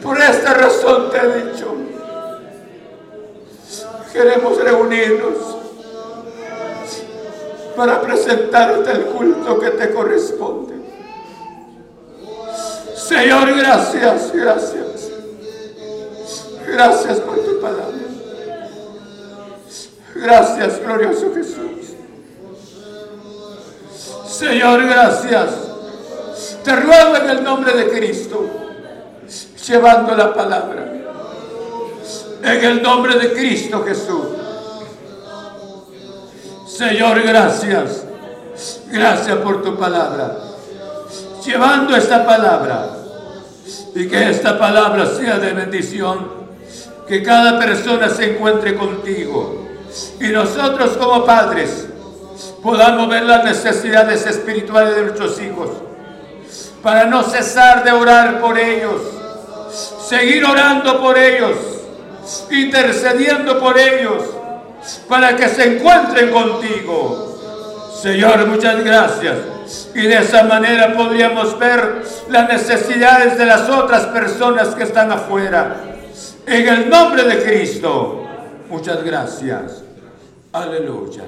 por 0.02 0.20
esta 0.20 0.54
razón 0.54 1.10
te 1.12 1.18
he 1.18 1.44
dicho, 1.44 1.76
queremos 4.12 4.58
reunirnos 4.62 5.38
para 7.76 8.02
presentarte 8.02 8.91
el 8.91 9.06
culto 9.06 9.60
que 9.60 9.72
te 9.72 9.94
corresponde. 9.94 10.74
Señor, 12.96 13.54
gracias, 13.58 14.32
gracias. 14.34 14.93
Gracias 16.74 17.19
por 17.19 17.36
tu 17.36 17.61
palabra. 17.61 17.93
Gracias, 20.15 20.80
glorioso 20.80 21.32
Jesús. 21.36 21.93
Señor, 24.26 24.84
gracias. 24.84 25.49
Te 26.63 26.76
ruego 26.76 27.17
en 27.17 27.30
el 27.30 27.43
nombre 27.43 27.74
de 27.74 27.89
Cristo 27.89 28.43
llevando 29.67 30.15
la 30.15 30.34
palabra. 30.34 30.84
En 32.41 32.65
el 32.65 32.82
nombre 32.82 33.19
de 33.19 33.34
Cristo 33.34 33.84
Jesús. 33.86 34.26
Señor, 36.67 37.21
gracias. 37.21 38.03
Gracias 38.88 39.38
por 39.38 39.61
tu 39.61 39.78
palabra. 39.78 40.38
Llevando 41.45 41.95
esta 41.95 42.26
palabra. 42.26 42.97
Y 43.93 44.07
que 44.07 44.32
esta 44.32 44.57
palabra 44.57 45.05
sea 45.05 45.38
de 45.38 45.53
bendición. 45.53 46.43
Que 47.14 47.22
cada 47.22 47.59
persona 47.59 48.09
se 48.09 48.32
encuentre 48.32 48.74
contigo. 48.74 49.68
Y 50.20 50.30
nosotros 50.30 50.97
como 50.97 51.24
padres 51.24 51.86
podamos 52.64 53.07
ver 53.07 53.22
las 53.22 53.43
necesidades 53.43 54.26
espirituales 54.26 54.95
de 54.95 55.01
nuestros 55.03 55.39
hijos. 55.39 55.70
Para 56.82 57.05
no 57.05 57.22
cesar 57.22 57.84
de 57.84 57.91
orar 57.91 58.41
por 58.41 58.57
ellos 58.57 58.99
seguir 60.07 60.43
orando 60.43 60.99
por 60.99 61.20
ellos, 61.20 61.55
intercediendo 62.49 63.59
por 63.59 63.78
ellos, 63.78 64.24
para 65.07 65.36
que 65.36 65.47
se 65.49 65.76
encuentren 65.76 66.32
contigo. 66.32 67.30
Señor, 68.01 68.47
muchas 68.47 68.84
gracias. 68.84 69.38
Y 69.93 70.01
de 70.01 70.18
esa 70.18 70.45
manera 70.45 70.95
podríamos 70.95 71.59
ver 71.59 72.01
las 72.30 72.49
necesidades 72.49 73.38
de 73.38 73.45
las 73.45 73.70
otras 73.70 74.07
personas 74.07 74.70
que 74.70 74.84
están 74.84 75.11
afuera. 75.11 75.93
En 76.46 76.68
el 76.68 76.89
nombre 76.89 77.24
de 77.24 77.41
Cristo, 77.41 78.22
muchas 78.70 79.02
gracias. 79.04 79.82
Aleluya. 80.52 81.24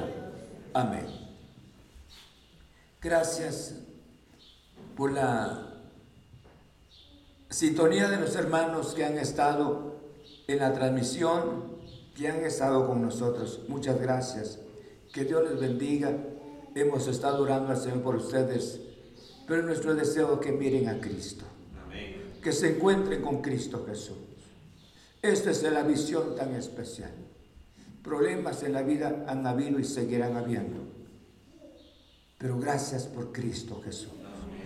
Amén. 0.73 1.05
Gracias 3.01 3.75
por 4.97 5.13
la 5.13 5.73
sintonía 7.49 8.09
de 8.09 8.17
los 8.17 8.35
hermanos 8.35 8.93
que 8.93 9.05
han 9.05 9.17
estado 9.17 9.95
en 10.47 10.59
la 10.59 10.73
transmisión, 10.73 11.77
que 12.13 12.27
han 12.27 12.43
estado 12.43 12.85
con 12.85 13.01
nosotros. 13.01 13.61
Muchas 13.69 14.01
gracias. 14.01 14.59
Que 15.13 15.23
Dios 15.23 15.49
les 15.49 15.57
bendiga. 15.57 16.11
Hemos 16.75 17.07
estado 17.07 17.41
orando 17.41 17.71
al 17.71 17.77
Señor 17.77 18.01
por 18.01 18.17
ustedes, 18.17 18.81
pero 19.47 19.63
nuestro 19.63 19.95
deseo 19.95 20.33
es 20.33 20.39
que 20.45 20.51
miren 20.51 20.89
a 20.89 20.99
Cristo. 20.99 21.45
Que 22.43 22.51
se 22.51 22.75
encuentren 22.75 23.21
con 23.21 23.41
Cristo 23.41 23.85
Jesús. 23.87 24.24
Esta 25.25 25.49
es 25.49 25.63
la 25.63 25.81
visión 25.81 26.35
tan 26.35 26.53
especial. 26.53 27.11
Problemas 28.03 28.61
en 28.61 28.73
la 28.73 28.83
vida 28.83 29.25
han 29.27 29.47
habido 29.47 29.79
y 29.79 29.83
seguirán 29.83 30.37
habiendo. 30.37 30.83
Pero 32.37 32.59
gracias 32.59 33.07
por 33.07 33.31
Cristo 33.31 33.81
Jesús. 33.83 34.14